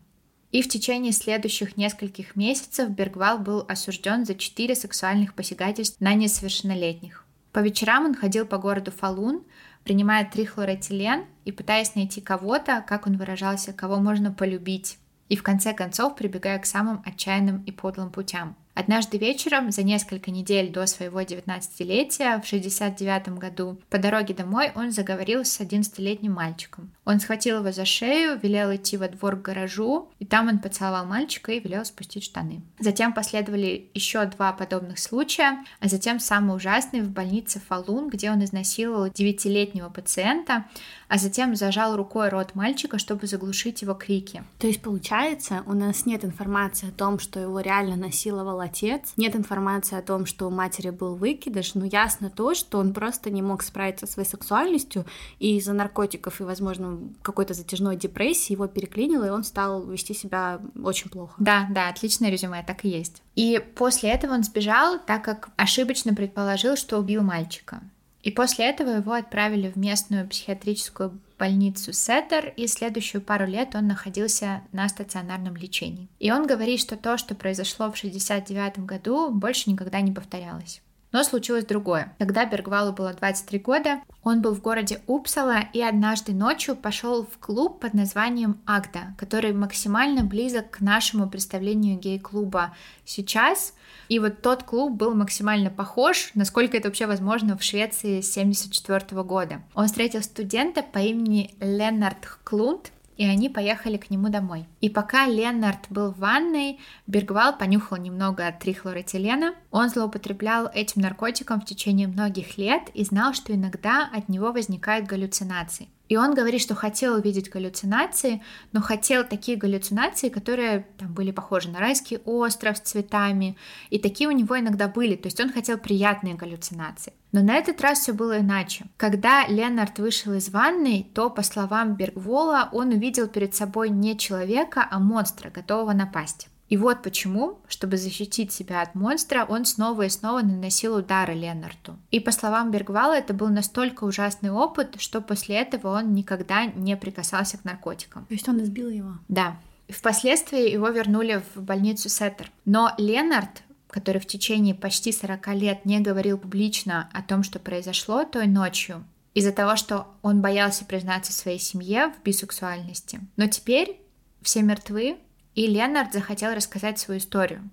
И 0.52 0.62
в 0.62 0.68
течение 0.68 1.12
следующих 1.12 1.76
нескольких 1.76 2.34
месяцев 2.34 2.88
Бергвал 2.88 3.38
был 3.38 3.66
осужден 3.68 4.24
за 4.24 4.34
четыре 4.34 4.74
сексуальных 4.74 5.34
посягательств 5.34 6.00
на 6.00 6.14
несовершеннолетних. 6.14 7.26
По 7.52 7.58
вечерам 7.58 8.06
он 8.06 8.14
ходил 8.14 8.46
по 8.46 8.56
городу 8.56 8.90
Фалун, 8.90 9.44
принимая 9.84 10.24
трихлоротилен 10.24 11.26
и 11.48 11.50
пытаясь 11.50 11.94
найти 11.94 12.20
кого-то, 12.20 12.84
как 12.86 13.06
он 13.06 13.16
выражался, 13.16 13.72
кого 13.72 13.96
можно 13.96 14.30
полюбить, 14.30 14.98
и 15.30 15.34
в 15.34 15.42
конце 15.42 15.72
концов 15.72 16.14
прибегая 16.14 16.58
к 16.58 16.66
самым 16.66 17.02
отчаянным 17.06 17.62
и 17.64 17.72
подлым 17.72 18.10
путям– 18.10 18.54
Однажды 18.78 19.18
вечером, 19.18 19.72
за 19.72 19.82
несколько 19.82 20.30
недель 20.30 20.70
до 20.70 20.86
своего 20.86 21.20
19-летия, 21.20 22.40
в 22.40 22.46
69 22.46 23.30
году, 23.30 23.80
по 23.90 23.98
дороге 23.98 24.34
домой 24.34 24.70
он 24.76 24.92
заговорил 24.92 25.44
с 25.44 25.60
11-летним 25.60 26.34
мальчиком. 26.34 26.92
Он 27.04 27.18
схватил 27.18 27.58
его 27.58 27.72
за 27.72 27.84
шею, 27.84 28.38
велел 28.40 28.72
идти 28.72 28.96
во 28.96 29.08
двор 29.08 29.34
к 29.34 29.42
гаражу, 29.42 30.12
и 30.20 30.24
там 30.24 30.46
он 30.46 30.60
поцеловал 30.60 31.06
мальчика 31.06 31.50
и 31.50 31.58
велел 31.58 31.84
спустить 31.84 32.22
штаны. 32.22 32.62
Затем 32.78 33.12
последовали 33.12 33.90
еще 33.94 34.24
два 34.26 34.52
подобных 34.52 35.00
случая, 35.00 35.64
а 35.80 35.88
затем 35.88 36.20
самый 36.20 36.54
ужасный 36.54 37.00
в 37.00 37.10
больнице 37.10 37.58
Фалун, 37.58 38.08
где 38.08 38.30
он 38.30 38.44
изнасиловал 38.44 39.08
9-летнего 39.08 39.88
пациента, 39.88 40.66
а 41.08 41.18
затем 41.18 41.56
зажал 41.56 41.96
рукой 41.96 42.28
рот 42.28 42.54
мальчика, 42.54 42.98
чтобы 42.98 43.26
заглушить 43.26 43.82
его 43.82 43.94
крики. 43.94 44.44
То 44.58 44.66
есть, 44.66 44.82
получается, 44.82 45.62
у 45.66 45.72
нас 45.72 46.06
нет 46.06 46.24
информации 46.24 46.88
о 46.88 46.92
том, 46.92 47.18
что 47.18 47.40
его 47.40 47.60
реально 47.60 47.96
насиловала 47.96 48.64
отец. 48.64 49.12
Нет 49.16 49.34
информации 49.34 49.96
о 49.96 50.02
том, 50.02 50.26
что 50.26 50.46
у 50.46 50.50
матери 50.50 50.90
был 50.90 51.16
выкидыш, 51.16 51.74
но 51.74 51.84
ясно 51.84 52.30
то, 52.30 52.54
что 52.54 52.78
он 52.78 52.92
просто 52.92 53.30
не 53.30 53.42
мог 53.42 53.62
справиться 53.62 54.06
со 54.06 54.12
своей 54.12 54.28
сексуальностью, 54.28 55.06
и 55.38 55.56
из-за 55.56 55.72
наркотиков 55.72 56.40
и, 56.40 56.44
возможно, 56.44 56.98
какой-то 57.22 57.54
затяжной 57.54 57.96
депрессии 57.96 58.52
его 58.52 58.66
переклинило, 58.66 59.24
и 59.24 59.30
он 59.30 59.44
стал 59.44 59.84
вести 59.86 60.14
себя 60.14 60.60
очень 60.82 61.10
плохо. 61.10 61.34
Да, 61.38 61.66
да, 61.70 61.88
отличное 61.88 62.30
резюме, 62.30 62.62
так 62.66 62.84
и 62.84 62.88
есть. 62.88 63.22
И 63.34 63.64
после 63.76 64.10
этого 64.10 64.34
он 64.34 64.42
сбежал, 64.42 64.98
так 64.98 65.24
как 65.24 65.48
ошибочно 65.56 66.14
предположил, 66.14 66.76
что 66.76 66.98
убил 66.98 67.22
мальчика. 67.22 67.80
И 68.22 68.30
после 68.30 68.68
этого 68.68 68.90
его 68.90 69.12
отправили 69.12 69.70
в 69.70 69.76
местную 69.76 70.28
психиатрическую 70.28 71.18
больницу 71.38 71.92
Сеттер, 71.92 72.52
и 72.56 72.66
следующую 72.66 73.22
пару 73.22 73.46
лет 73.46 73.74
он 73.74 73.86
находился 73.86 74.62
на 74.72 74.88
стационарном 74.88 75.56
лечении. 75.56 76.08
И 76.18 76.32
он 76.32 76.46
говорит, 76.46 76.80
что 76.80 76.96
то, 76.96 77.16
что 77.16 77.34
произошло 77.34 77.86
в 77.86 77.96
1969 77.96 78.80
году, 78.80 79.30
больше 79.30 79.70
никогда 79.70 80.00
не 80.00 80.12
повторялось. 80.12 80.82
Но 81.10 81.24
случилось 81.24 81.64
другое. 81.64 82.14
Когда 82.18 82.44
Бергвалу 82.44 82.92
было 82.92 83.14
23 83.14 83.58
года, 83.60 84.00
он 84.22 84.42
был 84.42 84.54
в 84.54 84.60
городе 84.60 85.00
Упсала 85.06 85.60
и 85.72 85.80
однажды 85.80 86.32
ночью 86.32 86.76
пошел 86.76 87.24
в 87.24 87.38
клуб 87.38 87.80
под 87.80 87.94
названием 87.94 88.58
Агда, 88.66 89.14
который 89.16 89.54
максимально 89.54 90.22
близок 90.22 90.70
к 90.70 90.80
нашему 90.80 91.28
представлению 91.28 91.98
гей-клуба 91.98 92.74
сейчас. 93.06 93.72
И 94.08 94.18
вот 94.18 94.42
тот 94.42 94.64
клуб 94.64 94.92
был 94.92 95.14
максимально 95.14 95.70
похож, 95.70 96.30
насколько 96.34 96.76
это 96.76 96.88
вообще 96.88 97.06
возможно 97.06 97.56
в 97.56 97.62
Швеции 97.62 98.20
с 98.20 98.30
1974 98.36 99.22
года. 99.22 99.62
Он 99.74 99.86
встретил 99.86 100.22
студента 100.22 100.82
по 100.82 100.98
имени 100.98 101.54
Леннард 101.60 102.38
Клунд, 102.44 102.92
и 103.18 103.26
они 103.26 103.50
поехали 103.50 103.98
к 103.98 104.10
нему 104.10 104.30
домой. 104.30 104.64
И 104.80 104.88
пока 104.88 105.26
Леннард 105.26 105.86
был 105.90 106.12
в 106.12 106.18
ванной, 106.18 106.78
Бергвал 107.06 107.58
понюхал 107.58 107.98
немного 107.98 108.50
трихлоротилена. 108.52 109.54
Он 109.70 109.90
злоупотреблял 109.90 110.70
этим 110.72 111.02
наркотиком 111.02 111.60
в 111.60 111.66
течение 111.66 112.06
многих 112.06 112.56
лет 112.56 112.88
и 112.94 113.04
знал, 113.04 113.34
что 113.34 113.52
иногда 113.52 114.08
от 114.12 114.28
него 114.28 114.52
возникают 114.52 115.06
галлюцинации. 115.06 115.88
И 116.08 116.16
он 116.16 116.34
говорит, 116.34 116.60
что 116.60 116.74
хотел 116.74 117.14
увидеть 117.14 117.50
галлюцинации, 117.50 118.42
но 118.72 118.80
хотел 118.80 119.24
такие 119.24 119.58
галлюцинации, 119.58 120.28
которые 120.28 120.86
там 120.98 121.12
были 121.12 121.30
похожи 121.30 121.68
на 121.68 121.80
райский 121.80 122.18
остров 122.24 122.78
с 122.78 122.80
цветами. 122.80 123.56
И 123.90 123.98
такие 123.98 124.28
у 124.28 124.32
него 124.32 124.58
иногда 124.58 124.88
были. 124.88 125.16
То 125.16 125.26
есть 125.26 125.40
он 125.40 125.52
хотел 125.52 125.78
приятные 125.78 126.34
галлюцинации. 126.34 127.12
Но 127.32 127.42
на 127.42 127.56
этот 127.56 127.80
раз 127.82 128.00
все 128.00 128.12
было 128.12 128.40
иначе. 128.40 128.86
Когда 128.96 129.46
Ленард 129.46 129.98
вышел 129.98 130.32
из 130.32 130.48
ванной, 130.48 131.10
то, 131.14 131.28
по 131.28 131.42
словам 131.42 131.94
Бергвола, 131.94 132.70
он 132.72 132.88
увидел 132.88 133.28
перед 133.28 133.54
собой 133.54 133.90
не 133.90 134.16
человека, 134.16 134.86
а 134.90 134.98
монстра, 134.98 135.50
готового 135.50 135.92
напасть. 135.92 136.48
И 136.68 136.76
вот 136.76 137.02
почему, 137.02 137.58
чтобы 137.66 137.96
защитить 137.96 138.52
себя 138.52 138.82
от 138.82 138.94
монстра, 138.94 139.46
он 139.48 139.64
снова 139.64 140.02
и 140.02 140.08
снова 140.08 140.42
наносил 140.42 140.96
удары 140.96 141.34
Ленарту. 141.34 141.96
И 142.10 142.20
по 142.20 142.30
словам 142.30 142.70
Бергвала, 142.70 143.14
это 143.16 143.32
был 143.32 143.48
настолько 143.48 144.04
ужасный 144.04 144.50
опыт, 144.50 144.96
что 144.98 145.20
после 145.20 145.56
этого 145.56 145.96
он 145.98 146.14
никогда 146.14 146.66
не 146.66 146.96
прикасался 146.96 147.58
к 147.58 147.64
наркотикам. 147.64 148.26
То 148.26 148.34
есть 148.34 148.48
он 148.48 148.62
избил 148.62 148.90
его? 148.90 149.12
Да. 149.28 149.56
Впоследствии 149.88 150.70
его 150.70 150.88
вернули 150.90 151.42
в 151.54 151.62
больницу 151.62 152.10
Сеттер. 152.10 152.50
Но 152.66 152.92
Ленард, 152.98 153.62
который 153.88 154.20
в 154.20 154.26
течение 154.26 154.74
почти 154.74 155.12
40 155.12 155.48
лет 155.54 155.84
не 155.86 156.00
говорил 156.00 156.36
публично 156.36 157.08
о 157.14 157.22
том, 157.22 157.42
что 157.42 157.58
произошло 157.58 158.24
той 158.24 158.46
ночью, 158.46 159.02
из-за 159.32 159.52
того, 159.52 159.76
что 159.76 160.08
он 160.20 160.42
боялся 160.42 160.84
признаться 160.84 161.32
своей 161.32 161.58
семье 161.58 162.12
в 162.12 162.22
бисексуальности. 162.22 163.20
Но 163.36 163.46
теперь 163.46 163.98
все 164.42 164.62
мертвы, 164.62 165.16
и 165.58 165.66
Ленард 165.66 166.12
захотел 166.12 166.54
рассказать 166.54 167.00
свою 167.00 167.18
историю. 167.18 167.68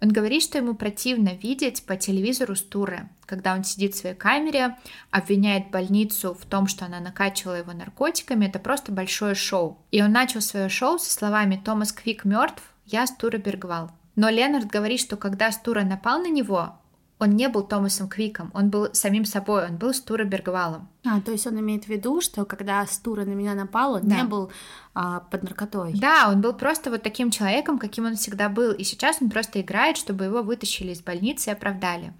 Он 0.00 0.08
говорит, 0.08 0.42
что 0.42 0.56
ему 0.56 0.74
противно 0.74 1.34
видеть 1.34 1.84
по 1.84 1.94
телевизору 1.94 2.56
Стуры, 2.56 3.10
когда 3.26 3.52
он 3.52 3.62
сидит 3.62 3.94
в 3.94 3.98
своей 3.98 4.14
камере, 4.14 4.78
обвиняет 5.10 5.70
больницу 5.70 6.32
в 6.32 6.46
том, 6.46 6.66
что 6.66 6.86
она 6.86 6.98
накачивала 6.98 7.56
его 7.56 7.74
наркотиками. 7.74 8.46
Это 8.46 8.58
просто 8.58 8.90
большое 8.90 9.34
шоу. 9.34 9.76
И 9.90 10.02
он 10.02 10.12
начал 10.12 10.40
свое 10.40 10.70
шоу 10.70 10.98
со 10.98 11.12
словами 11.12 11.60
«Томас 11.62 11.92
Квик 11.92 12.24
мертв, 12.24 12.62
я 12.86 13.06
Стура 13.06 13.36
Бергвал». 13.36 13.90
Но 14.14 14.30
Ленард 14.30 14.68
говорит, 14.68 15.00
что 15.00 15.18
когда 15.18 15.52
Стура 15.52 15.82
напал 15.82 16.20
на 16.20 16.30
него, 16.30 16.78
он 17.18 17.30
не 17.30 17.48
был 17.48 17.62
Томасом 17.62 18.08
Квиком, 18.08 18.50
он 18.54 18.68
был 18.68 18.88
самим 18.92 19.24
собой, 19.24 19.66
он 19.66 19.76
был 19.76 19.94
Стура 19.94 20.24
Бергвалом. 20.24 20.88
А, 21.04 21.20
то 21.20 21.32
есть 21.32 21.46
он 21.46 21.58
имеет 21.60 21.84
в 21.84 21.88
виду, 21.88 22.20
что 22.20 22.44
когда 22.44 22.86
Стура 22.86 23.24
на 23.24 23.32
меня 23.32 23.54
напал, 23.54 23.94
он 23.94 24.08
да. 24.08 24.16
не 24.16 24.24
был 24.24 24.50
а, 24.94 25.20
под 25.20 25.42
наркотой. 25.44 25.92
Да, 25.94 26.28
он 26.30 26.40
был 26.40 26.52
просто 26.52 26.90
вот 26.90 27.02
таким 27.02 27.30
человеком, 27.30 27.78
каким 27.78 28.04
он 28.04 28.16
всегда 28.16 28.48
был, 28.48 28.72
и 28.72 28.84
сейчас 28.84 29.18
он 29.20 29.30
просто 29.30 29.60
играет, 29.60 29.96
чтобы 29.96 30.24
его 30.24 30.42
вытащили 30.42 30.92
из 30.92 31.00
больницы 31.00 31.50
и 31.50 31.52
оправдали. 31.52 32.12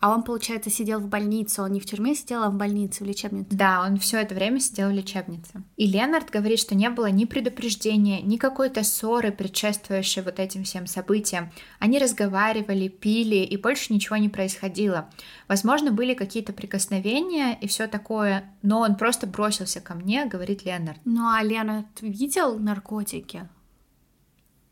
А 0.00 0.14
он, 0.14 0.22
получается, 0.22 0.70
сидел 0.70 0.98
в 0.98 1.08
больнице, 1.08 1.60
он 1.60 1.72
не 1.72 1.80
в 1.80 1.84
тюрьме 1.84 2.14
сидел, 2.14 2.42
а 2.42 2.48
в 2.48 2.54
больнице, 2.54 3.04
в 3.04 3.06
лечебнице. 3.06 3.48
Да, 3.50 3.82
он 3.86 3.98
все 3.98 4.18
это 4.18 4.34
время 4.34 4.58
сидел 4.58 4.88
в 4.88 4.92
лечебнице. 4.92 5.62
И 5.76 5.86
Ленард 5.86 6.30
говорит, 6.30 6.58
что 6.58 6.74
не 6.74 6.88
было 6.88 7.10
ни 7.10 7.26
предупреждения, 7.26 8.22
ни 8.22 8.38
какой-то 8.38 8.82
ссоры, 8.82 9.30
предшествующей 9.30 10.22
вот 10.22 10.38
этим 10.38 10.64
всем 10.64 10.86
событиям. 10.86 11.52
Они 11.80 11.98
разговаривали, 11.98 12.88
пили, 12.88 13.36
и 13.36 13.56
больше 13.58 13.92
ничего 13.92 14.16
не 14.16 14.30
происходило. 14.30 15.10
Возможно, 15.48 15.92
были 15.92 16.14
какие-то 16.14 16.54
прикосновения 16.54 17.58
и 17.60 17.66
все 17.66 17.86
такое, 17.86 18.50
но 18.62 18.80
он 18.80 18.96
просто 18.96 19.26
бросился 19.26 19.82
ко 19.82 19.92
мне, 19.92 20.24
говорит 20.24 20.64
Ленард. 20.64 20.98
Ну 21.04 21.28
а 21.28 21.42
Ленард 21.42 22.00
видел 22.00 22.58
наркотики? 22.58 23.46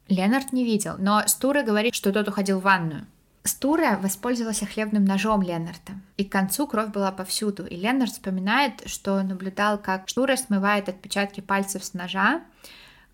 Ленард 0.09 0.55
не 0.55 0.65
видел, 0.65 0.95
но 0.99 1.23
Стура 1.27 1.63
говорит, 1.63 1.95
что 1.95 2.13
тот 2.13 2.29
уходил 2.29 2.61
в 2.61 2.63
ванную. 2.63 3.07
Стура 3.45 3.99
воспользовался 4.03 4.67
хлебным 4.67 5.05
ножом 5.05 5.43
Ленарта, 5.43 5.93
и 6.17 6.25
к 6.25 6.33
концу 6.33 6.67
кровь 6.67 6.91
была 6.91 7.13
повсюду. 7.13 7.67
И 7.67 7.77
Ленард 7.77 8.13
вспоминает, 8.13 8.83
что 8.87 9.23
наблюдал, 9.23 9.79
как 9.79 10.09
Стура 10.09 10.37
смывает 10.37 10.89
отпечатки 10.89 11.41
пальцев 11.41 11.85
с 11.85 11.95
ножа, 11.95 12.43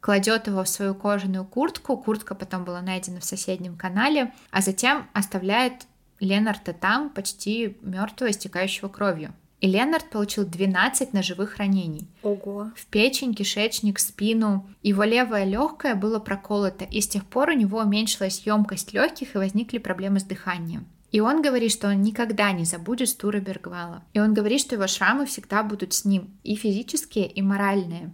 кладет 0.00 0.46
его 0.48 0.64
в 0.64 0.68
свою 0.68 0.94
кожаную 0.94 1.44
куртку, 1.44 1.96
куртка 1.96 2.34
потом 2.34 2.64
была 2.64 2.82
найдена 2.82 3.20
в 3.20 3.24
соседнем 3.24 3.76
канале, 3.76 4.32
а 4.50 4.60
затем 4.60 5.08
оставляет 5.12 5.86
Ленарта 6.20 6.72
там, 6.72 7.10
почти 7.10 7.78
мертвого, 7.82 8.30
истекающего 8.30 8.88
кровью. 8.88 9.34
И 9.64 9.66
Ленард 9.66 10.10
получил 10.10 10.44
12 10.44 11.14
ножевых 11.14 11.56
ранений. 11.56 12.06
Ого. 12.22 12.70
В 12.76 12.84
печень, 12.84 13.32
кишечник, 13.32 13.98
спину. 13.98 14.68
Его 14.82 15.04
левое 15.04 15.44
легкое 15.44 15.94
было 15.94 16.18
проколото, 16.18 16.84
и 16.84 17.00
с 17.00 17.08
тех 17.08 17.24
пор 17.24 17.48
у 17.48 17.54
него 17.54 17.78
уменьшилась 17.78 18.42
емкость 18.44 18.92
легких 18.92 19.34
и 19.34 19.38
возникли 19.38 19.78
проблемы 19.78 20.20
с 20.20 20.24
дыханием. 20.24 20.86
И 21.12 21.20
он 21.20 21.40
говорит, 21.40 21.72
что 21.72 21.88
он 21.88 22.02
никогда 22.02 22.52
не 22.52 22.66
забудет 22.66 23.08
Стура 23.08 23.40
Бергвала. 23.40 24.04
И 24.12 24.20
он 24.20 24.34
говорит, 24.34 24.60
что 24.60 24.74
его 24.74 24.86
шрамы 24.86 25.24
всегда 25.24 25.62
будут 25.62 25.94
с 25.94 26.04
ним, 26.04 26.28
и 26.42 26.56
физические, 26.56 27.26
и 27.26 27.40
моральные. 27.40 28.12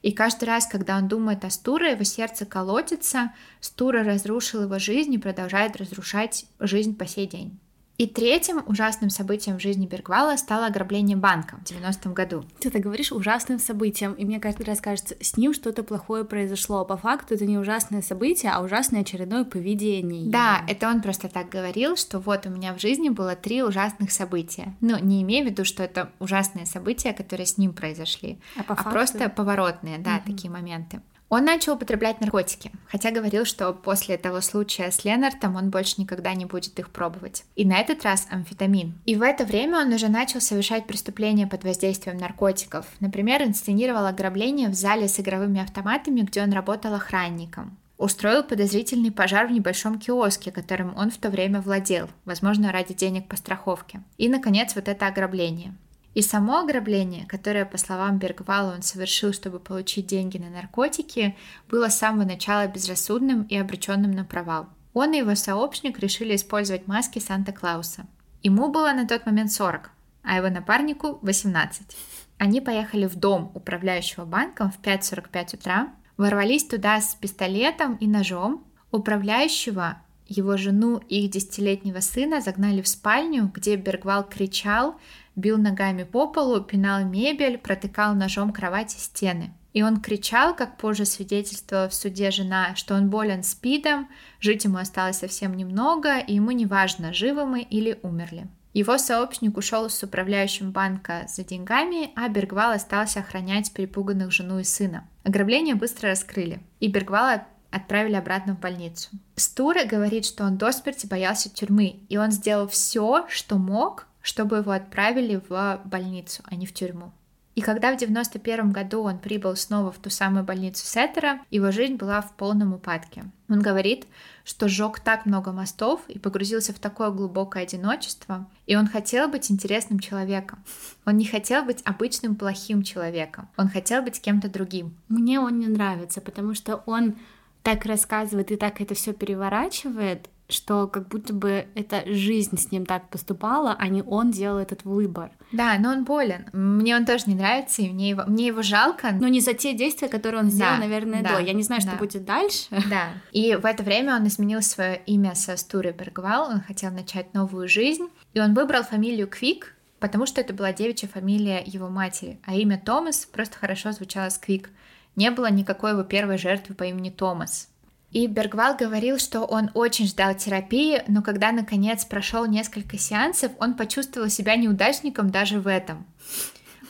И 0.00 0.12
каждый 0.12 0.44
раз, 0.44 0.66
когда 0.66 0.96
он 0.96 1.06
думает 1.06 1.44
о 1.44 1.50
Стуре, 1.50 1.90
его 1.90 2.04
сердце 2.04 2.46
колотится, 2.46 3.34
Стура 3.60 4.04
разрушил 4.04 4.62
его 4.62 4.78
жизнь 4.78 5.12
и 5.12 5.18
продолжает 5.18 5.76
разрушать 5.76 6.46
жизнь 6.58 6.96
по 6.96 7.06
сей 7.06 7.26
день. 7.26 7.58
И 7.98 8.06
третьим 8.06 8.62
ужасным 8.66 9.10
событием 9.10 9.58
в 9.58 9.60
жизни 9.60 9.84
Бергвала 9.84 10.36
стало 10.36 10.66
ограбление 10.66 11.16
банка 11.16 11.56
в 11.56 11.68
90-м 11.68 12.14
году. 12.14 12.44
Ты 12.60 12.70
так 12.70 12.80
говоришь 12.80 13.10
ужасным 13.10 13.58
событием, 13.58 14.12
и 14.12 14.24
мне 14.24 14.38
каждый 14.38 14.62
раз 14.62 14.80
кажется, 14.80 15.16
с 15.20 15.36
ним 15.36 15.52
что-то 15.52 15.82
плохое 15.82 16.24
произошло. 16.24 16.84
По 16.84 16.96
факту 16.96 17.34
это 17.34 17.44
не 17.44 17.58
ужасное 17.58 18.00
событие, 18.00 18.52
а 18.52 18.62
ужасное 18.62 19.00
очередное 19.00 19.42
поведение. 19.42 20.30
Да, 20.30 20.62
это 20.68 20.88
он 20.88 21.02
просто 21.02 21.28
так 21.28 21.48
говорил, 21.48 21.96
что 21.96 22.20
вот 22.20 22.46
у 22.46 22.50
меня 22.50 22.72
в 22.72 22.80
жизни 22.80 23.08
было 23.08 23.34
три 23.34 23.64
ужасных 23.64 24.12
события. 24.12 24.76
Ну, 24.80 24.96
не 25.00 25.20
имея 25.22 25.42
в 25.42 25.48
виду, 25.48 25.64
что 25.64 25.82
это 25.82 26.12
ужасные 26.20 26.66
события, 26.66 27.12
которые 27.12 27.46
с 27.46 27.58
ним 27.58 27.72
произошли, 27.72 28.38
а, 28.56 28.62
по 28.62 28.74
а 28.74 28.76
факту... 28.76 28.90
просто 28.92 29.28
поворотные, 29.28 29.98
да, 29.98 30.18
угу. 30.18 30.32
такие 30.32 30.52
моменты. 30.52 31.00
Он 31.28 31.44
начал 31.44 31.74
употреблять 31.74 32.20
наркотики, 32.20 32.72
хотя 32.86 33.10
говорил, 33.10 33.44
что 33.44 33.72
после 33.72 34.16
того 34.16 34.40
случая 34.40 34.90
с 34.90 35.04
Ленартом 35.04 35.56
он 35.56 35.68
больше 35.68 36.00
никогда 36.00 36.32
не 36.34 36.46
будет 36.46 36.78
их 36.78 36.88
пробовать. 36.88 37.44
И 37.54 37.66
на 37.66 37.78
этот 37.78 38.02
раз 38.02 38.26
амфетамин. 38.30 38.94
И 39.04 39.14
в 39.14 39.22
это 39.22 39.44
время 39.44 39.80
он 39.80 39.92
уже 39.92 40.08
начал 40.08 40.40
совершать 40.40 40.86
преступления 40.86 41.46
под 41.46 41.64
воздействием 41.64 42.16
наркотиков. 42.16 42.86
Например, 43.00 43.42
инсценировал 43.42 44.06
ограбление 44.06 44.68
в 44.68 44.74
зале 44.74 45.06
с 45.06 45.20
игровыми 45.20 45.60
автоматами, 45.60 46.20
где 46.20 46.42
он 46.42 46.52
работал 46.52 46.94
охранником 46.94 47.76
устроил 47.98 48.44
подозрительный 48.44 49.10
пожар 49.10 49.48
в 49.48 49.50
небольшом 49.50 49.98
киоске, 49.98 50.52
которым 50.52 50.96
он 50.96 51.10
в 51.10 51.18
то 51.18 51.30
время 51.30 51.60
владел, 51.60 52.08
возможно, 52.24 52.72
ради 52.72 52.94
денег 52.94 53.26
по 53.26 53.36
страховке. 53.36 54.00
И, 54.16 54.28
наконец, 54.28 54.74
вот 54.76 54.88
это 54.88 55.08
ограбление. 55.08 55.74
И 56.14 56.22
само 56.22 56.58
ограбление, 56.58 57.26
которое, 57.26 57.64
по 57.64 57.78
словам 57.78 58.18
Бергвала, 58.18 58.74
он 58.74 58.82
совершил, 58.82 59.32
чтобы 59.32 59.60
получить 59.60 60.06
деньги 60.06 60.38
на 60.38 60.50
наркотики, 60.50 61.36
было 61.68 61.88
с 61.88 61.98
самого 61.98 62.24
начала 62.24 62.66
безрассудным 62.66 63.42
и 63.42 63.56
обреченным 63.56 64.10
на 64.10 64.24
провал. 64.24 64.68
Он 64.94 65.12
и 65.12 65.18
его 65.18 65.34
сообщник 65.34 65.98
решили 65.98 66.34
использовать 66.34 66.88
маски 66.88 67.18
Санта-Клауса. 67.18 68.06
Ему 68.42 68.68
было 68.68 68.92
на 68.92 69.06
тот 69.06 69.26
момент 69.26 69.52
40, 69.52 69.90
а 70.22 70.36
его 70.36 70.48
напарнику 70.48 71.18
18. 71.22 71.96
Они 72.38 72.60
поехали 72.60 73.06
в 73.06 73.16
дом 73.16 73.52
управляющего 73.54 74.24
банком 74.24 74.70
в 74.70 74.80
5.45 74.80 75.56
утра, 75.56 75.92
ворвались 76.16 76.64
туда 76.64 77.00
с 77.00 77.14
пистолетом 77.14 77.96
и 77.96 78.06
ножом. 78.06 78.64
Управляющего, 78.90 79.98
его 80.26 80.56
жену 80.56 81.00
и 81.08 81.24
их 81.24 81.30
десятилетнего 81.30 82.00
сына 82.00 82.40
загнали 82.40 82.80
в 82.82 82.88
спальню, 82.88 83.50
где 83.52 83.76
Бергвал 83.76 84.28
кричал, 84.28 84.98
бил 85.38 85.56
ногами 85.56 86.02
по 86.02 86.26
полу, 86.26 86.60
пинал 86.60 87.04
мебель, 87.04 87.58
протыкал 87.58 88.14
ножом 88.14 88.52
кровати 88.52 88.96
стены. 88.96 89.52
И 89.72 89.82
он 89.82 90.00
кричал, 90.00 90.56
как 90.56 90.76
позже 90.76 91.04
свидетельствовала 91.04 91.88
в 91.88 91.94
суде 91.94 92.30
жена, 92.30 92.74
что 92.74 92.94
он 92.94 93.10
болен 93.10 93.42
спидом, 93.42 94.08
жить 94.40 94.64
ему 94.64 94.78
осталось 94.78 95.18
совсем 95.18 95.56
немного, 95.56 96.18
и 96.18 96.34
ему 96.34 96.50
не 96.50 96.66
важно, 96.66 97.12
живы 97.12 97.44
мы 97.44 97.62
или 97.62 97.98
умерли. 98.02 98.48
Его 98.74 98.98
сообщник 98.98 99.56
ушел 99.56 99.88
с 99.88 100.02
управляющим 100.02 100.72
банка 100.72 101.26
за 101.28 101.44
деньгами, 101.44 102.10
а 102.16 102.28
Бергвал 102.28 102.72
остался 102.72 103.20
охранять 103.20 103.72
перепуганных 103.72 104.32
жену 104.32 104.58
и 104.58 104.64
сына. 104.64 105.06
Ограбление 105.24 105.74
быстро 105.74 106.10
раскрыли, 106.10 106.60
и 106.80 106.88
Бергвала 106.88 107.46
отправили 107.70 108.14
обратно 108.14 108.54
в 108.56 108.60
больницу. 108.60 109.10
Стура 109.36 109.84
говорит, 109.84 110.26
что 110.26 110.44
он 110.44 110.56
до 110.56 110.72
смерти 110.72 111.06
боялся 111.06 111.50
тюрьмы, 111.50 112.00
и 112.08 112.16
он 112.16 112.30
сделал 112.30 112.66
все, 112.68 113.26
что 113.28 113.58
мог, 113.58 114.07
чтобы 114.28 114.58
его 114.58 114.72
отправили 114.72 115.40
в 115.48 115.80
больницу, 115.86 116.42
а 116.44 116.54
не 116.54 116.66
в 116.66 116.74
тюрьму. 116.74 117.12
И 117.54 117.62
когда 117.62 117.94
в 117.94 117.96
91 117.96 118.72
году 118.72 119.00
он 119.00 119.18
прибыл 119.18 119.56
снова 119.56 119.90
в 119.90 119.96
ту 119.96 120.10
самую 120.10 120.44
больницу 120.44 120.84
Сеттера, 120.84 121.40
его 121.50 121.70
жизнь 121.70 121.94
была 121.94 122.20
в 122.20 122.36
полном 122.36 122.74
упадке. 122.74 123.24
Он 123.48 123.60
говорит, 123.60 124.06
что 124.44 124.68
сжег 124.68 125.00
так 125.00 125.24
много 125.24 125.50
мостов 125.50 126.02
и 126.08 126.18
погрузился 126.18 126.74
в 126.74 126.78
такое 126.78 127.10
глубокое 127.10 127.62
одиночество, 127.62 128.46
и 128.66 128.76
он 128.76 128.86
хотел 128.86 129.28
быть 129.28 129.50
интересным 129.50 129.98
человеком. 129.98 130.62
Он 131.06 131.16
не 131.16 131.24
хотел 131.24 131.64
быть 131.64 131.80
обычным 131.86 132.36
плохим 132.36 132.82
человеком, 132.82 133.48
он 133.56 133.70
хотел 133.70 134.02
быть 134.02 134.20
кем-то 134.20 134.50
другим. 134.50 134.94
Мне 135.08 135.40
он 135.40 135.58
не 135.58 135.68
нравится, 135.68 136.20
потому 136.20 136.52
что 136.52 136.82
он 136.84 137.16
так 137.62 137.86
рассказывает 137.86 138.52
и 138.52 138.56
так 138.56 138.82
это 138.82 138.94
все 138.94 139.14
переворачивает, 139.14 140.28
что 140.48 140.86
как 140.86 141.08
будто 141.08 141.32
бы 141.32 141.66
эта 141.74 142.02
жизнь 142.06 142.56
с 142.56 142.70
ним 142.70 142.86
так 142.86 143.10
поступала, 143.10 143.76
а 143.78 143.88
не 143.88 144.02
он 144.02 144.30
делал 144.30 144.58
этот 144.58 144.84
выбор. 144.84 145.30
Да, 145.52 145.76
но 145.78 145.90
он 145.90 146.04
болен. 146.04 146.46
Мне 146.52 146.96
он 146.96 147.04
тоже 147.04 147.24
не 147.26 147.34
нравится, 147.34 147.82
и 147.82 147.90
мне 147.90 148.10
его, 148.10 148.24
мне 148.26 148.46
его 148.46 148.62
жалко. 148.62 149.12
Но 149.12 149.28
не 149.28 149.40
за 149.40 149.52
те 149.52 149.74
действия, 149.74 150.08
которые 150.08 150.42
он 150.42 150.50
сделал, 150.50 150.74
да, 150.74 150.78
наверное, 150.78 151.22
да, 151.22 151.36
до. 151.36 151.42
Я 151.42 151.52
не 151.52 151.62
знаю, 151.62 151.82
что 151.82 151.92
да. 151.92 151.96
будет 151.98 152.24
дальше. 152.24 152.66
Да. 152.88 153.08
И 153.32 153.54
в 153.54 153.66
это 153.66 153.82
время 153.82 154.16
он 154.16 154.26
изменил 154.26 154.62
свое 154.62 155.02
имя 155.04 155.34
со 155.34 155.56
Стуры 155.58 155.92
Бергвал. 155.92 156.48
Он 156.48 156.60
хотел 156.60 156.90
начать 156.90 157.34
новую 157.34 157.68
жизнь. 157.68 158.08
И 158.32 158.40
он 158.40 158.54
выбрал 158.54 158.82
фамилию 158.82 159.28
Квик, 159.28 159.74
потому 160.00 160.24
что 160.24 160.40
это 160.40 160.54
была 160.54 160.72
девичья 160.72 161.06
фамилия 161.08 161.62
его 161.64 161.88
матери, 161.88 162.40
а 162.46 162.54
имя 162.54 162.80
Томас 162.82 163.26
просто 163.26 163.58
хорошо 163.58 163.92
звучало 163.92 164.30
с 164.30 164.38
Квик. 164.38 164.70
Не 165.16 165.30
было 165.30 165.50
никакой 165.50 165.90
его 165.90 166.02
первой 166.02 166.38
жертвы 166.38 166.74
по 166.74 166.84
имени 166.84 167.10
Томас. 167.10 167.68
И 168.10 168.26
Бергвал 168.26 168.74
говорил, 168.76 169.18
что 169.18 169.42
он 169.42 169.70
очень 169.74 170.06
ждал 170.06 170.34
терапии, 170.34 171.02
но 171.08 171.22
когда 171.22 171.52
наконец 171.52 172.06
прошел 172.06 172.46
несколько 172.46 172.96
сеансов, 172.96 173.52
он 173.58 173.74
почувствовал 173.74 174.30
себя 174.30 174.56
неудачником 174.56 175.30
даже 175.30 175.60
в 175.60 175.66
этом. 175.66 176.06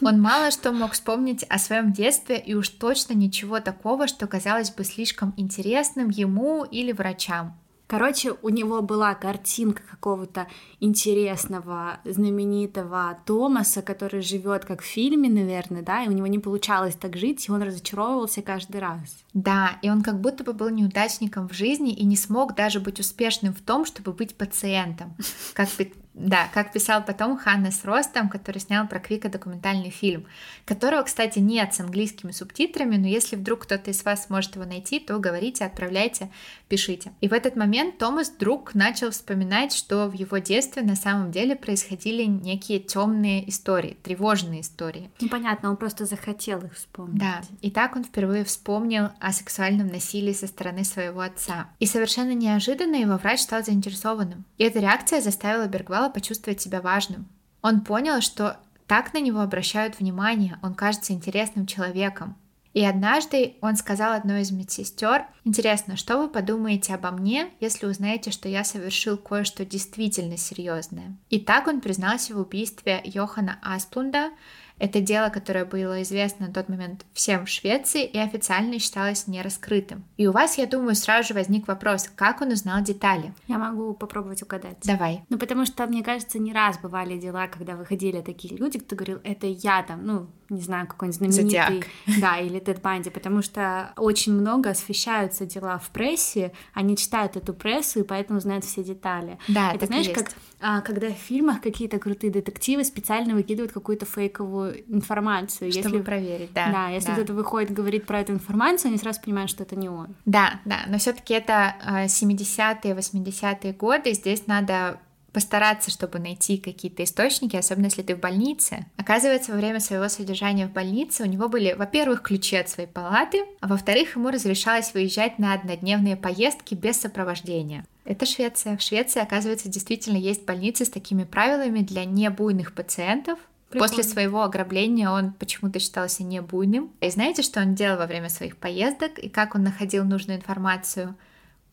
Он 0.00 0.20
мало 0.20 0.52
что 0.52 0.70
мог 0.70 0.92
вспомнить 0.92 1.42
о 1.44 1.59
своем 1.59 1.92
детстве 1.92 2.38
и 2.38 2.54
уж 2.54 2.68
точно 2.68 3.14
ничего 3.14 3.59
такого, 3.59 4.07
что 4.07 4.28
казалось 4.28 4.70
бы 4.70 4.85
слишком 4.85 5.35
интересным 5.37 6.09
ему 6.09 6.64
или 6.64 6.92
врачам. 6.92 7.59
Короче, 7.88 8.35
у 8.42 8.51
него 8.51 8.83
была 8.83 9.14
картинка 9.14 9.83
какого-то 9.90 10.46
интересного, 10.79 12.01
знаменитого 12.05 13.18
Томаса, 13.24 13.81
который 13.81 14.20
живет 14.20 14.66
как 14.66 14.83
в 14.83 14.85
фильме, 14.85 15.31
наверное, 15.31 15.81
да, 15.81 16.05
и 16.05 16.09
у 16.09 16.12
него 16.12 16.27
не 16.27 16.38
получалось 16.38 16.94
так 16.94 17.16
жить, 17.16 17.48
и 17.48 17.51
он 17.51 17.62
разочаровывался 17.62 18.42
каждый 18.42 18.83
раз. 18.83 19.16
Да, 19.33 19.79
и 19.81 19.88
он 19.88 20.03
как 20.03 20.20
будто 20.20 20.44
бы 20.44 20.53
был 20.53 20.68
неудачником 20.68 21.48
в 21.48 21.55
жизни 21.55 21.94
и 21.94 22.05
не 22.05 22.16
смог 22.16 22.55
даже 22.55 22.79
быть 22.79 23.01
успешным 23.01 23.55
в 23.55 23.62
том, 23.62 23.87
чтобы 23.87 24.12
быть 24.12 24.37
пациентом. 24.37 25.16
Как 25.55 25.70
бы 25.79 25.90
Да, 26.18 26.48
как 26.52 26.72
писал 26.72 27.04
потом 27.04 27.38
Ханнес 27.38 27.85
Ростом, 27.85 28.28
который 28.28 28.59
снял 28.59 28.88
про 28.88 28.98
Квика 28.98 29.28
документальный 29.28 29.90
фильм, 29.90 30.26
которого, 30.64 31.02
кстати, 31.02 31.38
нет 31.38 31.74
с 31.74 31.81
английскими 31.81 32.33
субтитрами, 32.33 32.96
но 32.96 33.07
если 33.07 33.37
вдруг 33.37 33.61
кто-то 33.61 33.90
из 33.92 34.04
вас 34.04 34.26
сможет 34.26 34.57
его 34.57 34.64
найти, 34.64 34.98
то 34.98 35.18
говорите, 35.18 35.64
отправляйте, 35.64 36.31
пишите. 36.68 37.12
И 37.20 37.28
в 37.28 37.33
этот 37.33 37.54
момент 37.54 37.98
Томас 37.98 38.31
вдруг 38.31 38.74
начал 38.74 39.11
вспоминать, 39.11 39.72
что 39.72 40.09
в 40.09 40.12
его 40.14 40.38
детстве 40.38 40.83
на 40.83 40.96
самом 40.96 41.31
деле 41.31 41.54
происходили 41.54 42.24
некие 42.24 42.81
темные 42.81 43.48
истории, 43.48 43.96
тревожные 44.02 44.62
истории. 44.62 45.11
Непонятно, 45.20 45.70
он 45.70 45.76
просто 45.76 46.04
захотел 46.04 46.64
их 46.64 46.74
вспомнить. 46.74 47.20
Да, 47.20 47.42
и 47.61 47.70
так 47.70 47.94
он 47.94 48.02
впервые 48.02 48.44
вспомнил 48.44 49.11
о 49.20 49.33
сексуальном 49.33 49.87
насилии 49.87 50.33
со 50.33 50.48
стороны 50.48 50.83
своего 50.85 51.20
отца. 51.20 51.70
И 51.78 51.87
совершенно 51.87 52.35
неожиданно 52.35 52.96
его 52.96 53.16
врач 53.16 53.40
стал 53.40 53.62
заинтересованным. 53.64 54.44
И 54.57 54.64
эта 54.64 54.81
реакция 54.81 55.20
заставила 55.20 55.66
Бергвала 55.66 56.08
почувствовать 56.11 56.61
себя 56.61 56.81
важным. 56.81 57.29
Он 57.62 57.81
понял, 57.81 58.21
что 58.21 58.59
так 58.87 59.12
на 59.12 59.21
него 59.21 59.40
обращают 59.40 59.99
внимание, 59.99 60.59
он 60.62 60.75
кажется 60.75 61.12
интересным 61.12 61.66
человеком. 61.66 62.37
И 62.75 62.85
однажды 62.85 63.57
он 63.61 63.77
сказал 63.77 64.12
одной 64.12 64.42
из 64.42 64.51
медсестер, 64.51 65.27
интересно, 65.44 65.97
что 65.97 66.18
вы 66.18 66.29
подумаете 66.29 66.94
обо 66.94 67.11
мне, 67.11 67.51
если 67.61 67.87
узнаете, 67.87 68.31
что 68.31 68.49
я 68.49 68.62
совершил 68.62 69.16
кое-что 69.16 69.64
действительно 69.64 70.37
серьезное. 70.37 71.16
И 71.29 71.40
так 71.40 71.66
он 71.66 71.81
признался 71.81 72.35
в 72.35 72.40
убийстве 72.40 73.01
Йохана 73.05 73.59
Асплунда, 73.62 74.31
это 74.78 75.00
дело, 75.00 75.28
которое 75.28 75.64
было 75.64 76.02
известно 76.02 76.46
на 76.48 76.52
тот 76.52 76.68
момент 76.68 77.04
всем 77.12 77.46
в 77.46 77.48
Швеции 77.48 78.04
и 78.04 78.18
официально 78.18 78.78
считалось 78.78 79.26
нераскрытым. 79.26 80.04
И 80.16 80.26
у 80.26 80.32
вас, 80.32 80.58
я 80.58 80.66
думаю, 80.66 80.94
сразу 80.94 81.28
же 81.28 81.34
возник 81.34 81.68
вопрос, 81.68 82.08
как 82.14 82.40
он 82.40 82.52
узнал 82.52 82.82
детали? 82.82 83.32
Я 83.46 83.58
могу 83.58 83.94
попробовать 83.94 84.42
угадать. 84.42 84.78
Давай. 84.84 85.22
Ну, 85.28 85.38
потому 85.38 85.66
что, 85.66 85.86
мне 85.86 86.02
кажется, 86.02 86.38
не 86.38 86.52
раз 86.52 86.78
бывали 86.78 87.18
дела, 87.18 87.48
когда 87.48 87.76
выходили 87.76 88.20
такие 88.20 88.56
люди, 88.56 88.78
кто 88.78 88.96
говорил, 88.96 89.20
это 89.24 89.46
я 89.46 89.82
там, 89.82 90.06
ну, 90.06 90.26
не 90.50 90.61
знаю, 90.61 90.87
какой-нибудь 90.87 91.18
знаменитый... 91.18 91.44
Зодиак. 91.44 91.87
Да, 92.20 92.38
или 92.38 92.58
Тед 92.58 92.80
Банди, 92.80 93.11
потому 93.11 93.42
что 93.42 93.92
очень 93.96 94.32
много 94.32 94.70
освещаются 94.70 95.46
дела 95.46 95.78
в 95.78 95.90
прессе, 95.90 96.52
они 96.72 96.96
читают 96.96 97.37
эту 97.37 97.54
прессу, 97.54 98.00
и 98.00 98.02
поэтому 98.02 98.40
знают 98.40 98.64
все 98.64 98.82
детали. 98.82 99.38
Да, 99.48 99.72
это 99.72 99.87
знаешь, 99.87 100.08
как 100.08 100.30
а, 100.61 100.80
когда 100.80 101.08
в 101.08 101.12
фильмах 101.12 101.61
какие-то 101.61 101.98
крутые 101.98 102.32
детективы 102.32 102.82
специально 102.84 103.34
выкидывают 103.34 103.72
какую-то 103.72 104.06
фейковую 104.06 104.84
информацию. 104.92 105.70
Чтобы 105.70 105.88
если... 105.88 106.02
проверить, 106.02 106.52
да. 106.52 106.72
Да, 106.72 106.88
если 106.88 107.08
да. 107.08 107.14
кто-то 107.14 107.34
выходит, 107.34 107.72
говорит 107.72 108.06
про 108.06 108.20
эту 108.20 108.32
информацию, 108.32 108.88
они 108.88 108.98
сразу 108.98 109.20
понимают, 109.20 109.50
что 109.50 109.62
это 109.62 109.76
не 109.76 109.88
он. 109.88 110.16
Да, 110.24 110.61
да, 110.64 110.80
но 110.88 110.98
все 110.98 111.12
таки 111.12 111.34
это 111.34 111.74
70-е, 111.84 112.92
а, 112.92 112.96
80-е 112.96 113.72
годы, 113.74 114.14
здесь 114.14 114.46
надо 114.46 114.98
постараться, 115.32 115.90
чтобы 115.90 116.18
найти 116.18 116.58
какие-то 116.58 117.04
источники, 117.04 117.56
особенно 117.56 117.86
если 117.86 118.02
ты 118.02 118.14
в 118.14 118.20
больнице. 118.20 118.86
Оказывается, 118.96 119.52
во 119.52 119.58
время 119.58 119.80
своего 119.80 120.08
содержания 120.08 120.66
в 120.66 120.72
больнице 120.72 121.22
у 121.22 121.26
него 121.26 121.48
были, 121.48 121.74
во-первых, 121.74 122.22
ключи 122.22 122.56
от 122.56 122.68
своей 122.68 122.88
палаты, 122.88 123.44
а 123.60 123.68
во-вторых, 123.68 124.16
ему 124.16 124.30
разрешалось 124.30 124.94
выезжать 124.94 125.38
на 125.38 125.54
однодневные 125.54 126.16
поездки 126.16 126.74
без 126.74 126.98
сопровождения. 126.98 127.84
Это 128.04 128.24
Швеция. 128.24 128.76
В 128.78 128.82
Швеции, 128.82 129.20
оказывается, 129.20 129.68
действительно 129.68 130.16
есть 130.16 130.46
больницы 130.46 130.86
с 130.86 130.90
такими 130.90 131.24
правилами 131.24 131.80
для 131.80 132.04
небуйных 132.06 132.74
пациентов. 132.74 133.38
Прикольно. 133.68 133.86
После 133.86 134.02
своего 134.02 134.42
ограбления 134.42 135.10
он 135.10 135.34
почему-то 135.34 135.78
считался 135.78 136.22
небуйным. 136.22 136.90
И 137.02 137.10
знаете, 137.10 137.42
что 137.42 137.60
он 137.60 137.74
делал 137.74 137.98
во 137.98 138.06
время 138.06 138.30
своих 138.30 138.56
поездок 138.56 139.18
и 139.18 139.28
как 139.28 139.54
он 139.54 139.62
находил 139.62 140.04
нужную 140.04 140.38
информацию? 140.38 141.14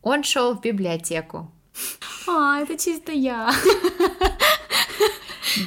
Он 0.02 0.24
шел 0.24 0.54
в 0.54 0.62
библиотеку. 0.62 1.50
А, 2.28 2.60
это 2.62 2.78
чисто 2.78 3.12
я. 3.12 3.52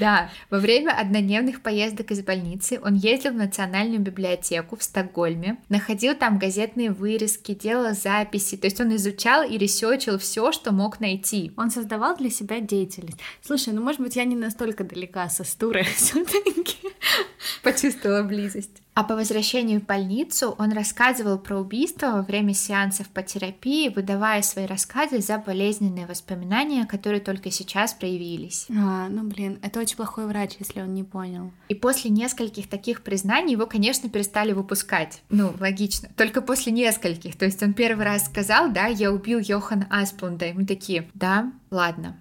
Да, 0.01 0.31
во 0.51 0.59
время 0.59 0.91
однодневных 0.91 1.63
поездок 1.63 2.11
из 2.11 2.23
больницы 2.23 2.79
он 2.83 2.95
ездил 2.95 3.33
в 3.33 3.37
Национальную 3.37 4.01
библиотеку 4.01 4.77
в 4.77 4.83
Стокгольме, 4.83 5.59
находил 5.69 6.15
там 6.15 6.39
газетные 6.39 6.91
вырезки, 6.91 7.55
делал 7.55 7.95
записи, 7.95 8.57
то 8.57 8.67
есть 8.67 8.81
он 8.81 8.95
изучал 8.97 9.49
и 9.49 9.57
ресечил 9.57 10.19
все, 10.19 10.53
что 10.53 10.73
мог 10.73 11.01
найти. 11.01 11.53
Он 11.57 11.71
создавал 11.71 12.17
для 12.17 12.31
себя 12.31 12.61
деятельность. 12.61 13.19
Слушай, 13.43 13.73
ну 13.73 13.83
может 13.83 14.01
быть 14.01 14.17
я 14.17 14.25
не 14.25 14.37
настолько 14.37 14.85
далека 14.85 15.29
со 15.29 15.45
Стурой 15.45 15.85
все-таки. 15.97 16.77
Почувствовала 17.63 18.23
близость. 18.23 18.83
А 18.99 19.05
по 19.05 19.15
возвращению 19.15 19.81
в 19.81 19.85
больницу 19.85 20.57
он 20.59 20.73
рассказывал 20.73 21.39
про 21.39 21.61
убийство 21.61 22.07
во 22.15 22.23
время 22.23 22.53
сеансов 22.53 23.09
по 23.11 23.23
терапии, 23.23 23.91
выдавая 23.91 24.43
свои 24.43 24.67
рассказы 24.67 25.21
за 25.21 25.39
болезненные 25.39 26.05
воспоминания, 26.05 26.85
которые 26.85 27.21
только 27.21 27.53
сейчас 27.53 27.95
проявились. 27.95 28.67
А, 28.77 29.09
ну 29.09 29.23
блин, 29.23 29.61
это 29.63 29.79
очень 29.79 29.95
плохой 29.95 30.27
врач, 30.27 30.57
если 30.59 30.81
он 30.81 30.95
не 30.95 31.05
понял. 31.05 31.53
И 31.69 31.77
после 31.77 32.11
нескольких 32.11 32.69
таких 32.69 33.03
признаний 33.03 33.53
его, 33.53 33.67
конечно, 33.67 34.09
перестали 34.09 34.51
выпускать. 34.51 35.23
Ну, 35.31 35.55
логично. 35.61 36.09
Только 36.17 36.43
после 36.43 36.73
нескольких. 36.73 37.39
То 37.39 37.45
есть 37.45 37.63
он 37.63 37.75
первый 37.75 38.05
раз 38.05 38.27
сказал, 38.27 38.73
да, 38.73 38.87
я 38.87 39.13
убил 39.13 39.39
Йохана 39.39 39.87
Аспунда. 39.91 40.47
И 40.47 40.53
мы 40.53 40.67
такие, 40.67 41.09
да, 41.15 41.53
ладно, 41.71 42.17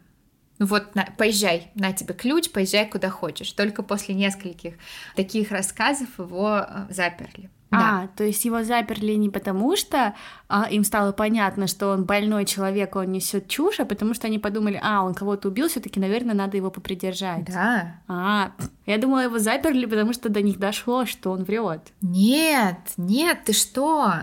ну 0.59 0.65
вот, 0.65 0.95
на, 0.95 1.07
поезжай, 1.17 1.71
на 1.75 1.93
тебе 1.93 2.13
ключ, 2.13 2.49
поезжай 2.49 2.87
куда 2.87 3.09
хочешь. 3.09 3.51
Только 3.51 3.83
после 3.83 4.15
нескольких 4.15 4.75
таких 5.15 5.51
рассказов 5.51 6.07
его 6.17 6.65
э, 6.67 6.87
заперли. 6.89 7.49
А, 7.69 8.03
да. 8.03 8.09
то 8.15 8.23
есть 8.23 8.45
его 8.45 8.63
заперли 8.63 9.13
не 9.13 9.29
потому, 9.29 9.75
что 9.75 10.15
а, 10.47 10.67
им 10.69 10.85
стало 10.85 11.11
понятно, 11.11 11.67
что 11.67 11.89
он 11.89 12.05
больной 12.05 12.45
человек, 12.45 12.95
он 12.95 13.11
несет 13.11 13.49
чушь, 13.49 13.81
а 13.81 13.85
потому 13.85 14.13
что 14.13 14.27
они 14.27 14.39
подумали, 14.39 14.79
а, 14.81 15.03
он 15.03 15.13
кого-то 15.13 15.49
убил, 15.49 15.67
все-таки, 15.67 15.99
наверное, 15.99 16.33
надо 16.33 16.55
его 16.55 16.71
попридержать. 16.71 17.43
Да. 17.45 17.99
А, 18.07 18.51
я 18.85 18.97
думала, 18.97 19.25
его 19.25 19.37
заперли, 19.37 19.85
потому 19.85 20.13
что 20.13 20.29
до 20.29 20.41
них 20.41 20.59
дошло, 20.59 21.05
что 21.05 21.31
он 21.31 21.43
врет. 21.43 21.81
Нет, 22.01 22.77
нет, 22.95 23.39
ты 23.45 23.51
что? 23.51 24.13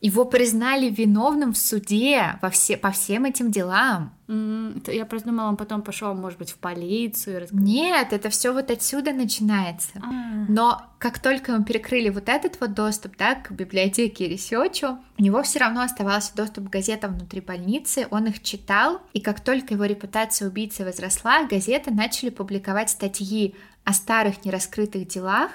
Его 0.00 0.24
признали 0.24 0.88
виновным 0.90 1.52
в 1.52 1.58
суде 1.58 2.38
во 2.40 2.50
все, 2.50 2.76
по 2.76 2.92
всем 2.92 3.24
этим 3.24 3.50
делам. 3.50 4.14
Мм, 4.28 4.94
я 4.94 5.04
просто 5.06 5.28
думала, 5.28 5.48
он 5.48 5.56
потом 5.56 5.82
пошел, 5.82 6.14
может 6.14 6.38
быть, 6.38 6.52
в 6.52 6.58
полицию. 6.58 7.40
Рассказать. 7.40 7.64
Нет, 7.64 8.12
это 8.12 8.30
все 8.30 8.52
вот 8.52 8.70
отсюда 8.70 9.12
начинается. 9.12 9.98
А. 9.98 10.44
Но 10.48 10.82
как 10.98 11.18
только 11.18 11.52
мы 11.52 11.64
перекрыли 11.64 12.10
вот 12.10 12.28
этот 12.28 12.60
вот 12.60 12.74
доступ 12.74 13.16
да, 13.16 13.34
к 13.34 13.50
библиотеке 13.50 14.26
и 14.26 14.28
research 14.28 14.84
у, 14.84 14.98
у 15.18 15.22
него 15.22 15.42
все 15.42 15.58
равно 15.58 15.82
оставался 15.82 16.32
доступ 16.36 16.68
к 16.68 16.72
газетам 16.72 17.16
внутри 17.16 17.40
больницы, 17.40 18.06
он 18.10 18.26
их 18.26 18.40
читал, 18.42 19.00
и 19.14 19.20
как 19.20 19.40
только 19.40 19.74
его 19.74 19.84
репутация 19.84 20.48
убийцы 20.48 20.84
возросла, 20.84 21.44
газеты 21.46 21.90
начали 21.90 22.30
публиковать 22.30 22.90
статьи 22.90 23.56
о 23.82 23.92
старых 23.92 24.44
нераскрытых 24.44 25.08
делах, 25.08 25.50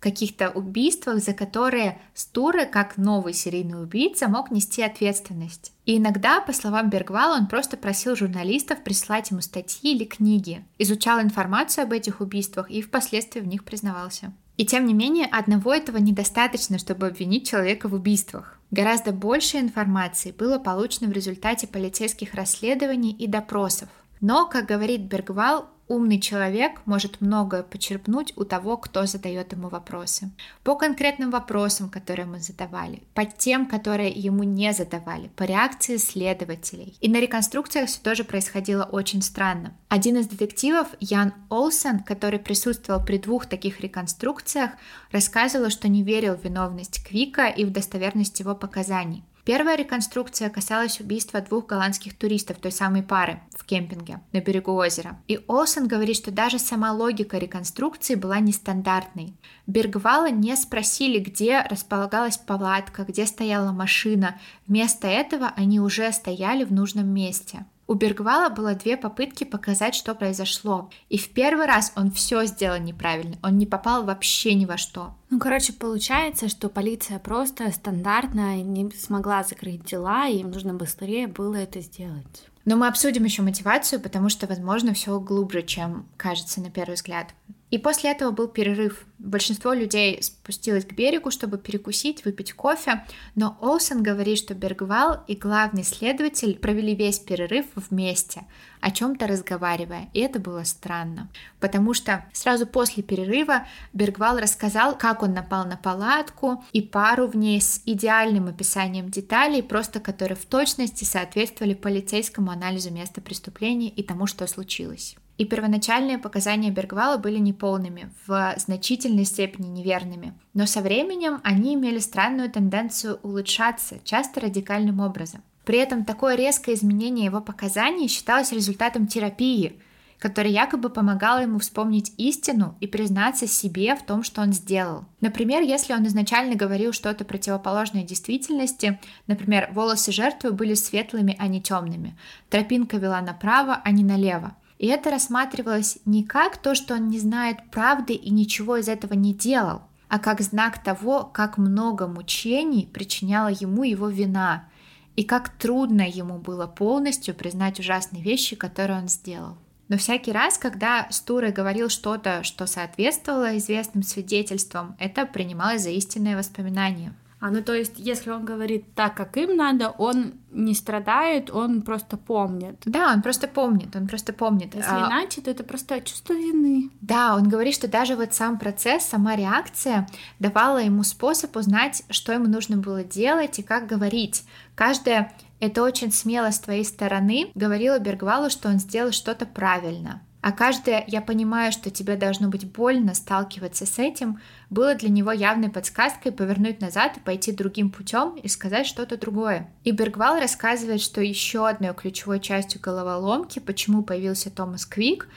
каких-то 0.00 0.50
убийствах, 0.50 1.18
за 1.18 1.34
которые 1.34 2.00
Стуры, 2.14 2.66
как 2.66 2.96
новый 2.96 3.32
серийный 3.32 3.82
убийца, 3.82 4.28
мог 4.28 4.50
нести 4.50 4.82
ответственность. 4.82 5.72
И 5.86 5.98
иногда, 5.98 6.40
по 6.40 6.52
словам 6.52 6.90
Бергвала, 6.90 7.36
он 7.36 7.46
просто 7.46 7.76
просил 7.76 8.14
журналистов 8.14 8.82
прислать 8.82 9.30
ему 9.30 9.40
статьи 9.40 9.94
или 9.94 10.04
книги, 10.04 10.64
изучал 10.78 11.20
информацию 11.20 11.84
об 11.84 11.92
этих 11.92 12.20
убийствах 12.20 12.70
и 12.70 12.82
впоследствии 12.82 13.40
в 13.40 13.46
них 13.46 13.64
признавался. 13.64 14.32
И 14.56 14.66
тем 14.66 14.86
не 14.86 14.94
менее, 14.94 15.26
одного 15.26 15.72
этого 15.72 15.98
недостаточно, 15.98 16.78
чтобы 16.78 17.06
обвинить 17.06 17.48
человека 17.48 17.88
в 17.88 17.94
убийствах. 17.94 18.58
Гораздо 18.72 19.12
больше 19.12 19.58
информации 19.58 20.32
было 20.32 20.58
получено 20.58 21.08
в 21.08 21.12
результате 21.12 21.66
полицейских 21.66 22.34
расследований 22.34 23.12
и 23.12 23.26
допросов. 23.26 23.88
Но, 24.20 24.46
как 24.46 24.66
говорит 24.66 25.02
Бергвал, 25.02 25.70
Умный 25.88 26.20
человек 26.20 26.82
может 26.84 27.22
многое 27.22 27.62
почерпнуть 27.62 28.34
у 28.36 28.44
того, 28.44 28.76
кто 28.76 29.06
задает 29.06 29.52
ему 29.52 29.70
вопросы. 29.70 30.30
По 30.62 30.76
конкретным 30.76 31.30
вопросам, 31.30 31.88
которые 31.88 32.26
мы 32.26 32.40
задавали, 32.40 33.02
по 33.14 33.24
тем, 33.24 33.66
которые 33.66 34.10
ему 34.10 34.42
не 34.42 34.74
задавали, 34.74 35.30
по 35.34 35.44
реакции 35.44 35.96
следователей. 35.96 36.94
И 37.00 37.08
на 37.08 37.20
реконструкциях 37.20 37.88
все 37.88 38.00
тоже 38.02 38.24
происходило 38.24 38.84
очень 38.84 39.22
странно. 39.22 39.72
Один 39.88 40.18
из 40.18 40.28
детективов, 40.28 40.88
Ян 41.00 41.32
Олсен, 41.48 42.00
который 42.00 42.38
присутствовал 42.38 43.02
при 43.02 43.16
двух 43.16 43.46
таких 43.46 43.80
реконструкциях, 43.80 44.72
рассказывал, 45.10 45.70
что 45.70 45.88
не 45.88 46.02
верил 46.02 46.36
в 46.36 46.44
виновность 46.44 47.02
Квика 47.02 47.46
и 47.46 47.64
в 47.64 47.70
достоверность 47.70 48.38
его 48.40 48.54
показаний. 48.54 49.24
Первая 49.48 49.78
реконструкция 49.78 50.50
касалась 50.50 51.00
убийства 51.00 51.40
двух 51.40 51.64
голландских 51.64 52.18
туристов 52.18 52.58
той 52.58 52.70
самой 52.70 53.02
пары 53.02 53.40
в 53.56 53.64
кемпинге 53.64 54.20
на 54.30 54.42
берегу 54.42 54.72
озера. 54.74 55.22
И 55.26 55.40
Олсен 55.48 55.88
говорит, 55.88 56.16
что 56.16 56.30
даже 56.30 56.58
сама 56.58 56.92
логика 56.92 57.38
реконструкции 57.38 58.14
была 58.14 58.40
нестандартной. 58.40 59.32
Бергвала 59.66 60.30
не 60.30 60.54
спросили, 60.54 61.18
где 61.18 61.62
располагалась 61.62 62.36
палатка, 62.36 63.04
где 63.04 63.24
стояла 63.24 63.72
машина. 63.72 64.38
Вместо 64.66 65.06
этого 65.06 65.50
они 65.56 65.80
уже 65.80 66.12
стояли 66.12 66.64
в 66.64 66.70
нужном 66.70 67.08
месте. 67.08 67.64
У 67.90 67.94
Бергвала 67.94 68.50
было 68.50 68.74
две 68.74 68.98
попытки 68.98 69.44
показать, 69.44 69.94
что 69.94 70.14
произошло. 70.14 70.90
И 71.08 71.16
в 71.16 71.30
первый 71.30 71.64
раз 71.64 71.90
он 71.96 72.10
все 72.10 72.44
сделал 72.44 72.78
неправильно. 72.78 73.38
Он 73.42 73.56
не 73.56 73.64
попал 73.64 74.04
вообще 74.04 74.52
ни 74.52 74.66
во 74.66 74.76
что. 74.76 75.14
Ну, 75.30 75.38
короче, 75.38 75.72
получается, 75.72 76.48
что 76.50 76.68
полиция 76.68 77.18
просто 77.18 77.72
стандартно 77.72 78.62
не 78.62 78.90
смогла 78.90 79.42
закрыть 79.42 79.86
дела, 79.86 80.28
и 80.28 80.40
им 80.40 80.50
нужно 80.50 80.74
быстрее 80.74 81.28
было 81.28 81.54
это 81.54 81.80
сделать. 81.80 82.44
Но 82.66 82.76
мы 82.76 82.88
обсудим 82.88 83.24
еще 83.24 83.40
мотивацию, 83.40 84.00
потому 84.02 84.28
что, 84.28 84.46
возможно, 84.46 84.92
все 84.92 85.18
глубже, 85.18 85.62
чем 85.62 86.06
кажется 86.18 86.60
на 86.60 86.70
первый 86.70 86.96
взгляд. 86.96 87.28
И 87.70 87.76
после 87.76 88.12
этого 88.12 88.30
был 88.30 88.48
перерыв. 88.48 89.04
Большинство 89.18 89.72
людей 89.74 90.22
спустилось 90.22 90.86
к 90.86 90.92
берегу, 90.92 91.30
чтобы 91.30 91.58
перекусить, 91.58 92.24
выпить 92.24 92.52
кофе, 92.52 93.04
но 93.34 93.58
Олсен 93.60 94.02
говорит, 94.02 94.38
что 94.38 94.54
Бергвал 94.54 95.24
и 95.26 95.34
главный 95.34 95.84
следователь 95.84 96.56
провели 96.56 96.94
весь 96.94 97.18
перерыв 97.18 97.66
вместе, 97.74 98.44
о 98.80 98.90
чем-то 98.90 99.26
разговаривая, 99.26 100.08
и 100.14 100.20
это 100.20 100.38
было 100.38 100.62
странно, 100.62 101.28
потому 101.58 101.94
что 101.94 102.24
сразу 102.32 102.66
после 102.66 103.02
перерыва 103.02 103.66
Бергвал 103.92 104.38
рассказал, 104.38 104.96
как 104.96 105.22
он 105.22 105.34
напал 105.34 105.66
на 105.66 105.76
палатку 105.76 106.64
и 106.72 106.80
пару 106.80 107.26
в 107.26 107.36
ней 107.36 107.60
с 107.60 107.82
идеальным 107.84 108.46
описанием 108.46 109.10
деталей, 109.10 109.62
просто 109.62 110.00
которые 110.00 110.36
в 110.36 110.46
точности 110.46 111.04
соответствовали 111.04 111.74
полицейскому 111.74 112.50
анализу 112.52 112.92
места 112.92 113.20
преступления 113.20 113.88
и 113.88 114.02
тому, 114.02 114.26
что 114.26 114.46
случилось. 114.46 115.16
И 115.38 115.44
первоначальные 115.44 116.18
показания 116.18 116.70
Бергвала 116.70 117.16
были 117.16 117.38
неполными, 117.38 118.10
в 118.26 118.54
значительной 118.56 119.24
степени 119.24 119.68
неверными. 119.68 120.34
Но 120.52 120.66
со 120.66 120.80
временем 120.80 121.40
они 121.44 121.74
имели 121.74 122.00
странную 122.00 122.50
тенденцию 122.50 123.20
улучшаться, 123.22 124.00
часто 124.02 124.40
радикальным 124.40 124.98
образом. 124.98 125.42
При 125.64 125.78
этом 125.78 126.04
такое 126.04 126.34
резкое 126.34 126.74
изменение 126.74 127.26
его 127.26 127.40
показаний 127.40 128.08
считалось 128.08 128.50
результатом 128.50 129.06
терапии, 129.06 129.78
которая 130.18 130.50
якобы 130.52 130.90
помогала 130.90 131.40
ему 131.40 131.60
вспомнить 131.60 132.12
истину 132.16 132.74
и 132.80 132.88
признаться 132.88 133.46
себе 133.46 133.94
в 133.94 134.04
том, 134.04 134.24
что 134.24 134.40
он 134.40 134.52
сделал. 134.52 135.04
Например, 135.20 135.62
если 135.62 135.92
он 135.92 136.04
изначально 136.08 136.56
говорил 136.56 136.92
что-то 136.92 137.24
противоположное 137.24 138.02
действительности, 138.02 138.98
например, 139.28 139.68
волосы 139.72 140.10
жертвы 140.10 140.50
были 140.50 140.74
светлыми, 140.74 141.36
а 141.38 141.46
не 141.46 141.62
темными, 141.62 142.16
тропинка 142.50 142.96
вела 142.96 143.20
направо, 143.20 143.80
а 143.84 143.90
не 143.92 144.02
налево, 144.02 144.56
и 144.78 144.86
это 144.86 145.10
рассматривалось 145.10 145.98
не 146.04 146.24
как 146.24 146.56
то, 146.56 146.74
что 146.74 146.94
он 146.94 147.08
не 147.08 147.18
знает 147.18 147.70
правды 147.70 148.14
и 148.14 148.30
ничего 148.30 148.76
из 148.76 148.88
этого 148.88 149.14
не 149.14 149.34
делал, 149.34 149.82
а 150.08 150.18
как 150.18 150.40
знак 150.40 150.82
того, 150.82 151.24
как 151.24 151.58
много 151.58 152.06
мучений 152.06 152.86
причиняла 152.86 153.48
ему 153.48 153.82
его 153.82 154.08
вина, 154.08 154.68
и 155.16 155.24
как 155.24 155.48
трудно 155.48 156.08
ему 156.08 156.38
было 156.38 156.66
полностью 156.66 157.34
признать 157.34 157.80
ужасные 157.80 158.22
вещи, 158.22 158.54
которые 158.54 159.00
он 159.00 159.08
сделал. 159.08 159.56
Но 159.88 159.96
всякий 159.96 160.32
раз, 160.32 160.58
когда 160.58 161.08
Стуры 161.10 161.50
говорил 161.50 161.88
что-то, 161.88 162.44
что 162.44 162.66
соответствовало 162.66 163.56
известным 163.56 164.02
свидетельствам, 164.02 164.96
это 165.00 165.26
принималось 165.26 165.82
за 165.82 165.90
истинное 165.90 166.36
воспоминание. 166.36 167.14
А 167.40 167.50
ну 167.50 167.62
то 167.62 167.72
есть, 167.72 167.94
если 167.98 168.30
он 168.30 168.44
говорит 168.44 168.94
так, 168.94 169.14
как 169.14 169.36
им 169.36 169.56
надо, 169.56 169.90
он 169.90 170.34
не 170.50 170.74
страдает, 170.74 171.50
он 171.50 171.82
просто 171.82 172.16
помнит. 172.16 172.82
Да, 172.84 173.12
он 173.14 173.22
просто 173.22 173.46
помнит, 173.46 173.94
он 173.94 174.08
просто 174.08 174.32
помнит. 174.32 174.74
Если 174.74 174.90
а... 174.90 175.06
иначе, 175.08 175.40
то 175.40 175.50
это 175.50 175.62
просто 175.62 176.00
чувство 176.00 176.32
вины. 176.32 176.90
Да, 177.00 177.36
он 177.36 177.48
говорит, 177.48 177.74
что 177.74 177.86
даже 177.86 178.16
вот 178.16 178.34
сам 178.34 178.58
процесс, 178.58 179.04
сама 179.04 179.36
реакция 179.36 180.08
давала 180.40 180.78
ему 180.78 181.04
способ 181.04 181.54
узнать, 181.56 182.02
что 182.10 182.32
ему 182.32 182.46
нужно 182.46 182.76
было 182.76 183.04
делать 183.04 183.58
и 183.60 183.62
как 183.62 183.86
говорить. 183.86 184.44
Каждая 184.74 185.32
это 185.60 185.82
очень 185.82 186.12
смело 186.12 186.50
с 186.50 186.58
твоей 186.58 186.84
стороны 186.84 187.50
говорила 187.54 187.98
Бергвалу, 187.98 188.50
что 188.50 188.68
он 188.68 188.78
сделал 188.78 189.12
что-то 189.12 189.46
правильно. 189.46 190.22
А 190.40 190.52
каждое 190.52 191.04
«я 191.08 191.20
понимаю, 191.20 191.72
что 191.72 191.90
тебе 191.90 192.16
должно 192.16 192.48
быть 192.48 192.70
больно 192.70 193.14
сталкиваться 193.14 193.86
с 193.86 193.98
этим» 193.98 194.40
было 194.70 194.94
для 194.94 195.08
него 195.08 195.32
явной 195.32 195.70
подсказкой 195.70 196.30
повернуть 196.30 196.80
назад 196.80 197.16
и 197.16 197.20
пойти 197.20 197.52
другим 197.52 197.90
путем 197.90 198.36
и 198.36 198.48
сказать 198.48 198.86
что-то 198.86 199.16
другое. 199.16 199.70
И 199.82 199.90
Бергвал 199.90 200.38
рассказывает, 200.38 201.00
что 201.00 201.20
еще 201.20 201.66
одной 201.66 201.94
ключевой 201.94 202.38
частью 202.38 202.80
головоломки, 202.80 203.58
почему 203.58 204.02
появился 204.02 204.50
Томас 204.50 204.86
Квик, 204.86 205.28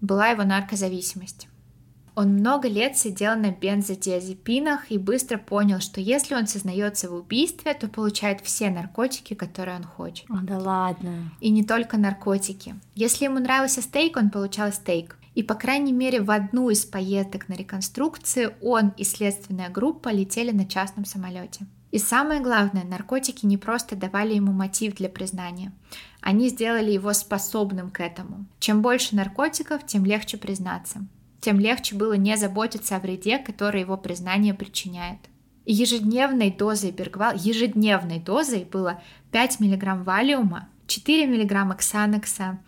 была 0.00 0.28
его 0.28 0.42
наркозависимость. 0.42 1.48
Он 2.18 2.30
много 2.30 2.66
лет 2.66 2.98
сидел 2.98 3.36
на 3.36 3.52
бензодиазепинах 3.52 4.90
и 4.90 4.98
быстро 4.98 5.38
понял, 5.38 5.78
что 5.78 6.00
если 6.00 6.34
он 6.34 6.48
сознается 6.48 7.08
в 7.08 7.14
убийстве, 7.14 7.74
то 7.74 7.86
получает 7.86 8.40
все 8.40 8.70
наркотики, 8.70 9.34
которые 9.34 9.76
он 9.76 9.84
хочет. 9.84 10.28
О, 10.28 10.38
да 10.42 10.58
ладно. 10.58 11.30
И 11.38 11.50
не 11.50 11.62
только 11.62 11.96
наркотики. 11.96 12.74
Если 12.96 13.26
ему 13.26 13.38
нравился 13.38 13.82
стейк, 13.82 14.16
он 14.16 14.30
получал 14.30 14.72
стейк. 14.72 15.16
И, 15.36 15.44
по 15.44 15.54
крайней 15.54 15.92
мере, 15.92 16.20
в 16.20 16.32
одну 16.32 16.70
из 16.70 16.84
поездок 16.84 17.48
на 17.48 17.54
реконструкции 17.54 18.50
он 18.60 18.88
и 18.96 19.04
следственная 19.04 19.68
группа 19.68 20.08
летели 20.08 20.50
на 20.50 20.66
частном 20.66 21.04
самолете. 21.04 21.66
И 21.92 21.98
самое 21.98 22.40
главное, 22.40 22.82
наркотики 22.82 23.46
не 23.46 23.58
просто 23.58 23.94
давали 23.94 24.34
ему 24.34 24.50
мотив 24.50 24.96
для 24.96 25.08
признания. 25.08 25.72
Они 26.20 26.48
сделали 26.48 26.90
его 26.90 27.12
способным 27.12 27.92
к 27.92 28.00
этому. 28.00 28.46
Чем 28.58 28.82
больше 28.82 29.14
наркотиков, 29.14 29.86
тем 29.86 30.04
легче 30.04 30.36
признаться 30.36 31.06
тем 31.40 31.60
легче 31.60 31.94
было 31.94 32.14
не 32.14 32.36
заботиться 32.36 32.96
о 32.96 33.00
вреде, 33.00 33.38
который 33.38 33.80
его 33.80 33.96
признание 33.96 34.54
причиняет. 34.54 35.18
ежедневной 35.64 36.50
дозой 36.50 36.90
Бергвал, 36.90 37.34
ежедневной 37.36 38.18
дозой 38.18 38.64
было 38.64 39.02
5 39.32 39.60
мг 39.60 40.04
валиума, 40.04 40.68
4 40.86 41.26
мг 41.26 41.76
ксанекса, 41.76 42.58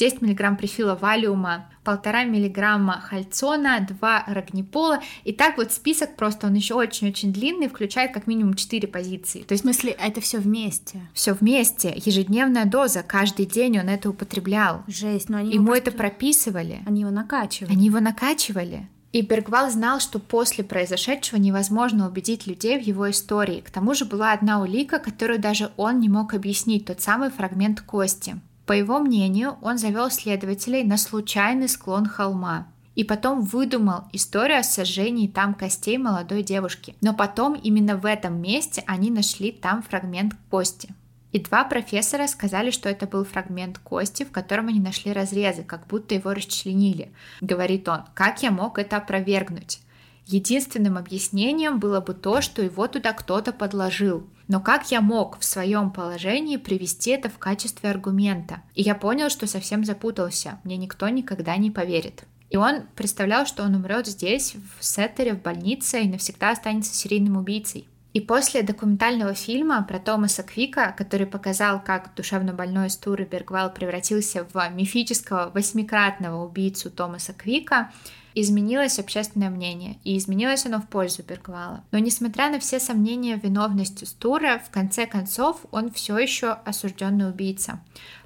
10 0.00 0.22
мг 0.22 0.56
префила 0.56 0.94
валиума, 0.94 1.66
1,5 1.84 2.26
мг 2.26 3.00
хальцона, 3.02 3.86
2 3.86 4.24
рогнипола. 4.28 5.00
И 5.24 5.32
так 5.34 5.58
вот 5.58 5.72
список 5.72 6.16
просто, 6.16 6.46
он 6.46 6.54
еще 6.54 6.74
очень-очень 6.74 7.34
длинный, 7.34 7.68
включает 7.68 8.14
как 8.14 8.26
минимум 8.26 8.54
4 8.54 8.88
позиции. 8.88 9.42
То 9.42 9.52
есть, 9.52 9.62
в 9.62 9.66
смысле, 9.66 9.90
это 9.92 10.22
все 10.22 10.38
вместе? 10.38 11.02
Все 11.12 11.34
вместе. 11.34 11.92
Ежедневная 12.02 12.64
доза. 12.64 13.02
Каждый 13.02 13.44
день 13.44 13.78
он 13.78 13.90
это 13.90 14.08
употреблял. 14.08 14.84
Жесть, 14.86 15.28
но 15.28 15.36
они 15.36 15.52
Ему 15.52 15.66
просто... 15.66 15.90
это 15.90 15.98
прописывали. 15.98 16.80
Они 16.86 17.02
его 17.02 17.10
накачивали. 17.10 17.72
Они 17.72 17.86
его 17.86 18.00
накачивали. 18.00 18.88
И 19.12 19.20
Бергвал 19.22 19.70
знал, 19.70 20.00
что 20.00 20.18
после 20.18 20.64
произошедшего 20.64 21.38
невозможно 21.38 22.08
убедить 22.08 22.46
людей 22.46 22.78
в 22.78 22.82
его 22.82 23.10
истории. 23.10 23.60
К 23.60 23.68
тому 23.68 23.92
же 23.92 24.04
была 24.06 24.32
одна 24.32 24.62
улика, 24.62 24.98
которую 24.98 25.40
даже 25.40 25.72
он 25.76 25.98
не 25.98 26.08
мог 26.08 26.32
объяснить, 26.32 26.86
тот 26.86 27.02
самый 27.02 27.30
фрагмент 27.30 27.80
кости. 27.80 28.40
По 28.70 28.74
его 28.74 29.00
мнению, 29.00 29.58
он 29.62 29.78
завел 29.78 30.12
следователей 30.12 30.84
на 30.84 30.96
случайный 30.96 31.68
склон 31.68 32.06
холма 32.06 32.68
и 32.94 33.02
потом 33.02 33.40
выдумал 33.40 34.04
историю 34.12 34.60
о 34.60 34.62
сожжении 34.62 35.26
там 35.26 35.54
костей 35.54 35.98
молодой 35.98 36.44
девушки. 36.44 36.94
Но 37.00 37.12
потом 37.12 37.54
именно 37.54 37.96
в 37.96 38.06
этом 38.06 38.40
месте 38.40 38.84
они 38.86 39.10
нашли 39.10 39.50
там 39.50 39.82
фрагмент 39.82 40.34
кости. 40.50 40.94
И 41.32 41.40
два 41.40 41.64
профессора 41.64 42.28
сказали, 42.28 42.70
что 42.70 42.88
это 42.88 43.08
был 43.08 43.24
фрагмент 43.24 43.80
кости, 43.80 44.22
в 44.22 44.30
котором 44.30 44.68
они 44.68 44.78
нашли 44.78 45.12
разрезы, 45.12 45.64
как 45.64 45.88
будто 45.88 46.14
его 46.14 46.32
расчленили. 46.32 47.10
Говорит 47.40 47.88
он, 47.88 48.04
как 48.14 48.44
я 48.44 48.52
мог 48.52 48.78
это 48.78 48.98
опровергнуть? 48.98 49.80
Единственным 50.26 50.96
объяснением 50.96 51.80
было 51.80 52.00
бы 52.00 52.14
то, 52.14 52.40
что 52.40 52.62
его 52.62 52.86
туда 52.86 53.14
кто-то 53.14 53.52
подложил. 53.52 54.28
Но 54.50 54.58
как 54.58 54.90
я 54.90 55.00
мог 55.00 55.38
в 55.38 55.44
своем 55.44 55.92
положении 55.92 56.56
привести 56.56 57.12
это 57.12 57.28
в 57.28 57.38
качестве 57.38 57.88
аргумента? 57.88 58.62
И 58.74 58.82
я 58.82 58.96
понял, 58.96 59.30
что 59.30 59.46
совсем 59.46 59.84
запутался. 59.84 60.58
Мне 60.64 60.76
никто 60.76 61.08
никогда 61.08 61.56
не 61.56 61.70
поверит. 61.70 62.24
И 62.50 62.56
он 62.56 62.82
представлял, 62.96 63.46
что 63.46 63.62
он 63.62 63.76
умрет 63.76 64.08
здесь, 64.08 64.56
в 64.80 64.84
Сеттере, 64.84 65.34
в 65.34 65.42
больнице, 65.42 66.02
и 66.02 66.08
навсегда 66.08 66.50
останется 66.50 66.92
серийным 66.92 67.36
убийцей. 67.36 67.86
И 68.12 68.20
после 68.20 68.62
документального 68.62 69.34
фильма 69.34 69.84
про 69.84 70.00
Томаса 70.00 70.42
Квика, 70.42 70.92
который 70.96 71.26
показал, 71.26 71.80
как 71.82 72.12
душевно 72.16 72.52
больной 72.52 72.90
Стуры 72.90 73.24
Бергвал 73.24 73.72
превратился 73.72 74.46
в 74.52 74.68
мифического 74.70 75.50
восьмикратного 75.54 76.44
убийцу 76.44 76.90
Томаса 76.90 77.32
Квика, 77.32 77.92
изменилось 78.34 78.98
общественное 78.98 79.50
мнение, 79.50 79.98
и 80.02 80.16
изменилось 80.16 80.66
оно 80.66 80.80
в 80.80 80.88
пользу 80.88 81.22
Бергвала. 81.22 81.84
Но 81.92 81.98
несмотря 81.98 82.50
на 82.50 82.58
все 82.58 82.80
сомнения 82.80 83.36
в 83.36 83.44
виновности 83.44 84.04
Стура, 84.04 84.60
в 84.64 84.70
конце 84.70 85.06
концов 85.06 85.64
он 85.70 85.90
все 85.92 86.18
еще 86.18 86.50
осужденный 86.50 87.28
убийца. 87.28 87.80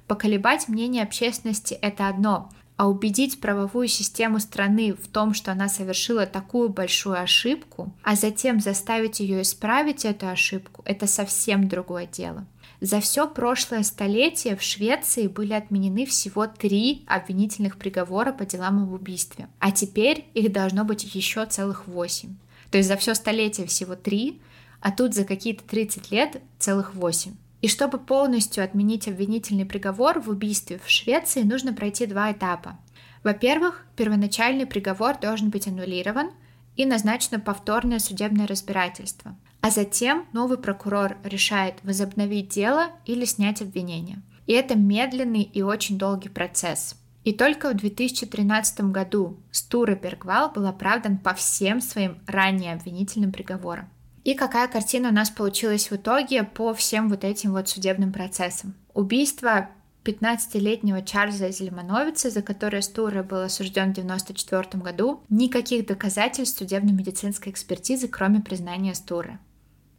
Поколебать 0.07 0.67
мнение 0.67 1.03
общественности— 1.03 1.73
это 1.81 2.07
одно, 2.07 2.49
а 2.77 2.87
убедить 2.89 3.39
правовую 3.39 3.87
систему 3.87 4.39
страны 4.39 4.93
в 4.93 5.07
том, 5.07 5.33
что 5.33 5.51
она 5.51 5.69
совершила 5.69 6.25
такую 6.25 6.69
большую 6.69 7.19
ошибку, 7.19 7.93
а 8.03 8.15
затем 8.15 8.59
заставить 8.59 9.19
ее 9.19 9.41
исправить 9.41 10.05
эту 10.05 10.27
ошибку, 10.27 10.81
это 10.85 11.07
совсем 11.07 11.67
другое 11.67 12.05
дело. 12.05 12.45
За 12.81 12.99
все 12.99 13.27
прошлое 13.27 13.83
столетие 13.83 14.55
в 14.57 14.61
Швеции 14.61 15.27
были 15.27 15.53
отменены 15.53 16.05
всего 16.05 16.45
три 16.45 17.03
обвинительных 17.07 17.77
приговора 17.77 18.33
по 18.33 18.45
делам 18.45 18.83
об 18.83 18.91
убийстве, 18.91 19.47
а 19.59 19.71
теперь 19.71 20.25
их 20.33 20.51
должно 20.51 20.83
быть 20.83 21.15
еще 21.15 21.45
целых 21.45 21.87
восемь. 21.87 22.35
То 22.71 22.77
есть 22.77 22.89
за 22.89 22.97
все 22.97 23.15
столетие 23.15 23.67
всего 23.67 23.95
три, 23.95 24.41
а 24.81 24.91
тут 24.91 25.15
за 25.15 25.23
какие-то 25.23 25.63
30 25.63 26.11
лет 26.11 26.41
целых 26.59 26.93
восемь. 26.93 27.35
И 27.65 27.67
чтобы 27.67 27.97
полностью 27.97 28.63
отменить 28.63 29.07
обвинительный 29.07 29.65
приговор 29.65 30.19
в 30.19 30.29
убийстве 30.29 30.77
в 30.77 30.87
Швеции, 30.87 31.41
нужно 31.41 31.73
пройти 31.73 32.05
два 32.05 32.31
этапа. 32.31 32.77
Во-первых, 33.23 33.87
первоначальный 33.95 34.67
приговор 34.67 35.17
должен 35.17 35.49
быть 35.49 35.67
аннулирован 35.67 36.29
и 36.75 36.85
назначено 36.85 37.39
повторное 37.39 37.97
судебное 37.97 38.45
разбирательство. 38.45 39.35
А 39.61 39.71
затем 39.71 40.27
новый 40.31 40.59
прокурор 40.59 41.17
решает 41.23 41.77
возобновить 41.81 42.49
дело 42.49 42.89
или 43.07 43.25
снять 43.25 43.63
обвинение. 43.63 44.21
И 44.45 44.53
это 44.53 44.77
медленный 44.77 45.41
и 45.41 45.63
очень 45.63 45.97
долгий 45.97 46.29
процесс. 46.29 46.95
И 47.23 47.33
только 47.33 47.71
в 47.71 47.77
2013 47.77 48.91
году 48.91 49.39
Стура 49.49 49.95
Бергвал 49.95 50.51
был 50.51 50.67
оправдан 50.67 51.17
по 51.17 51.33
всем 51.33 51.81
своим 51.81 52.19
ранее 52.27 52.73
обвинительным 52.73 53.31
приговорам. 53.31 53.89
И 54.25 54.33
какая 54.33 54.67
картина 54.67 55.09
у 55.09 55.11
нас 55.11 55.29
получилась 55.29 55.91
в 55.91 55.95
итоге 55.95 56.43
по 56.43 56.73
всем 56.73 57.09
вот 57.09 57.23
этим 57.23 57.51
вот 57.51 57.69
судебным 57.69 58.11
процессам? 58.11 58.73
Убийство 58.95 59.69
15-летнего 60.03 61.03
Чарльза 61.03 61.51
Зельмановица, 61.51 62.31
за 62.31 62.41
которое 62.41 62.81
Стура 62.81 63.21
был 63.21 63.41
осужден 63.41 63.93
в 63.93 63.99
1994 63.99 64.83
году, 64.83 65.21
никаких 65.29 65.85
доказательств 65.85 66.57
судебно-медицинской 66.57 67.51
экспертизы, 67.51 68.07
кроме 68.07 68.41
признания 68.41 68.95
Стуры. 68.95 69.37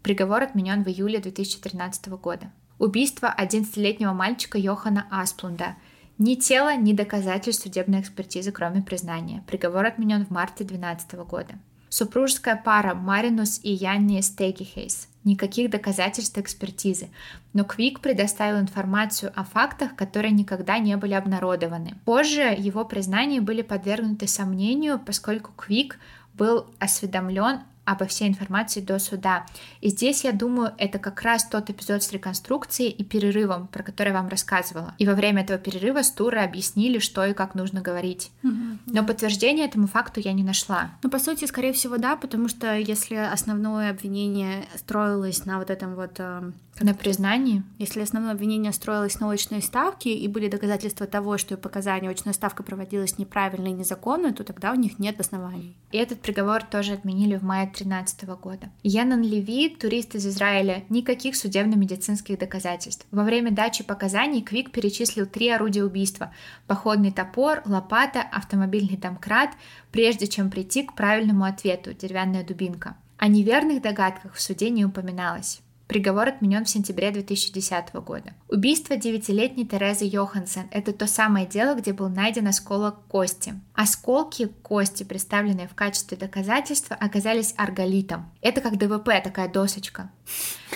Приговор 0.03 0.43
отменен 0.43 0.83
в 0.83 0.89
июле 0.89 1.21
2013 1.21 2.09
года. 2.09 2.51
Убийство 2.81 3.33
11-летнего 3.39 4.13
мальчика 4.13 4.59
Йохана 4.59 5.07
Асплунда. 5.09 5.77
Ни 6.19 6.35
тело, 6.35 6.77
ни 6.77 6.95
доказательств 6.95 7.63
судебной 7.63 8.01
экспертизы, 8.01 8.51
кроме 8.51 8.83
признания. 8.83 9.45
Приговор 9.47 9.87
отменен 9.87 10.27
в 10.27 10.31
марте 10.31 10.65
2012 10.65 11.13
года. 11.29 11.55
Супружеская 11.97 12.61
пара 12.63 12.95
Маринус 12.95 13.59
и 13.63 13.73
Янни 13.73 14.21
Стегихейс. 14.21 15.09
Никаких 15.25 15.71
доказательств 15.71 16.37
экспертизы. 16.37 17.09
Но 17.55 17.65
Квик 17.65 18.01
предоставил 18.01 18.61
информацию 18.61 19.33
о 19.35 19.45
фактах, 19.45 19.97
которые 19.97 20.33
никогда 20.33 20.77
не 20.77 20.95
были 20.99 21.15
обнародованы. 21.15 21.95
Позже 22.05 22.55
его 22.55 22.85
признания 22.85 23.41
были 23.41 23.63
подвергнуты 23.63 24.29
сомнению, 24.29 24.99
поскольку 24.99 25.53
Квик 25.57 25.99
был 26.35 26.67
осведомлен 26.79 27.61
обо 27.87 28.05
всей 28.07 28.29
информации 28.29 28.81
до 28.81 28.99
суда. 28.99 29.47
И 29.81 29.89
здесь, 29.89 30.25
я 30.25 30.33
думаю, 30.33 30.75
это 30.77 30.99
как 30.99 31.23
раз 31.23 31.45
тот 31.45 31.71
эпизод 31.71 32.03
с 32.03 32.13
реконструкцией 32.13 32.91
и 32.91 33.05
перерывом, 33.05 33.69
про 33.69 33.83
который 33.83 34.09
я 34.09 34.15
вам 34.15 34.29
рассказывала. 34.29 34.95
И 34.99 35.07
во 35.07 35.15
время 35.15 35.43
этого 35.43 35.59
перерыва 35.59 36.03
Стуры 36.03 36.41
объяснили, 36.41 36.99
что 36.99 37.25
и 37.25 37.33
как 37.33 37.55
нужно 37.55 37.81
говорить. 37.81 38.31
Угу, 38.43 38.79
Но 38.87 39.05
подтверждения 39.05 39.65
этому 39.65 39.87
факту 39.87 40.21
я 40.21 40.33
не 40.33 40.43
нашла. 40.43 40.91
Ну, 41.03 41.11
по 41.11 41.19
сути, 41.19 41.45
скорее 41.47 41.73
всего, 41.73 41.97
да, 41.97 42.17
потому 42.17 42.49
что 42.49 42.77
если 42.77 43.15
основное 43.15 43.91
обвинение 43.91 44.67
строилось 44.77 45.47
на 45.47 45.59
вот 45.59 45.71
этом 45.71 45.95
вот 45.95 46.17
э, 46.19 46.51
на 46.81 46.95
признании? 46.95 47.63
Если 47.79 48.01
основное 48.01 48.33
обвинение 48.33 48.73
строилось 48.73 49.19
на 49.21 49.31
очной 49.31 49.63
ставке 49.63 50.15
и 50.15 50.29
были 50.29 50.49
доказательства 50.49 51.07
того, 51.07 51.39
что 51.39 51.57
показания 51.57 52.11
очная 52.11 52.35
ставка 52.35 52.63
проводилась 52.63 53.19
неправильно 53.19 53.69
и 53.69 53.73
незаконно, 53.73 54.33
то 54.33 54.45
тогда 54.45 54.73
у 54.73 54.75
них 54.75 54.99
нет 54.99 55.19
оснований. 55.21 55.75
И 55.93 55.97
этот 55.97 56.21
приговор 56.21 56.63
тоже 56.63 56.93
отменили 56.93 57.37
в 57.37 57.43
мае 57.43 57.67
2013 57.77 58.29
года. 58.41 58.71
Янан 58.83 59.23
Леви, 59.23 59.69
турист 59.69 60.15
из 60.15 60.27
Израиля, 60.27 60.85
никаких 60.89 61.37
судебно-медицинских 61.37 62.39
доказательств. 62.39 63.07
Во 63.11 63.25
время 63.25 63.51
дачи 63.51 63.85
показаний 63.85 64.43
Квик 64.43 64.71
перечислил 64.73 65.27
три 65.27 65.49
орудия 65.51 65.85
убийства– 65.85 66.33
походный 66.67 67.13
топор, 67.13 67.63
лопата, 67.67 68.23
автомобильный 68.23 68.97
домкрат, 68.97 69.51
прежде 69.93 70.27
чем 70.27 70.51
прийти 70.51 70.83
к 70.83 70.95
правильному 70.95 71.45
ответу– 71.45 71.93
деревянная 71.95 72.45
дубинка. 72.45 72.97
О 73.19 73.29
неверных 73.29 73.83
догадках 73.83 74.35
в 74.35 74.41
суде 74.41 74.71
не 74.71 74.85
упоминалось. 74.85 75.61
Приговор 75.87 76.29
отменен 76.29 76.65
в 76.65 76.69
сентябре 76.69 77.13
2010 77.13 77.95
года. 77.95 78.35
Убийство 78.49 78.97
девятилетней 78.97 79.65
Терезы 79.65 80.05
Йоханссон– 80.05 80.65
это 80.73 80.93
то 80.93 81.07
самое 81.07 81.47
дело, 81.47 81.77
где 81.77 81.93
был 81.93 82.09
найден 82.09 82.49
осколок 82.49 83.07
кости. 83.07 83.55
Осколки 83.73 84.47
кости, 84.63 85.05
представленные 85.05 85.69
в 85.69 85.75
качестве 85.75 86.17
доказательства, 86.17 86.97
оказались 86.97 87.55
арголитом. 87.57 88.29
Это 88.43 88.61
как 88.61 88.79
ДВП, 88.79 89.23
такая 89.23 89.49
досочка. 89.49 90.11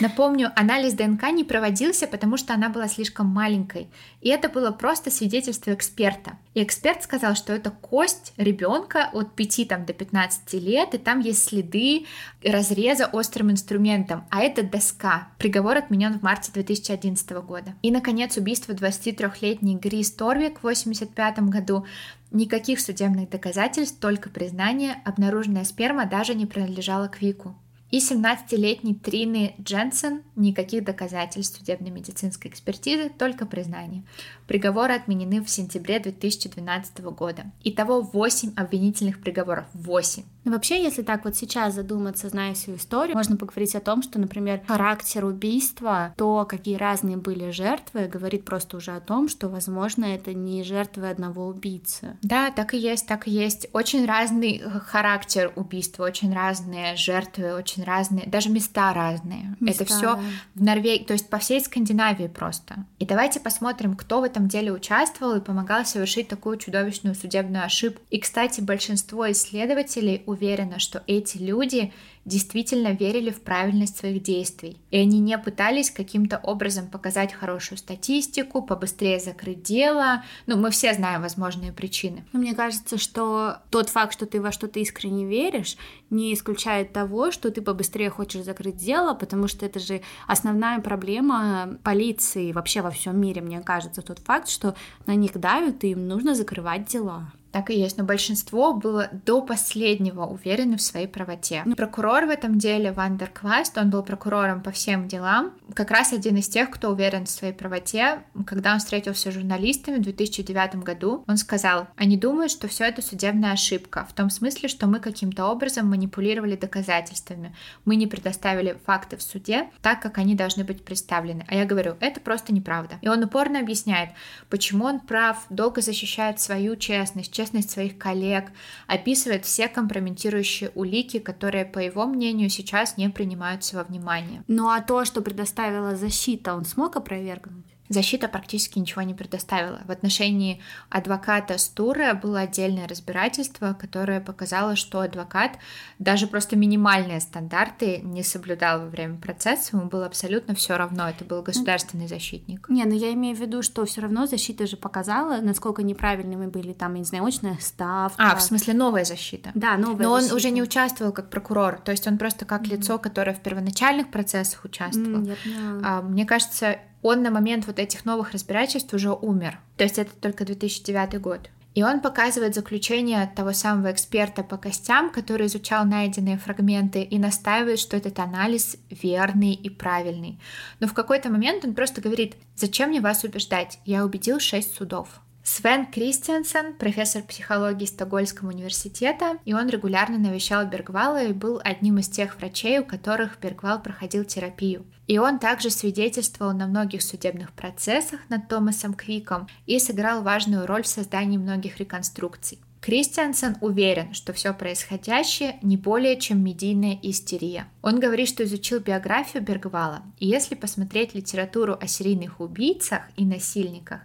Напомню, 0.00 0.50
анализ 0.56 0.94
ДНК 0.94 1.30
не 1.30 1.44
проводился, 1.44 2.06
потому 2.06 2.38
что 2.38 2.54
она 2.54 2.70
была 2.70 2.88
слишком 2.88 3.26
маленькой. 3.26 3.88
И 4.22 4.30
это 4.30 4.48
было 4.48 4.70
просто 4.70 5.10
свидетельство 5.10 5.74
эксперта. 5.74 6.38
И 6.54 6.62
эксперт 6.62 7.02
сказал, 7.02 7.34
что 7.34 7.52
это 7.52 7.70
кость 7.70 8.32
ребенка 8.38 9.10
от 9.12 9.34
5 9.34 9.68
там, 9.68 9.84
до 9.84 9.92
15 9.92 10.54
лет, 10.54 10.94
и 10.94 10.98
там 10.98 11.20
есть 11.20 11.44
следы 11.44 12.06
разреза 12.42 13.10
острым 13.12 13.50
инструментом, 13.50 14.24
а 14.30 14.40
это 14.40 14.62
доска. 14.62 15.28
Приговор 15.36 15.76
отменен 15.76 16.18
в 16.18 16.22
марте 16.22 16.50
2011 16.50 17.30
года. 17.42 17.74
И, 17.82 17.90
наконец, 17.90 18.38
убийство 18.38 18.72
23-летней 18.72 19.76
Грис 19.76 20.12
Торвик 20.12 20.62
в 20.62 20.66
1985 20.66 21.40
году. 21.50 21.84
Никаких 22.30 22.80
судебных 22.80 23.28
доказательств, 23.28 24.00
только 24.00 24.30
признание, 24.30 25.02
обнаруженная 25.04 25.64
сперма 25.64 26.06
даже 26.06 26.34
не 26.34 26.46
принадлежала 26.46 27.08
Квику. 27.08 27.54
И 27.90 27.98
17-летней 27.98 28.94
Трины 28.94 29.54
Дженсен 29.60 30.22
никаких 30.36 30.84
доказательств 30.84 31.58
судебно-медицинской 31.58 32.50
экспертизы, 32.50 33.10
только 33.10 33.46
признание. 33.46 34.04
Приговоры 34.46 34.94
отменены 34.94 35.42
в 35.42 35.50
сентябре 35.50 35.98
2012 35.98 37.00
года. 37.00 37.50
Итого 37.64 38.00
8 38.00 38.52
обвинительных 38.54 39.20
приговоров. 39.20 39.66
8. 39.74 40.22
Ну, 40.44 40.52
вообще, 40.52 40.82
если 40.82 41.02
так 41.02 41.24
вот 41.24 41.36
сейчас 41.36 41.74
задуматься, 41.74 42.28
зная 42.28 42.54
всю 42.54 42.76
историю, 42.76 43.16
можно 43.16 43.36
поговорить 43.36 43.74
о 43.74 43.80
том, 43.80 44.02
что, 44.02 44.18
например, 44.18 44.62
характер 44.66 45.24
убийства, 45.24 46.14
то, 46.16 46.46
какие 46.48 46.76
разные 46.76 47.16
были 47.16 47.50
жертвы, 47.50 48.06
говорит 48.06 48.44
просто 48.44 48.78
уже 48.78 48.92
о 48.92 49.00
том, 49.00 49.28
что, 49.28 49.48
возможно, 49.48 50.04
это 50.04 50.32
не 50.32 50.62
жертвы 50.64 51.10
одного 51.10 51.46
убийцы. 51.46 52.16
Да, 52.22 52.50
так 52.50 52.74
и 52.74 52.78
есть, 52.78 53.06
так 53.06 53.28
и 53.28 53.30
есть. 53.30 53.68
Очень 53.72 54.06
разный 54.06 54.62
характер 54.86 55.52
убийства, 55.56 56.04
очень 56.04 56.34
разные 56.34 56.96
жертвы, 56.96 57.54
очень 57.54 57.84
разные, 57.84 58.26
даже 58.26 58.50
места 58.50 58.94
разные. 58.94 59.56
Места, 59.60 59.84
это 59.84 59.92
все 59.92 60.14
да. 60.14 60.20
в 60.54 60.62
Норвегии, 60.62 61.04
то 61.04 61.12
есть 61.12 61.28
по 61.28 61.38
всей 61.38 61.60
Скандинавии 61.60 62.28
просто. 62.28 62.86
И 62.98 63.04
давайте 63.04 63.40
посмотрим, 63.40 63.94
кто 63.94 64.20
в 64.20 64.24
этом 64.24 64.48
деле 64.48 64.72
участвовал 64.72 65.34
и 65.36 65.40
помогал 65.40 65.84
совершить 65.84 66.28
такую 66.28 66.56
чудовищную 66.56 67.14
судебную 67.14 67.64
ошибку. 67.64 68.00
И, 68.10 68.18
кстати, 68.18 68.60
большинство 68.60 69.30
исследователей 69.30 70.22
уверено, 70.30 70.78
что 70.78 71.02
эти 71.06 71.38
люди 71.38 71.92
действительно 72.24 72.92
верили 72.92 73.30
в 73.30 73.40
правильность 73.40 73.96
своих 73.96 74.22
действий. 74.22 74.76
И 74.90 74.98
они 74.98 75.20
не 75.20 75.36
пытались 75.38 75.90
каким-то 75.90 76.38
образом 76.42 76.86
показать 76.86 77.32
хорошую 77.32 77.78
статистику, 77.78 78.62
побыстрее 78.62 79.18
закрыть 79.18 79.62
дело. 79.62 80.22
Ну, 80.46 80.56
мы 80.56 80.70
все 80.70 80.92
знаем 80.92 81.22
возможные 81.22 81.72
причины. 81.72 82.24
Но 82.32 82.40
мне 82.40 82.54
кажется, 82.54 82.98
что 82.98 83.56
тот 83.70 83.88
факт, 83.88 84.12
что 84.12 84.26
ты 84.26 84.40
во 84.40 84.52
что-то 84.52 84.80
искренне 84.80 85.24
веришь, 85.24 85.76
не 86.10 86.34
исключает 86.34 86.92
того, 86.92 87.30
что 87.30 87.50
ты 87.50 87.62
побыстрее 87.62 88.10
хочешь 88.10 88.44
закрыть 88.44 88.76
дело, 88.76 89.14
потому 89.14 89.48
что 89.48 89.64
это 89.64 89.80
же 89.80 90.02
основная 90.26 90.80
проблема 90.80 91.78
полиции 91.82 92.52
вообще 92.52 92.82
во 92.82 92.90
всем 92.90 93.18
мире, 93.18 93.40
мне 93.40 93.60
кажется, 93.60 94.02
тот 94.02 94.18
факт, 94.18 94.48
что 94.48 94.74
на 95.06 95.14
них 95.14 95.32
давят, 95.32 95.84
и 95.84 95.90
им 95.90 96.06
нужно 96.06 96.34
закрывать 96.34 96.86
дела. 96.86 97.32
Так 97.52 97.70
и 97.70 97.74
есть, 97.74 97.98
но 97.98 98.04
большинство 98.04 98.72
было 98.72 99.08
до 99.24 99.42
последнего 99.42 100.24
уверены 100.24 100.76
в 100.76 100.82
своей 100.82 101.06
правоте. 101.06 101.64
Прокурор 101.76 102.26
в 102.26 102.30
этом 102.30 102.58
деле, 102.58 102.92
Вандер 102.92 103.28
Кваст, 103.28 103.76
он 103.76 103.90
был 103.90 104.02
прокурором 104.02 104.62
по 104.62 104.70
всем 104.70 105.08
делам, 105.08 105.52
как 105.74 105.90
раз 105.90 106.12
один 106.12 106.36
из 106.36 106.48
тех, 106.48 106.70
кто 106.70 106.90
уверен 106.90 107.26
в 107.26 107.30
своей 107.30 107.52
правоте. 107.52 108.22
Когда 108.46 108.72
он 108.72 108.78
встретился 108.78 109.30
с 109.30 109.34
журналистами 109.34 109.96
в 109.96 110.02
2009 110.02 110.76
году, 110.76 111.24
он 111.26 111.36
сказал, 111.36 111.88
они 111.96 112.16
думают, 112.16 112.52
что 112.52 112.68
все 112.68 112.84
это 112.84 113.02
судебная 113.02 113.52
ошибка, 113.52 114.06
в 114.08 114.12
том 114.12 114.30
смысле, 114.30 114.68
что 114.68 114.86
мы 114.86 115.00
каким-то 115.00 115.46
образом 115.46 115.88
манипулировали 115.88 116.56
доказательствами, 116.56 117.54
мы 117.84 117.96
не 117.96 118.06
предоставили 118.06 118.78
факты 118.84 119.16
в 119.16 119.22
суде 119.22 119.68
так, 119.82 120.00
как 120.00 120.18
они 120.18 120.34
должны 120.34 120.64
быть 120.64 120.84
представлены. 120.84 121.44
А 121.48 121.54
я 121.54 121.64
говорю, 121.64 121.96
это 122.00 122.20
просто 122.20 122.52
неправда. 122.52 122.98
И 123.02 123.08
он 123.08 123.22
упорно 123.22 123.60
объясняет, 123.60 124.10
почему 124.48 124.84
он 124.84 125.00
прав, 125.00 125.46
долго 125.50 125.80
защищает 125.80 126.40
свою 126.40 126.76
честность, 126.76 127.32
честность 127.40 127.70
своих 127.70 127.96
коллег, 127.96 128.52
описывает 128.86 129.44
все 129.46 129.68
компрометирующие 129.68 130.70
улики, 130.74 131.18
которые, 131.18 131.64
по 131.64 131.78
его 131.78 132.06
мнению, 132.06 132.50
сейчас 132.50 132.98
не 132.98 133.08
принимаются 133.08 133.76
во 133.76 133.84
внимание. 133.84 134.42
Ну 134.46 134.68
а 134.68 134.80
то, 134.82 135.04
что 135.06 135.22
предоставила 135.22 135.96
защита, 135.96 136.54
он 136.54 136.64
смог 136.64 136.96
опровергнуть? 136.96 137.69
Защита 137.90 138.28
практически 138.28 138.78
ничего 138.78 139.02
не 139.02 139.14
предоставила. 139.14 139.80
В 139.84 139.90
отношении 139.90 140.62
адвоката 140.90 141.58
Стура 141.58 142.14
было 142.14 142.40
отдельное 142.40 142.86
разбирательство, 142.86 143.76
которое 143.78 144.20
показало, 144.20 144.76
что 144.76 145.00
адвокат 145.00 145.58
даже 145.98 146.28
просто 146.28 146.54
минимальные 146.54 147.20
стандарты 147.20 147.98
не 147.98 148.22
соблюдал 148.22 148.82
во 148.82 148.86
время 148.86 149.16
процесса, 149.16 149.76
ему 149.76 149.88
было 149.88 150.06
абсолютно 150.06 150.54
все 150.54 150.76
равно, 150.76 151.08
это 151.08 151.24
был 151.24 151.42
государственный 151.42 152.06
защитник. 152.06 152.68
Не, 152.68 152.84
ну 152.84 152.94
я 152.94 153.12
имею 153.12 153.34
в 153.34 153.40
виду, 153.40 153.60
что 153.60 153.84
все 153.86 154.02
равно 154.02 154.26
защита 154.26 154.68
же 154.68 154.76
показала, 154.76 155.40
насколько 155.40 155.82
неправильными 155.82 156.46
были 156.46 156.72
там, 156.72 156.94
я 156.94 157.00
не 157.00 157.04
знаю, 157.04 157.24
очная 157.24 157.58
ставка. 157.60 158.22
А, 158.22 158.36
в 158.36 158.42
смысле 158.42 158.74
новая 158.74 159.04
защита? 159.04 159.50
Да, 159.56 159.76
новая 159.76 160.04
Но 160.04 160.14
защита. 160.14 160.32
он 160.32 160.36
уже 160.36 160.50
не 160.50 160.62
участвовал 160.62 161.10
как 161.10 161.28
прокурор, 161.28 161.80
то 161.84 161.90
есть 161.90 162.06
он 162.06 162.18
просто 162.18 162.44
как 162.44 162.62
mm-hmm. 162.62 162.76
лицо, 162.76 162.98
которое 163.00 163.34
в 163.34 163.40
первоначальных 163.40 164.12
процессах 164.12 164.64
участвовал. 164.64 165.22
Mm, 165.22 165.26
нет, 165.26 165.38
а, 165.82 166.02
мне 166.02 166.24
кажется, 166.24 166.78
он 167.02 167.22
на 167.22 167.30
момент 167.30 167.66
вот 167.66 167.78
этих 167.78 168.04
новых 168.04 168.32
разбирательств 168.32 168.92
уже 168.94 169.12
умер. 169.12 169.58
То 169.76 169.84
есть 169.84 169.98
это 169.98 170.10
только 170.20 170.44
2009 170.44 171.20
год. 171.20 171.50
И 171.74 171.84
он 171.84 172.00
показывает 172.00 172.54
заключение 172.54 173.30
того 173.36 173.52
самого 173.52 173.92
эксперта 173.92 174.42
по 174.42 174.56
костям, 174.56 175.10
который 175.10 175.46
изучал 175.46 175.84
найденные 175.84 176.36
фрагменты 176.36 177.02
и 177.02 177.18
настаивает, 177.18 177.78
что 177.78 177.96
этот 177.96 178.18
анализ 178.18 178.76
верный 178.90 179.54
и 179.54 179.70
правильный. 179.70 180.40
Но 180.80 180.88
в 180.88 180.94
какой-то 180.94 181.30
момент 181.30 181.64
он 181.64 181.74
просто 181.74 182.00
говорит, 182.00 182.34
зачем 182.56 182.88
мне 182.88 183.00
вас 183.00 183.22
убеждать, 183.22 183.78
я 183.84 184.04
убедил 184.04 184.40
шесть 184.40 184.74
судов. 184.74 185.20
Свен 185.42 185.86
Кристиансен, 185.86 186.74
профессор 186.74 187.22
психологии 187.22 187.86
Стокгольмского 187.86 188.48
университета, 188.48 189.38
и 189.46 189.54
он 189.54 189.68
регулярно 189.68 190.18
навещал 190.18 190.66
Бергвала 190.66 191.24
и 191.24 191.32
был 191.32 191.60
одним 191.64 191.98
из 191.98 192.08
тех 192.08 192.36
врачей, 192.36 192.78
у 192.78 192.84
которых 192.84 193.38
Бергвал 193.40 193.80
проходил 193.82 194.24
терапию. 194.24 194.84
И 195.06 195.18
он 195.18 195.38
также 195.38 195.70
свидетельствовал 195.70 196.52
на 196.52 196.66
многих 196.66 197.02
судебных 197.02 197.52
процессах 197.52 198.20
над 198.28 198.48
Томасом 198.48 198.92
Квиком 198.92 199.48
и 199.66 199.78
сыграл 199.78 200.22
важную 200.22 200.66
роль 200.66 200.82
в 200.82 200.88
создании 200.88 201.38
многих 201.38 201.78
реконструкций. 201.78 202.58
Кристиансен 202.80 203.58
уверен, 203.60 204.14
что 204.14 204.32
все 204.32 204.54
происходящее 204.54 205.58
не 205.60 205.76
более 205.76 206.18
чем 206.18 206.42
медийная 206.42 206.98
истерия. 207.02 207.66
Он 207.82 208.00
говорит, 208.00 208.28
что 208.28 208.44
изучил 208.44 208.80
биографию 208.80 209.42
Бергвала, 209.42 210.02
и 210.18 210.26
если 210.26 210.54
посмотреть 210.54 211.14
литературу 211.14 211.76
о 211.78 211.86
серийных 211.86 212.40
убийцах 212.40 213.02
и 213.16 213.26
насильниках, 213.26 214.00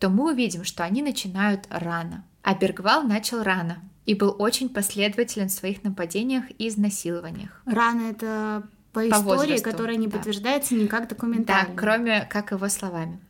то 0.00 0.08
мы 0.08 0.32
увидим, 0.32 0.64
что 0.64 0.82
они 0.82 1.02
начинают 1.02 1.66
рано. 1.70 2.24
А 2.42 2.54
Бергвал 2.54 3.02
начал 3.02 3.42
рано 3.42 3.78
и 4.06 4.14
был 4.14 4.34
очень 4.38 4.70
последователен 4.70 5.48
в 5.48 5.52
своих 5.52 5.84
нападениях 5.84 6.44
и 6.58 6.68
изнасилованиях. 6.68 7.62
Рано 7.66 8.10
это 8.10 8.66
по, 8.92 9.00
по 9.00 9.08
истории, 9.08 9.36
возрасту, 9.36 9.70
которая 9.70 9.96
не 9.96 10.08
да. 10.08 10.16
подтверждается 10.16 10.74
никак 10.74 11.08
документально. 11.08 11.68
Да, 11.68 11.80
кроме 11.80 12.22
как 12.22 12.50
его 12.50 12.68
словами 12.68 13.20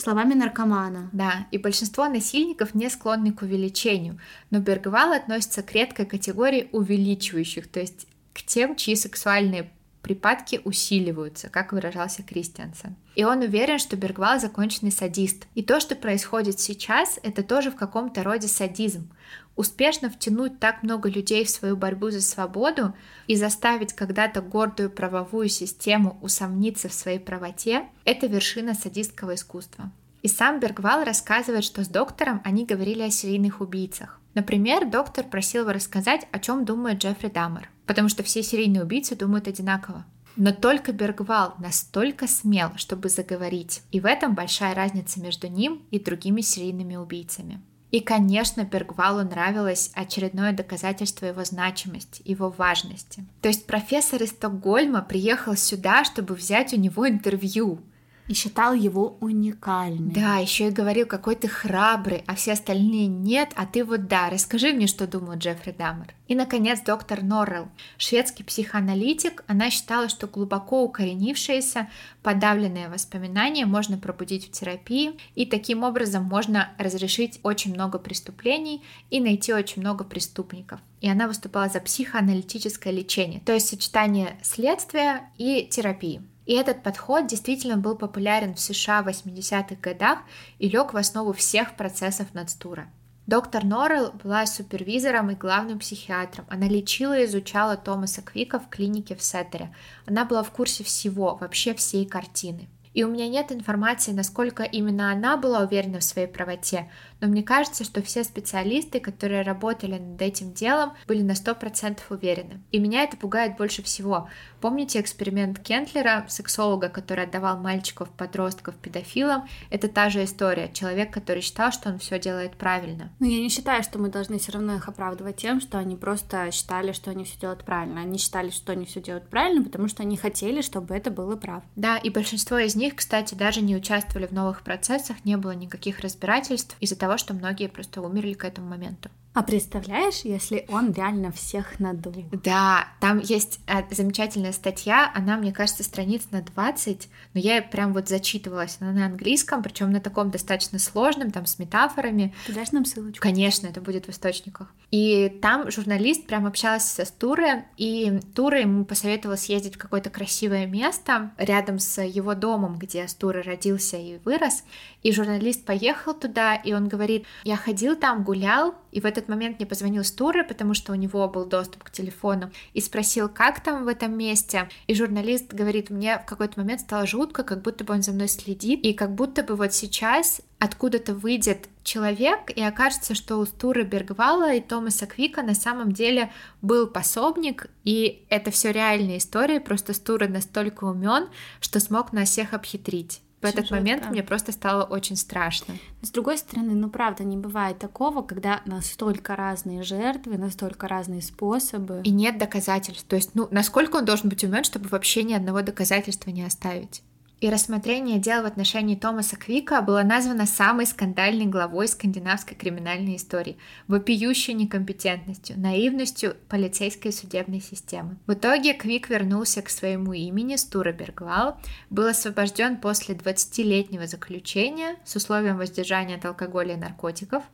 словами 0.00 0.34
наркомана. 0.34 1.10
Да, 1.12 1.48
и 1.50 1.58
большинство 1.58 2.06
насильников 2.06 2.72
не 2.74 2.88
склонны 2.88 3.32
к 3.32 3.42
увеличению, 3.42 4.20
но 4.50 4.60
Бергвал 4.60 5.12
относится 5.12 5.62
к 5.64 5.72
редкой 5.72 6.06
категории 6.06 6.68
увеличивающих, 6.70 7.66
то 7.68 7.80
есть 7.80 8.06
к 8.32 8.42
тем, 8.42 8.76
чьи 8.76 8.94
сексуальные 8.94 9.72
припадки 10.02 10.60
усиливаются, 10.64 11.48
как 11.48 11.72
выражался 11.72 12.22
Кристиансен. 12.22 12.96
И 13.14 13.24
он 13.24 13.40
уверен, 13.40 13.78
что 13.78 13.96
Бергвал 13.96 14.38
законченный 14.38 14.92
садист. 14.92 15.46
И 15.54 15.62
то, 15.62 15.80
что 15.80 15.96
происходит 15.96 16.60
сейчас, 16.60 17.18
это 17.22 17.42
тоже 17.42 17.70
в 17.70 17.76
каком-то 17.76 18.22
роде 18.22 18.48
садизм. 18.48 19.10
Успешно 19.56 20.08
втянуть 20.08 20.60
так 20.60 20.82
много 20.82 21.08
людей 21.08 21.44
в 21.44 21.50
свою 21.50 21.76
борьбу 21.76 22.10
за 22.10 22.22
свободу 22.22 22.94
и 23.26 23.34
заставить 23.34 23.92
когда-то 23.92 24.40
гордую 24.40 24.88
правовую 24.88 25.48
систему 25.48 26.16
усомниться 26.22 26.88
в 26.88 26.94
своей 26.94 27.18
правоте– 27.18 27.86
это 28.04 28.28
вершина 28.28 28.74
садистского 28.74 29.34
искусства. 29.34 29.90
И 30.22 30.28
сам 30.28 30.60
Бергвал 30.60 31.04
рассказывает, 31.04 31.64
что 31.64 31.84
с 31.84 31.88
доктором 31.88 32.40
они 32.44 32.66
говорили 32.66 33.02
о 33.02 33.10
серийных 33.10 33.60
убийцах. 33.60 34.20
Например, 34.34 34.88
доктор 34.88 35.24
просил 35.24 35.62
его 35.62 35.72
рассказать, 35.72 36.28
о 36.30 36.38
чем 36.38 36.64
думает 36.64 36.98
Джеффри 36.98 37.28
Даммер, 37.28 37.68
потому 37.88 38.08
что 38.10 38.22
все 38.22 38.42
серийные 38.42 38.84
убийцы 38.84 39.16
думают 39.16 39.48
одинаково. 39.48 40.04
Но 40.36 40.52
только 40.52 40.92
Бергвал 40.92 41.54
настолько 41.58 42.28
смел, 42.28 42.70
чтобы 42.76 43.08
заговорить, 43.08 43.82
и 43.90 43.98
в 43.98 44.06
этом 44.06 44.34
большая 44.36 44.74
разница 44.74 45.20
между 45.20 45.48
ним 45.48 45.82
и 45.90 45.98
другими 45.98 46.42
серийными 46.42 46.94
убийцами. 46.94 47.60
И, 47.90 48.00
конечно, 48.00 48.64
Бергвалу 48.64 49.22
нравилось 49.22 49.90
очередное 49.94 50.52
доказательство 50.52 51.24
его 51.24 51.42
значимости, 51.44 52.20
его 52.26 52.50
важности. 52.50 53.24
То 53.40 53.48
есть 53.48 53.66
профессор 53.66 54.22
из 54.22 54.30
Стокгольма 54.30 55.00
приехал 55.00 55.56
сюда, 55.56 56.04
чтобы 56.04 56.34
взять 56.34 56.74
у 56.74 56.76
него 56.76 57.08
интервью. 57.08 57.80
И 58.28 58.34
считал 58.34 58.74
его 58.74 59.16
уникальным. 59.20 60.12
Да, 60.12 60.36
еще 60.36 60.68
и 60.68 60.70
говорил, 60.70 61.06
какой 61.06 61.34
ты 61.34 61.48
храбрый, 61.48 62.22
а 62.26 62.34
все 62.34 62.52
остальные 62.52 63.06
нет, 63.06 63.50
а 63.56 63.64
ты 63.66 63.84
вот 63.84 64.06
да. 64.06 64.28
Расскажи 64.30 64.72
мне, 64.72 64.86
что 64.86 65.06
думал 65.06 65.36
Джеффри 65.36 65.72
Даммер. 65.72 66.14
И, 66.28 66.34
наконец, 66.34 66.80
доктор 66.82 67.22
Норрелл, 67.22 67.68
шведский 67.96 68.44
психоаналитик, 68.44 69.44
она 69.46 69.70
считала, 69.70 70.10
что 70.10 70.26
глубоко 70.26 70.84
укоренившиеся, 70.84 71.88
подавленные 72.22 72.88
воспоминания 72.88 73.64
можно 73.64 73.96
пробудить 73.96 74.46
в 74.46 74.50
терапии, 74.50 75.18
и 75.34 75.46
таким 75.46 75.82
образом 75.82 76.24
можно 76.24 76.70
разрешить 76.76 77.40
очень 77.42 77.72
много 77.72 77.98
преступлений 77.98 78.82
и 79.08 79.20
найти 79.20 79.54
очень 79.54 79.80
много 79.80 80.04
преступников. 80.04 80.80
И 81.00 81.08
она 81.08 81.28
выступала 81.28 81.70
за 81.70 81.80
психоаналитическое 81.80 82.92
лечение, 82.92 83.40
то 83.40 83.54
есть 83.54 83.68
сочетание 83.68 84.36
следствия 84.42 85.30
и 85.38 85.66
терапии. 85.70 86.20
И 86.48 86.54
этот 86.54 86.82
подход 86.82 87.26
действительно 87.26 87.76
был 87.76 87.94
популярен 87.94 88.54
в 88.54 88.60
США 88.60 89.02
в 89.02 89.08
80-х 89.08 89.76
годах 89.82 90.20
и 90.58 90.66
лег 90.66 90.94
в 90.94 90.96
основу 90.96 91.34
всех 91.34 91.76
процессов 91.76 92.32
Нацтура. 92.32 92.88
Доктор 93.26 93.64
Норрелл 93.64 94.12
была 94.24 94.46
супервизором 94.46 95.30
и 95.30 95.34
главным 95.34 95.78
психиатром. 95.78 96.46
Она 96.48 96.66
лечила 96.66 97.18
и 97.18 97.26
изучала 97.26 97.76
Томаса 97.76 98.22
Квика 98.22 98.58
в 98.58 98.70
клинике 98.70 99.14
в 99.14 99.22
Сеттере. 99.22 99.74
Она 100.06 100.24
была 100.24 100.42
в 100.42 100.50
курсе 100.50 100.84
всего, 100.84 101.36
вообще 101.38 101.74
всей 101.74 102.06
картины. 102.06 102.70
И 102.94 103.04
у 103.04 103.08
меня 103.08 103.28
нет 103.28 103.52
информации, 103.52 104.12
насколько 104.12 104.62
именно 104.62 105.12
она 105.12 105.36
была 105.36 105.60
уверена 105.60 105.98
в 105.98 106.04
своей 106.04 106.28
правоте, 106.28 106.90
но 107.20 107.28
мне 107.28 107.42
кажется, 107.42 107.84
что 107.84 108.02
все 108.02 108.24
специалисты, 108.24 109.00
которые 109.00 109.42
работали 109.42 109.98
над 109.98 110.20
этим 110.22 110.52
делом, 110.52 110.92
были 111.06 111.22
на 111.22 111.32
100% 111.32 111.98
уверены. 112.10 112.62
И 112.70 112.78
меня 112.78 113.02
это 113.02 113.16
пугает 113.16 113.56
больше 113.56 113.82
всего. 113.82 114.28
Помните 114.60 115.00
эксперимент 115.00 115.58
Кентлера, 115.60 116.24
сексолога, 116.28 116.88
который 116.88 117.24
отдавал 117.24 117.58
мальчиков, 117.58 118.10
подростков 118.10 118.76
педофилам? 118.76 119.48
Это 119.70 119.88
та 119.88 120.10
же 120.10 120.24
история. 120.24 120.70
Человек, 120.72 121.12
который 121.12 121.42
считал, 121.42 121.72
что 121.72 121.90
он 121.90 121.98
все 121.98 122.18
делает 122.18 122.56
правильно. 122.56 123.12
Но 123.20 123.26
я 123.26 123.40
не 123.40 123.48
считаю, 123.48 123.82
что 123.82 123.98
мы 123.98 124.08
должны 124.08 124.38
все 124.38 124.52
равно 124.52 124.74
их 124.76 124.88
оправдывать 124.88 125.36
тем, 125.36 125.60
что 125.60 125.78
они 125.78 125.96
просто 125.96 126.50
считали, 126.50 126.92
что 126.92 127.10
они 127.10 127.24
все 127.24 127.38
делают 127.38 127.64
правильно. 127.64 128.00
Они 128.00 128.18
считали, 128.18 128.50
что 128.50 128.72
они 128.72 128.84
все 128.84 129.00
делают 129.00 129.28
правильно, 129.28 129.62
потому 129.62 129.88
что 129.88 130.02
они 130.02 130.16
хотели, 130.16 130.60
чтобы 130.60 130.94
это 130.94 131.10
было 131.10 131.36
прав. 131.36 131.62
Да, 131.76 131.96
и 131.96 132.10
большинство 132.10 132.58
из 132.58 132.74
них, 132.74 132.96
кстати, 132.96 133.34
даже 133.34 133.60
не 133.60 133.76
участвовали 133.76 134.26
в 134.26 134.32
новых 134.32 134.62
процессах, 134.62 135.24
не 135.24 135.36
было 135.36 135.52
никаких 135.52 136.00
разбирательств 136.00 136.76
из-за 136.80 136.96
того, 136.96 137.07
того, 137.08 137.16
что 137.16 137.32
многие 137.32 137.68
просто 137.68 138.02
умерли 138.02 138.34
к 138.34 138.44
этому 138.44 138.68
моменту. 138.68 139.08
А 139.38 139.44
представляешь, 139.44 140.22
если 140.24 140.66
он 140.68 140.90
реально 140.90 141.30
всех 141.30 141.78
надул? 141.78 142.24
Да, 142.42 142.88
там 143.00 143.20
есть 143.20 143.60
э, 143.68 143.84
замечательная 143.94 144.50
статья, 144.50 145.12
она, 145.14 145.36
мне 145.36 145.52
кажется, 145.52 145.84
страниц 145.84 146.24
на 146.32 146.42
20, 146.42 147.08
но 147.34 147.40
я 147.40 147.62
прям 147.62 147.92
вот 147.92 148.08
зачитывалась, 148.08 148.78
она 148.80 148.90
на 148.90 149.06
английском, 149.06 149.62
причем 149.62 149.92
на 149.92 150.00
таком 150.00 150.32
достаточно 150.32 150.80
сложном, 150.80 151.30
там 151.30 151.46
с 151.46 151.60
метафорами. 151.60 152.34
Ты 152.48 152.52
дашь 152.52 152.72
нам 152.72 152.84
ссылочку? 152.84 153.22
Конечно, 153.22 153.68
это 153.68 153.80
будет 153.80 154.06
в 154.06 154.10
источниках. 154.10 154.74
И 154.90 155.28
там 155.40 155.70
журналист 155.70 156.26
прям 156.26 156.44
общался 156.44 157.04
с 157.04 157.10
Туре, 157.12 157.66
и 157.76 158.20
Тура 158.34 158.58
ему 158.58 158.84
посоветовала 158.84 159.36
съездить 159.36 159.76
в 159.76 159.78
какое-то 159.78 160.10
красивое 160.10 160.66
место 160.66 161.30
рядом 161.36 161.78
с 161.78 162.02
его 162.02 162.34
домом, 162.34 162.76
где 162.76 163.06
Стура 163.06 163.42
родился 163.44 163.98
и 163.98 164.18
вырос. 164.24 164.64
И 165.04 165.12
журналист 165.12 165.64
поехал 165.64 166.12
туда, 166.14 166.56
и 166.56 166.72
он 166.72 166.88
говорит, 166.88 167.24
я 167.44 167.56
ходил 167.56 167.94
там, 167.94 168.24
гулял, 168.24 168.74
и 168.90 169.00
в 169.00 169.04
этот 169.04 169.27
момент 169.28 169.58
мне 169.58 169.66
позвонил 169.66 170.04
Стура, 170.04 170.44
потому 170.44 170.74
что 170.74 170.92
у 170.92 170.94
него 170.94 171.28
был 171.28 171.44
доступ 171.44 171.84
к 171.84 171.90
телефону, 171.90 172.50
и 172.74 172.80
спросил, 172.80 173.28
как 173.28 173.60
там 173.62 173.84
в 173.84 173.88
этом 173.88 174.16
месте. 174.16 174.68
И 174.86 174.94
журналист 174.94 175.52
говорит, 175.52 175.90
мне 175.90 176.18
в 176.18 176.26
какой-то 176.26 176.60
момент 176.60 176.80
стало 176.80 177.06
жутко, 177.06 177.42
как 177.42 177.62
будто 177.62 177.84
бы 177.84 177.94
он 177.94 178.02
за 178.02 178.12
мной 178.12 178.28
следит, 178.28 178.80
и 178.84 178.92
как 178.92 179.14
будто 179.14 179.42
бы 179.42 179.56
вот 179.56 179.72
сейчас 179.72 180.40
откуда-то 180.58 181.14
выйдет 181.14 181.68
человек, 181.84 182.50
и 182.54 182.62
окажется, 182.62 183.14
что 183.14 183.36
у 183.36 183.46
Стуры 183.46 183.84
Бергвала 183.84 184.54
и 184.54 184.60
Томаса 184.60 185.06
Квика 185.06 185.42
на 185.42 185.54
самом 185.54 185.92
деле 185.92 186.32
был 186.62 186.86
пособник, 186.86 187.66
и 187.84 188.24
это 188.28 188.50
все 188.50 188.72
реальная 188.72 189.18
история, 189.18 189.60
просто 189.60 189.92
Стура 189.92 190.26
настолько 190.26 190.84
умен, 190.84 191.28
что 191.60 191.80
смог 191.80 192.12
нас 192.12 192.30
всех 192.30 192.54
обхитрить. 192.54 193.22
В 193.40 193.44
этот 193.44 193.66
Сюжет, 193.66 193.70
момент 193.70 194.10
мне 194.10 194.22
просто 194.24 194.50
стало 194.50 194.82
очень 194.82 195.16
страшно. 195.16 195.74
С 196.02 196.10
другой 196.10 196.38
стороны, 196.38 196.74
ну 196.74 196.90
правда, 196.90 197.22
не 197.22 197.36
бывает 197.36 197.78
такого, 197.78 198.22
когда 198.22 198.62
настолько 198.64 199.36
разные 199.36 199.84
жертвы, 199.84 200.38
настолько 200.38 200.88
разные 200.88 201.22
способы. 201.22 202.00
И 202.04 202.10
нет 202.10 202.38
доказательств. 202.38 203.04
То 203.04 203.14
есть, 203.14 203.34
ну, 203.34 203.46
насколько 203.52 203.96
он 203.96 204.04
должен 204.04 204.28
быть 204.28 204.42
умен, 204.42 204.64
чтобы 204.64 204.88
вообще 204.88 205.22
ни 205.22 205.34
одного 205.34 205.62
доказательства 205.62 206.30
не 206.30 206.42
оставить? 206.42 207.02
И 207.40 207.50
рассмотрение 207.50 208.18
дел 208.18 208.42
в 208.42 208.46
отношении 208.46 208.96
Томаса 208.96 209.36
Квика 209.36 209.80
было 209.80 210.02
названо 210.02 210.44
самой 210.44 210.86
скандальной 210.86 211.46
главой 211.46 211.86
скандинавской 211.86 212.56
криминальной 212.56 213.16
истории, 213.16 213.58
вопиющей 213.86 214.54
некомпетентностью, 214.54 215.58
наивностью 215.58 216.36
полицейской 216.48 217.12
судебной 217.12 217.60
системы. 217.60 218.16
В 218.26 218.32
итоге 218.32 218.74
Квик 218.74 219.08
вернулся 219.08 219.62
к 219.62 219.70
своему 219.70 220.12
имени 220.14 220.56
Стура 220.56 220.92
Бергвал, 220.92 221.58
был 221.90 222.06
освобожден 222.06 222.76
после 222.76 223.14
20-летнего 223.14 224.06
заключения 224.06 224.96
с 225.04 225.14
условием 225.14 225.58
воздержания 225.58 226.16
от 226.16 226.24
алкоголя 226.24 226.74
и 226.74 226.76
наркотиков, 226.76 227.44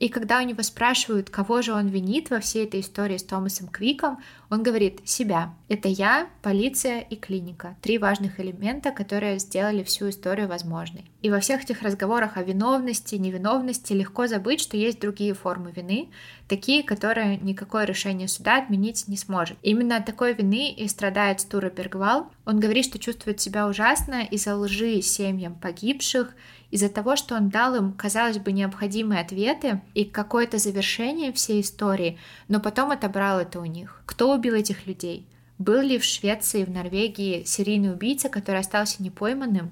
и 0.00 0.08
когда 0.08 0.40
у 0.40 0.42
него 0.42 0.62
спрашивают, 0.62 1.30
кого 1.30 1.62
же 1.62 1.72
он 1.72 1.88
винит 1.88 2.30
во 2.30 2.40
всей 2.40 2.64
этой 2.64 2.80
истории 2.80 3.16
с 3.16 3.22
Томасом 3.22 3.68
Квиком, 3.68 4.18
он 4.50 4.62
говорит 4.62 5.00
«себя». 5.04 5.54
Это 5.68 5.88
я, 5.88 6.28
полиция 6.42 7.00
и 7.00 7.16
клиника. 7.16 7.76
Три 7.82 7.98
важных 7.98 8.40
элемента, 8.40 8.90
которые 8.90 9.38
сделали 9.38 9.82
всю 9.82 10.08
историю 10.08 10.48
возможной. 10.48 11.04
И 11.20 11.30
во 11.30 11.40
всех 11.40 11.64
этих 11.64 11.82
разговорах 11.82 12.36
о 12.36 12.42
виновности, 12.42 13.16
невиновности 13.16 13.92
легко 13.92 14.26
забыть, 14.26 14.60
что 14.60 14.76
есть 14.76 15.00
другие 15.00 15.34
формы 15.34 15.72
вины, 15.72 16.08
такие, 16.48 16.82
которые 16.82 17.36
никакое 17.36 17.84
решение 17.84 18.28
суда 18.28 18.58
отменить 18.58 19.08
не 19.08 19.16
сможет. 19.16 19.58
Именно 19.62 19.96
от 19.96 20.06
такой 20.06 20.32
вины 20.32 20.70
и 20.72 20.88
страдает 20.88 21.40
Стура 21.40 21.70
Бергвал. 21.70 22.30
Он 22.46 22.60
говорит, 22.60 22.86
что 22.86 22.98
чувствует 22.98 23.40
себя 23.40 23.68
ужасно 23.68 24.24
из-за 24.24 24.56
лжи 24.56 25.02
семьям 25.02 25.54
погибших, 25.54 26.34
из-за 26.70 26.88
того, 26.88 27.16
что 27.16 27.34
он 27.34 27.48
дал 27.48 27.74
им, 27.74 27.92
казалось 27.92 28.38
бы, 28.38 28.52
необходимые 28.52 29.20
ответы 29.20 29.80
и 29.94 30.04
какое-то 30.04 30.58
завершение 30.58 31.32
всей 31.32 31.62
истории, 31.62 32.18
но 32.48 32.60
потом 32.60 32.90
отобрал 32.90 33.40
это 33.40 33.60
у 33.60 33.64
них. 33.64 34.02
Кто 34.06 34.34
убил 34.34 34.54
этих 34.54 34.86
людей? 34.86 35.26
Был 35.58 35.80
ли 35.80 35.98
в 35.98 36.04
Швеции, 36.04 36.64
в 36.64 36.70
Норвегии 36.70 37.42
серийный 37.44 37.92
убийца, 37.92 38.28
который 38.28 38.60
остался 38.60 39.02
непойманным? 39.02 39.70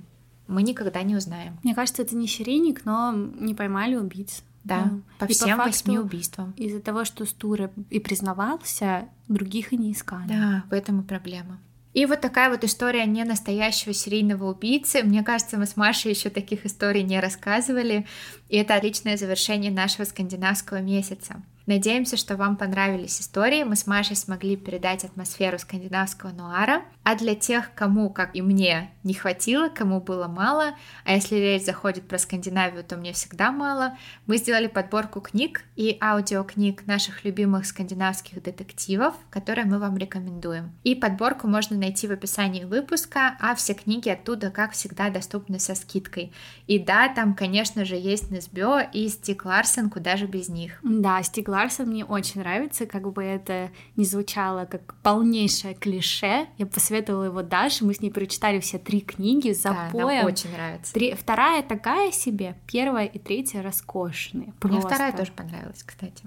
Мы 0.49 0.63
никогда 0.63 1.03
не 1.03 1.17
узнаем. 1.17 1.59
Мне 1.63 1.75
кажется, 1.75 2.03
это 2.03 2.17
не 2.17 2.27
серийник, 2.27 2.85
но 2.85 3.13
не 3.13 3.55
поймали 3.55 3.97
убийц. 3.97 4.43
Да, 4.65 4.85
да. 4.85 5.27
по 5.27 5.27
всем 5.33 5.59
по 5.59 5.67
восьми 5.67 5.97
убийствам. 5.97 6.53
Из-за 6.57 6.81
того, 6.81 7.05
что 7.05 7.25
Стура 7.25 7.71
и 7.89 8.01
признавался, 8.01 9.09
других 9.29 9.73
и 9.73 9.77
не 9.77 9.93
искали. 9.93 10.29
Да, 10.29 10.65
в 10.69 10.73
этом 10.73 11.03
и 11.03 11.05
проблема. 11.05 11.61
И 11.97 12.05
вот 12.05 12.21
такая 12.21 12.51
вот 12.51 12.63
история 12.63 13.07
не 13.07 13.25
настоящего 13.25 13.95
серийного 13.95 14.51
убийцы. 14.51 15.03
Мне 15.03 15.23
кажется, 15.23 15.57
мы 15.57 15.65
с 15.65 15.79
Машей 15.79 16.13
еще 16.13 16.29
таких 16.29 16.67
историй 16.67 17.03
не 17.03 17.19
рассказывали. 17.19 18.07
И 18.51 18.59
это 18.59 18.75
отличное 18.75 19.17
завершение 19.17 19.73
нашего 19.73 20.05
скандинавского 20.05 20.83
месяца. 20.83 21.43
Надеемся, 21.67 22.17
что 22.17 22.37
вам 22.37 22.57
понравились 22.57 23.21
истории. 23.21 23.65
Мы 23.65 23.75
с 23.75 23.87
Машей 23.89 24.15
смогли 24.15 24.57
передать 24.57 25.05
атмосферу 25.05 25.59
скандинавского 25.59 26.31
нуара. 26.31 26.83
А 27.03 27.15
для 27.15 27.35
тех, 27.35 27.73
кому, 27.75 28.11
как 28.11 28.35
и 28.35 28.43
мне, 28.43 28.91
не 29.05 29.15
хватило, 29.15 29.69
кому 29.69 30.01
было 30.01 30.27
мало, 30.27 30.75
а 31.05 31.13
если 31.13 31.37
речь 31.37 31.65
заходит 31.65 32.09
про 32.09 32.19
Скандинавию, 32.19 32.83
то 32.83 32.97
мне 32.97 33.13
всегда 33.13 33.53
мало, 33.53 33.97
мы 34.27 34.39
сделали 34.39 34.67
подборку 34.67 35.21
книг 35.21 35.63
и 35.77 35.97
аудиокниг 36.01 36.85
наших 36.89 37.25
любимых 37.25 37.67
скандинавских 37.67 38.43
детективов, 38.43 39.15
которые 39.31 39.67
мы 39.67 39.79
вам 39.79 39.97
рекомендуем. 39.97 40.73
И 40.83 40.97
подборку 40.97 41.47
можно 41.47 41.77
найти 41.77 42.09
в 42.09 42.13
описании 42.13 42.65
выпуска, 42.65 43.37
а 43.39 43.55
все 43.55 43.75
книги 43.75 44.09
оттуда, 44.09 44.51
как 44.51 44.73
всегда, 44.73 45.09
доступны 45.09 45.61
со 45.61 45.77
скидкой. 45.77 46.33
И 46.67 46.81
да, 46.81 47.09
там, 47.09 47.35
конечно 47.35 47.85
же, 47.85 47.95
есть 47.95 48.33
Несбё 48.33 48.81
и 48.93 49.07
Стик 49.09 49.45
Ларсен, 49.45 49.91
куда 49.91 50.17
же 50.17 50.27
без 50.27 50.49
них. 50.49 50.81
Да, 50.83 51.23
Стик 51.23 51.47
Ларсон 51.57 51.89
мне 51.89 52.05
очень 52.05 52.41
нравится, 52.41 52.85
как 52.85 53.11
бы 53.11 53.25
это 53.25 53.71
не 53.97 54.05
звучало 54.05 54.67
как 54.67 54.95
полнейшее 55.03 55.75
клише. 55.75 56.47
Я 56.59 56.67
посоветовала 56.67 57.25
его 57.25 57.43
Даше, 57.43 57.87
мы 57.87 57.95
с 57.95 58.03
ней 58.03 58.11
прочитали 58.11 58.61
все 58.61 58.79
три 58.79 59.01
книги 59.01 59.53
за 59.53 59.71
да, 59.71 59.89
поем. 59.91 60.19
Нам 60.19 60.27
очень 60.27 60.53
нравится. 60.53 60.93
Три... 60.93 61.15
Вторая 61.15 61.63
такая 61.63 62.13
себе, 62.13 62.57
первая 62.67 63.07
и 63.07 63.19
третья 63.19 63.63
роскошные. 63.63 64.53
Просто. 64.61 64.79
Мне 64.79 64.87
вторая 64.87 65.13
тоже 65.13 65.33
понравилась, 65.33 65.83
кстати. 65.83 66.25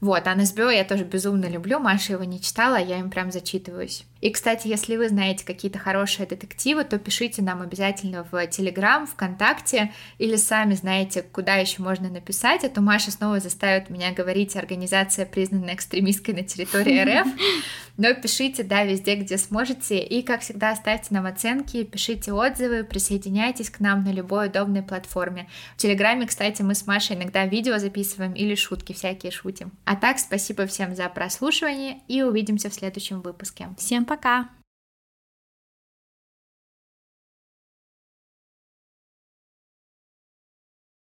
Вот, 0.00 0.26
а 0.26 0.34
НСБО 0.34 0.70
я 0.70 0.84
тоже 0.84 1.04
безумно 1.04 1.46
люблю, 1.46 1.78
Маша 1.78 2.14
его 2.14 2.24
не 2.24 2.40
читала, 2.40 2.76
я 2.76 2.98
им 2.98 3.10
прям 3.10 3.30
зачитываюсь. 3.30 4.06
И, 4.24 4.30
кстати, 4.30 4.68
если 4.68 4.96
вы 4.96 5.10
знаете 5.10 5.44
какие-то 5.44 5.78
хорошие 5.78 6.26
детективы, 6.26 6.84
то 6.84 6.98
пишите 6.98 7.42
нам 7.42 7.60
обязательно 7.60 8.26
в 8.32 8.46
Телеграм, 8.46 9.06
ВКонтакте, 9.06 9.92
или 10.16 10.36
сами 10.36 10.72
знаете, 10.72 11.20
куда 11.20 11.56
еще 11.56 11.82
можно 11.82 12.08
написать, 12.08 12.64
а 12.64 12.70
то 12.70 12.80
Маша 12.80 13.10
снова 13.10 13.38
заставит 13.38 13.90
меня 13.90 14.12
говорить 14.12 14.56
«Организация, 14.56 15.26
признанная 15.26 15.74
экстремистской 15.74 16.32
на 16.32 16.42
территории 16.42 17.20
РФ». 17.20 17.28
Но 17.96 18.12
пишите, 18.14 18.64
да, 18.64 18.84
везде, 18.84 19.14
где 19.14 19.36
сможете. 19.38 20.00
И, 20.00 20.22
как 20.22 20.40
всегда, 20.40 20.74
ставьте 20.74 21.08
нам 21.10 21.26
оценки, 21.26 21.84
пишите 21.84 22.32
отзывы, 22.32 22.82
присоединяйтесь 22.82 23.70
к 23.70 23.78
нам 23.78 24.02
на 24.02 24.10
любой 24.10 24.48
удобной 24.48 24.82
платформе. 24.82 25.48
В 25.76 25.82
Телеграме, 25.82 26.26
кстати, 26.26 26.62
мы 26.62 26.74
с 26.74 26.86
Машей 26.86 27.14
иногда 27.14 27.46
видео 27.46 27.78
записываем 27.78 28.32
или 28.32 28.54
шутки 28.54 28.94
всякие 28.94 29.30
шутим. 29.30 29.70
А 29.84 29.94
так, 29.94 30.18
спасибо 30.18 30.66
всем 30.66 30.96
за 30.96 31.08
прослушивание 31.10 32.00
и 32.08 32.22
увидимся 32.22 32.68
в 32.70 32.74
следующем 32.74 33.20
выпуске. 33.20 33.68
Всем 33.78 34.06
пока! 34.06 34.13
pra 34.14 34.16
cá. 34.16 34.63